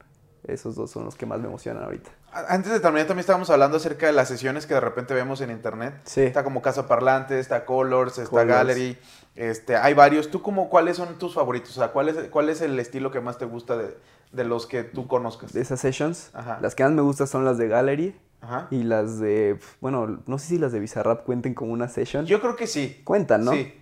Esos 0.47 0.75
dos 0.77 0.91
son 0.91 1.05
los 1.05 1.15
que 1.17 1.27
más 1.27 1.41
me 1.41 1.47
emocionan 1.49 1.85
ahorita. 1.85 2.11
Antes 2.49 2.73
de 2.73 2.81
terminar, 2.81 3.07
también 3.07 3.21
estábamos 3.21 3.51
hablando 3.51 3.77
acerca 3.79 4.07
de 4.07 4.13
las 4.13 4.29
sesiones 4.29 4.67
que 4.67 4.75
de 4.75 4.81
repente 4.81 5.15
vemos 5.15 5.41
en 5.41 5.51
internet. 5.51 5.95
Sí. 6.05 6.23
Está 6.23 6.45
como 6.45 6.63
Casa 6.63 6.87
Parlante, 6.87 7.39
está 7.39 7.65
Colors, 7.65 8.19
está 8.19 8.31
Colors. 8.31 8.49
Gallery. 8.49 8.99
Este, 9.35 9.77
hay 9.77 9.95
varios. 9.95 10.31
¿Tú 10.31 10.43
como 10.43 10.69
cuáles 10.71 10.97
son 10.97 11.19
tus 11.19 11.35
favoritos? 11.35 11.71
O 11.71 11.81
sea, 11.81 11.89
¿cuál 11.89 12.09
es, 12.09 12.17
cuál 12.31 12.49
es 12.49 12.61
el 12.61 12.79
estilo 12.81 13.11
que 13.11 13.21
más 13.21 13.39
te 13.39 13.45
gusta 13.45 13.77
de, 13.77 13.97
de 14.33 14.45
los 14.45 14.67
que 14.67 14.83
tú 14.85 15.07
conozcas? 15.07 15.53
De 15.53 15.61
esas 15.61 15.81
sessions, 15.81 16.31
Ajá. 16.35 16.59
las 16.61 16.75
que 16.75 16.85
más 16.85 16.93
me 16.93 17.03
gustan 17.03 17.27
son 17.27 17.45
las 17.45 17.59
de 17.59 17.69
Gallery 17.69 18.17
Ajá. 18.41 18.67
y 18.71 18.83
las 18.85 19.19
de, 19.19 19.59
bueno, 19.81 20.21
no 20.27 20.39
sé 20.39 20.47
si 20.49 20.59
las 20.59 20.73
de 20.73 20.81
Bizarrap 20.81 21.25
cuenten 21.25 21.55
como 21.55 21.73
una 21.73 21.89
session. 21.89 22.25
Yo 22.27 22.41
creo 22.41 22.57
que 22.57 22.67
sí. 22.67 23.01
Cuentan, 23.05 23.45
¿no? 23.45 23.53
Sí. 23.53 23.75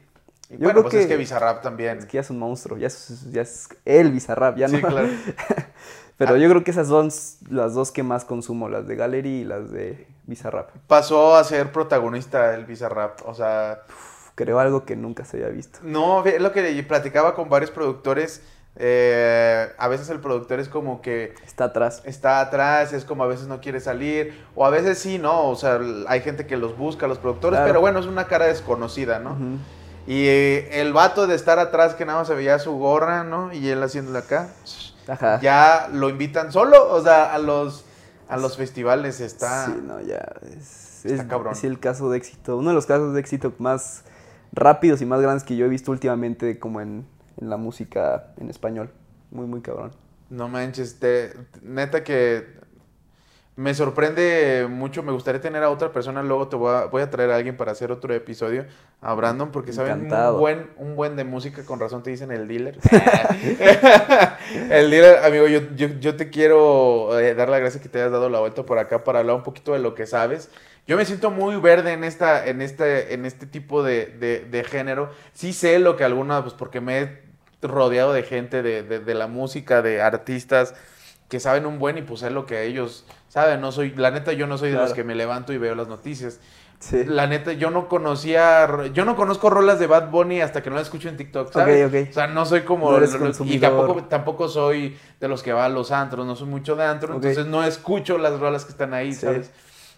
Yo 0.51 0.59
bueno, 0.59 0.73
creo 0.81 0.83
pues 0.85 0.95
es 0.95 1.03
que- 1.03 1.09
que 1.09 1.17
Bizarrap 1.17 1.63
también. 1.63 1.99
Es 1.99 2.07
que 2.07 2.13
ya 2.17 2.21
es 2.21 2.31
un 2.31 2.39
monstruo, 2.39 2.77
ya 2.77 2.89
es, 2.89 3.31
ya 3.33 3.43
es 3.43 3.69
el 3.85 4.13
Bizarrap, 4.13 4.57
ya 4.57 4.69
Sí, 4.69 4.77
no. 4.81 4.89
claro. 4.89 5.09
Pero 6.17 6.35
Ah. 6.35 6.39
yo 6.39 6.49
creo 6.49 6.63
que 6.65 6.71
esas 6.71 6.89
son 6.89 7.09
las 7.51 7.75
dos 7.75 7.91
que 7.91 8.03
más 8.03 8.25
consumo, 8.25 8.69
las 8.69 8.87
de 8.87 8.95
Gallery 8.97 9.41
y 9.41 9.45
las 9.45 9.71
de 9.71 10.07
Bizarrap. 10.27 10.71
Pasó 10.87 11.35
a 11.37 11.43
ser 11.45 11.73
protagonista 11.73 12.55
el 12.55 12.65
Bizarrap. 12.67 13.21
O 13.27 13.35
sea, 13.35 13.81
Creo 14.37 14.59
algo 14.59 14.85
que 14.85 14.97
nunca 14.97 15.25
se 15.25 15.37
había 15.37 15.49
visto. 15.49 15.79
no, 15.83 16.25
es 16.25 16.41
lo 16.41 16.51
que 16.53 16.83
platicaba 16.89 17.35
con 17.35 17.49
varios 17.49 17.71
productores. 17.71 18.43
eh, 18.77 19.69
a 19.79 19.87
veces 19.87 20.09
el 20.11 20.19
productor 20.19 20.59
es 20.59 20.69
como 20.69 21.01
que 21.01 21.33
Está 21.47 21.65
atrás. 21.67 22.03
está 22.05 22.41
atrás, 22.41 22.93
es 22.93 23.05
como 23.05 23.23
a 23.23 23.29
veces 23.29 23.47
no 23.47 23.61
quiere 23.61 23.79
salir, 23.79 24.45
o 24.57 24.67
a 24.67 24.71
veces 24.71 24.99
sí, 24.99 25.17
¿no? 25.19 25.49
O 25.49 25.55
sea, 25.55 25.79
hay 26.09 26.21
gente 26.23 26.45
que 26.49 26.57
los 26.57 26.77
busca, 26.77 27.07
los 27.07 27.19
productores, 27.19 27.59
Claro. 27.59 27.69
pero 27.69 27.81
bueno, 27.81 28.01
es 28.01 28.07
una 28.07 28.27
cara 28.27 28.47
desconocida, 28.47 29.21
¿no? 29.21 29.37
Y 30.09 30.27
eh, 30.27 30.81
el 30.81 30.93
vato 30.93 31.29
de 31.29 31.37
estar 31.37 31.61
atrás 31.61 31.95
que 31.95 32.05
nada 32.05 32.19
más 32.19 32.27
se 32.27 32.35
veía 32.35 32.59
su 32.59 32.73
gorra, 32.77 33.23
¿no? 33.23 33.53
Y 33.53 33.69
él 33.69 33.81
haciéndole 33.81 34.19
acá, 34.19 34.49
Ajá. 35.09 35.41
ya 35.41 35.89
lo 35.93 36.09
invitan 36.09 36.51
solo, 36.53 36.91
o 36.93 37.03
sea, 37.03 37.35
a 37.35 37.39
los, 37.39 37.85
a 38.29 38.37
los 38.37 38.57
festivales 38.57 39.21
está... 39.21 39.67
Sí, 39.67 39.81
no, 39.85 40.01
ya. 40.01 40.25
Es, 40.57 41.05
Está 41.05 41.23
es- 41.23 41.29
cabrón. 41.29 41.53
es 41.53 41.65
el 41.65 41.79
caso 41.81 42.11
de 42.11 42.17
éxito. 42.19 42.57
Uno 42.57 42.71
de 42.71 42.75
los 42.75 42.87
casos 42.87 43.13
de 43.15 43.21
éxito 43.21 43.53
más 43.59 44.05
rápidos 44.53 45.03
y 45.03 45.07
más 45.07 45.21
grandes 45.21 45.45
que 45.45 45.57
yo 45.57 45.67
he 45.67 45.69
visto 45.69 45.91
últimamente, 45.93 46.59
como 46.59 46.81
en, 46.81 47.07
en 47.41 47.51
la 47.51 47.57
música 47.59 48.29
en 48.39 48.49
español. 48.51 48.91
Muy, 49.31 49.47
muy 49.47 49.61
cabrón. 49.61 49.91
No 50.31 50.49
manches, 50.49 50.99
te- 50.99 51.35
neta 51.63 52.03
que 52.05 52.47
me 53.57 53.73
sorprende 53.75 54.67
mucho. 54.69 55.03
Me 55.03 55.13
gustaría 55.13 55.41
tener 55.41 55.63
a 55.63 55.71
otra 55.71 55.93
persona. 55.93 56.23
Luego 56.23 56.49
te 56.49 56.57
voy 56.57 56.75
a, 56.75 56.85
voy 56.87 57.03
a 57.03 57.11
traer 57.11 57.31
a 57.31 57.37
alguien 57.37 57.57
para 57.57 57.73
hacer 57.73 57.93
otro 57.93 58.13
episodio 58.15 58.67
a 59.01 59.15
Brandon 59.15 59.51
porque 59.53 59.73
saben 59.77 59.93
un 60.35 60.39
buen, 60.41 60.71
un 60.77 60.97
buen 60.97 61.17
de 61.17 61.25
música. 61.25 61.65
Con 61.65 61.79
razón 61.81 62.03
te 62.03 62.11
dicen 62.11 62.31
el 62.33 62.49
dealer. 62.49 62.79
el 64.71 64.91
dealer, 64.91 65.25
amigo, 65.25 65.47
yo, 65.47 65.61
yo, 65.77 65.89
yo 66.01 66.17
te 66.17 66.31
quiero 66.31 67.19
eh, 67.19 67.35
dar 67.35 67.49
la 67.49 67.59
gracia 67.59 67.81
que 67.81 67.89
te 67.89 68.01
hayas 68.01 68.13
dado 68.13 68.29
la 68.29 68.41
vuelta 68.41 68.65
por 68.65 68.79
acá 68.79 69.05
para 69.05 69.21
hablar 69.21 69.37
un 69.37 69.43
poquito 69.43 69.73
de 69.73 69.79
lo 69.79 69.95
que 69.95 70.07
sabes. 70.07 70.51
Yo 70.87 70.97
me 70.97 71.05
siento 71.05 71.31
muy 71.31 71.57
verde 71.57 71.93
en 71.93 72.05
esta, 72.05 72.47
en 72.47 72.61
este, 72.61 73.15
en 73.15 73.25
este 73.25 73.47
tipo 73.47 73.83
de, 73.83 74.07
de- 74.07 74.41
de 74.45 74.65
género. 74.65 75.11
Sí 75.33 75.53
sé 75.53 75.79
lo 75.79 75.97
que 75.97 76.05
algunas, 76.05 76.43
pues 76.43 76.55
porque 76.55 76.81
me 76.81 77.01
he 77.01 77.23
rodeado 77.63 78.13
de 78.13 78.23
gente 78.23 78.63
de, 78.63 78.83
de- 78.83 79.01
de 79.01 79.15
la 79.15 79.27
música, 79.27 79.81
de 79.81 80.03
artistas 80.03 80.75
que 81.29 81.41
saben 81.41 81.65
un 81.65 81.79
buen 81.79 81.97
y 81.97 82.03
pues 82.03 82.23
es 82.23 82.33
lo 82.33 82.45
que 82.45 82.65
ellos 82.65 83.07
saben. 83.35 83.61
No 83.61 83.73
soy, 83.73 83.91
la 83.97 84.11
neta, 84.11 84.33
yo 84.33 84.47
no 84.47 84.57
soy 84.57 84.71
de 84.71 84.77
los 84.79 84.93
que 84.95 85.05
me 85.05 85.15
levanto 85.15 85.53
y 85.53 85.59
veo 85.59 85.75
las 85.75 85.89
noticias. 85.89 86.41
Sí. 86.79 87.05
La 87.07 87.27
neta, 87.27 87.53
yo 87.53 87.71
no 87.71 87.89
conocía, 87.89 88.69
yo 88.93 89.05
no 89.07 89.17
conozco 89.17 89.49
rolas 89.49 89.79
de 89.79 89.87
Bad 89.87 90.11
Bunny 90.11 90.41
hasta 90.43 90.63
que 90.63 90.69
no 90.71 90.77
las 90.77 90.85
escucho 90.85 91.09
en 91.09 91.17
TikTok, 91.17 91.51
¿sabes? 91.53 91.87
Ok, 91.87 91.95
ok. 91.95 92.09
O 92.11 92.13
sea, 92.13 92.27
no 92.27 92.45
soy 92.45 92.61
como... 92.63 92.91
No 92.93 92.99
lo- 93.01 93.45
y 93.47 93.59
tampoco, 93.59 94.05
tampoco 94.05 94.49
soy 94.49 94.97
de 95.19 95.29
los 95.29 95.43
que 95.43 95.53
va 95.55 95.65
a 95.65 95.69
los 95.71 95.93
antros, 95.93 96.27
no 96.27 96.37
soy 96.37 96.47
mucho 96.49 96.77
de 96.77 96.85
antro, 96.85 97.15
entonces 97.15 97.47
no 97.47 97.65
escucho 97.65 98.19
las 98.19 98.39
rolas 98.39 98.65
que 98.67 98.73
están 98.73 98.93
ahí, 98.93 99.15
Sí. 99.15 99.21
¿sabes? 99.21 99.51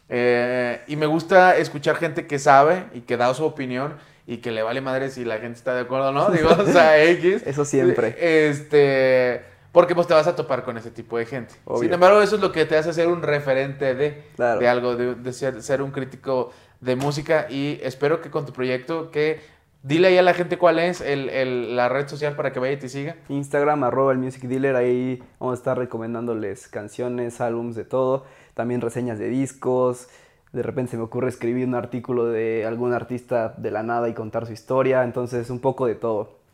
Eh, 0.09 0.81
y 0.87 0.95
me 0.97 1.07
gusta 1.07 1.57
escuchar 1.57 1.97
gente 1.97 2.27
que 2.29 2.39
sabe 2.39 2.85
y 2.95 3.01
que 3.01 3.17
da 3.17 3.35
su 3.35 3.45
opinión 3.45 3.95
y 4.29 4.37
que 4.37 4.53
le 4.53 4.63
vale 4.63 4.81
madre 4.81 5.11
si 5.11 5.25
la 5.25 5.39
gente 5.39 5.59
está 5.59 5.75
de 5.75 5.81
acuerdo 5.81 6.11
o 6.11 6.13
no, 6.13 6.31
digo, 6.31 6.51
o 6.57 6.67
sea, 6.67 7.03
X. 7.11 7.43
Eso 7.47 7.65
siempre. 7.65 8.15
Este, 8.49 9.43
porque 9.77 9.95
pues 9.95 10.07
te 10.07 10.15
vas 10.15 10.27
a 10.27 10.35
topar 10.35 10.63
con 10.65 10.79
ese 10.79 10.91
tipo 10.91 11.19
de 11.19 11.27
gente. 11.27 11.55
Obvio. 11.67 11.83
Sin 11.83 11.93
embargo, 11.93 12.23
eso 12.23 12.37
es 12.37 12.41
lo 12.41 12.51
que 12.51 12.65
te 12.65 12.79
hace 12.79 12.95
ser 12.95 13.09
un 13.09 13.21
referente 13.21 13.95
de, 13.95 14.25
Claro. 14.35 14.59
de 14.59 14.69
algo, 14.69 14.97
de, 14.97 15.15
de 15.17 15.33
ser, 15.35 15.63
ser 15.63 15.83
un 15.83 15.91
crítico 15.91 16.51
de 16.81 16.97
música 16.97 17.47
y 17.51 17.79
espero 17.83 18.23
que 18.23 18.31
con 18.31 18.47
tu 18.47 18.55
proyecto 18.55 19.11
que 19.11 19.39
dile 19.83 20.09
ahí 20.09 20.17
a 20.17 20.23
la 20.23 20.33
gente 20.33 20.57
cuál 20.57 20.79
es 20.79 21.03
el, 21.03 21.29
el- 21.29 21.77
la 21.77 21.91
red 21.91 22.09
social 22.09 22.35
para 22.37 22.55
que 22.55 22.59
vaya 22.59 22.73
y 22.73 22.79
te 22.79 22.89
siga. 22.89 23.17
Instagram, 23.29 23.85
arroba 23.85 24.13
el 24.13 24.19
Music 24.19 24.45
Dealer, 24.45 24.77
ahí 24.77 25.23
vamos 25.39 25.53
a 25.53 25.59
estar 25.59 25.77
recomendándoles 25.77 26.69
canciones, 26.69 27.43
álbums, 27.43 27.77
de 27.77 27.85
todo. 27.85 28.25
También 28.55 28.81
reseñas 28.81 29.19
de 29.19 29.29
discos. 29.29 30.09
De 30.53 30.63
repente 30.63 30.93
se 30.93 30.97
me 30.97 31.03
ocurre 31.03 31.29
escribir 31.29 31.67
un 31.69 31.75
artículo 31.75 32.25
de 32.25 32.65
algún 32.65 32.95
artista 32.95 33.53
de 33.59 33.71
la 33.71 33.83
nada 33.83 34.09
y 34.09 34.15
contar 34.15 34.47
su 34.47 34.55
historia. 34.55 35.05
Entonces, 35.05 35.51
un 35.51 35.61
poco 35.61 35.85
de 35.87 35.97
todo. 35.97 36.46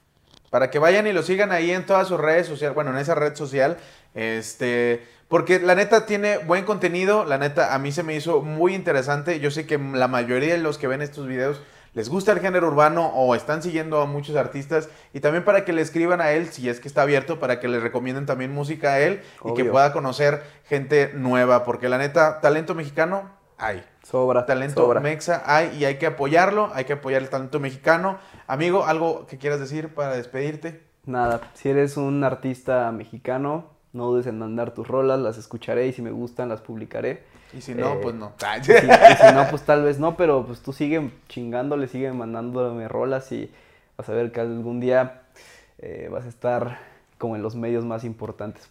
Para 0.52 0.70
que 0.70 0.78
vayan 0.78 1.06
y 1.06 1.14
lo 1.14 1.22
sigan 1.22 1.50
ahí 1.50 1.70
en 1.70 1.86
todas 1.86 2.08
sus 2.08 2.20
redes 2.20 2.46
sociales, 2.46 2.74
bueno, 2.74 2.90
en 2.90 2.98
esa 2.98 3.14
red 3.14 3.34
social, 3.34 3.78
este, 4.14 5.02
porque 5.26 5.58
la 5.60 5.74
neta 5.74 6.04
tiene 6.04 6.36
buen 6.36 6.66
contenido, 6.66 7.24
la 7.24 7.38
neta 7.38 7.74
a 7.74 7.78
mí 7.78 7.90
se 7.90 8.02
me 8.02 8.14
hizo 8.14 8.42
muy 8.42 8.74
interesante, 8.74 9.40
yo 9.40 9.50
sé 9.50 9.66
que 9.66 9.78
la 9.78 10.08
mayoría 10.08 10.52
de 10.52 10.58
los 10.58 10.76
que 10.76 10.88
ven 10.88 11.00
estos 11.00 11.26
videos 11.26 11.62
les 11.94 12.10
gusta 12.10 12.32
el 12.32 12.40
género 12.40 12.68
urbano 12.68 13.06
o 13.14 13.34
están 13.34 13.62
siguiendo 13.62 14.02
a 14.02 14.04
muchos 14.04 14.36
artistas 14.36 14.90
y 15.14 15.20
también 15.20 15.42
para 15.42 15.64
que 15.64 15.72
le 15.72 15.80
escriban 15.80 16.20
a 16.20 16.32
él, 16.32 16.48
si 16.48 16.68
es 16.68 16.80
que 16.80 16.88
está 16.88 17.00
abierto, 17.00 17.40
para 17.40 17.58
que 17.58 17.68
le 17.68 17.80
recomienden 17.80 18.26
también 18.26 18.52
música 18.52 18.92
a 18.92 19.00
él 19.00 19.22
y 19.46 19.54
que 19.54 19.64
pueda 19.64 19.94
conocer 19.94 20.42
gente 20.68 21.12
nueva, 21.14 21.64
porque 21.64 21.88
la 21.88 21.96
neta, 21.96 22.42
talento 22.42 22.74
mexicano 22.74 23.41
hay. 23.62 23.84
Sobra. 24.02 24.46
Talento 24.46 24.82
sobra. 24.82 25.00
mexa 25.00 25.42
hay 25.46 25.76
y 25.78 25.84
hay 25.84 25.98
que 25.98 26.06
apoyarlo, 26.06 26.70
hay 26.74 26.84
que 26.84 26.94
apoyar 26.94 27.22
el 27.22 27.28
talento 27.30 27.60
mexicano. 27.60 28.18
Amigo, 28.46 28.84
¿algo 28.84 29.26
que 29.26 29.38
quieras 29.38 29.60
decir 29.60 29.94
para 29.94 30.16
despedirte? 30.16 30.82
Nada, 31.06 31.40
si 31.54 31.68
eres 31.68 31.96
un 31.96 32.22
artista 32.24 32.90
mexicano, 32.92 33.66
no 33.92 34.06
dudes 34.06 34.26
en 34.26 34.38
mandar 34.38 34.72
tus 34.72 34.86
rolas, 34.86 35.20
las 35.20 35.38
escucharé 35.38 35.86
y 35.86 35.92
si 35.92 36.02
me 36.02 36.10
gustan 36.10 36.48
las 36.48 36.60
publicaré. 36.60 37.24
Y 37.52 37.60
si 37.60 37.74
no, 37.74 37.92
Eh, 37.92 37.98
pues 38.02 38.14
no. 38.14 38.32
Y 38.60 38.64
si, 38.64 38.72
y 38.72 38.76
si 38.76 39.34
no, 39.34 39.46
pues 39.50 39.62
tal 39.62 39.84
vez 39.84 39.98
no, 39.98 40.16
pero 40.16 40.44
pues 40.46 40.60
tú 40.60 40.72
sigue 40.72 41.10
chingándole, 41.28 41.86
sigue 41.88 42.12
mandándome 42.12 42.88
rolas 42.88 43.30
y 43.32 43.52
vas 43.96 44.08
a 44.08 44.12
ver 44.12 44.32
que 44.32 44.40
algún 44.40 44.80
día 44.80 45.22
eh, 45.78 46.08
vas 46.10 46.24
a 46.24 46.28
estar 46.28 46.78
como 47.18 47.36
en 47.36 47.42
los 47.42 47.54
medios 47.54 47.84
más 47.84 48.04
importantes. 48.04 48.68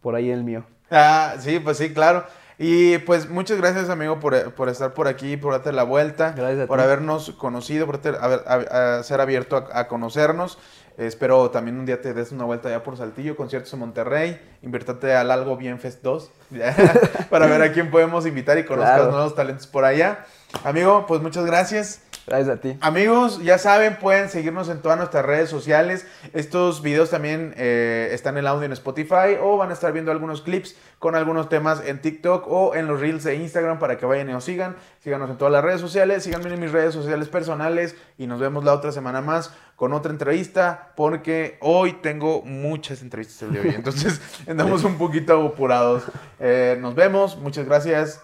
Por 0.00 0.14
ahí 0.14 0.30
el 0.30 0.42
mío. 0.44 0.64
Ah, 0.90 1.34
sí, 1.38 1.58
pues 1.60 1.78
sí, 1.78 1.92
claro. 1.92 2.24
Y 2.64 2.98
pues 2.98 3.28
muchas 3.28 3.58
gracias, 3.58 3.88
amigo, 3.90 4.20
por, 4.20 4.52
por 4.54 4.68
estar 4.68 4.94
por 4.94 5.08
aquí, 5.08 5.36
por 5.36 5.52
darte 5.52 5.72
la 5.72 5.82
vuelta, 5.82 6.32
Gracias 6.36 6.60
a 6.60 6.66
por 6.68 6.78
ti. 6.78 6.84
habernos 6.84 7.30
conocido, 7.32 7.86
por 7.86 7.98
ter- 7.98 8.16
haber- 8.20 8.44
a- 8.46 8.98
a 8.98 9.02
ser 9.02 9.20
abierto 9.20 9.56
a, 9.56 9.80
a 9.80 9.88
conocernos. 9.88 10.58
Espero 10.96 11.50
también 11.50 11.76
un 11.78 11.86
día 11.86 12.00
te 12.00 12.14
des 12.14 12.30
una 12.30 12.44
vuelta 12.44 12.70
ya 12.70 12.84
por 12.84 12.96
Saltillo, 12.96 13.34
conciertos 13.34 13.72
en 13.72 13.80
Monterrey, 13.80 14.40
invierte 14.62 15.12
al 15.14 15.30
Algo 15.32 15.56
Bien 15.56 15.80
Fest 15.80 16.02
2, 16.02 16.30
ya, 16.50 16.76
para 17.30 17.46
ver 17.46 17.62
a 17.62 17.72
quién 17.72 17.90
podemos 17.90 18.26
invitar 18.26 18.56
y 18.58 18.64
conozcas 18.64 18.96
Claro. 18.96 19.10
nuevos 19.10 19.34
talentos 19.34 19.66
por 19.66 19.84
allá. 19.84 20.24
Amigo, 20.64 21.06
pues 21.06 21.20
muchas 21.22 21.44
gracias. 21.44 22.02
Gracias 22.26 22.56
a 22.56 22.60
ti. 22.60 22.76
Amigos, 22.80 23.42
ya 23.42 23.58
saben, 23.58 23.96
pueden 23.96 24.28
seguirnos 24.28 24.68
en 24.68 24.80
todas 24.80 24.96
nuestras 24.96 25.24
redes 25.24 25.50
sociales. 25.50 26.06
Estos 26.32 26.80
videos 26.80 27.10
también 27.10 27.52
eh, 27.56 28.10
están 28.12 28.34
en 28.34 28.40
el 28.40 28.46
audio 28.46 28.64
en 28.64 28.72
Spotify 28.72 29.36
o 29.40 29.56
van 29.56 29.70
a 29.70 29.72
estar 29.72 29.92
viendo 29.92 30.12
algunos 30.12 30.40
clips 30.40 30.76
con 31.00 31.16
algunos 31.16 31.48
temas 31.48 31.82
en 31.84 32.00
TikTok 32.00 32.46
o 32.46 32.76
en 32.76 32.86
los 32.86 33.00
reels 33.00 33.24
de 33.24 33.34
Instagram 33.34 33.80
para 33.80 33.98
que 33.98 34.06
vayan 34.06 34.30
y 34.30 34.32
nos 34.32 34.44
sigan. 34.44 34.76
Síganos 35.00 35.30
en 35.30 35.36
todas 35.36 35.52
las 35.52 35.64
redes 35.64 35.80
sociales, 35.80 36.22
síganme 36.22 36.54
en 36.54 36.60
mis 36.60 36.70
redes 36.70 36.94
sociales 36.94 37.28
personales 37.28 37.96
y 38.18 38.28
nos 38.28 38.38
vemos 38.38 38.62
la 38.62 38.72
otra 38.72 38.92
semana 38.92 39.20
más 39.20 39.52
con 39.74 39.92
otra 39.92 40.12
entrevista 40.12 40.92
porque 40.94 41.58
hoy 41.60 41.94
tengo 41.94 42.42
muchas 42.42 43.02
entrevistas 43.02 43.42
el 43.42 43.52
día 43.52 43.62
de 43.62 43.68
hoy. 43.70 43.74
Entonces 43.78 44.20
andamos 44.46 44.84
un 44.84 44.96
poquito 44.96 45.44
apurados. 45.44 46.04
Eh, 46.38 46.78
nos 46.80 46.94
vemos, 46.94 47.36
muchas 47.36 47.66
gracias. 47.66 48.22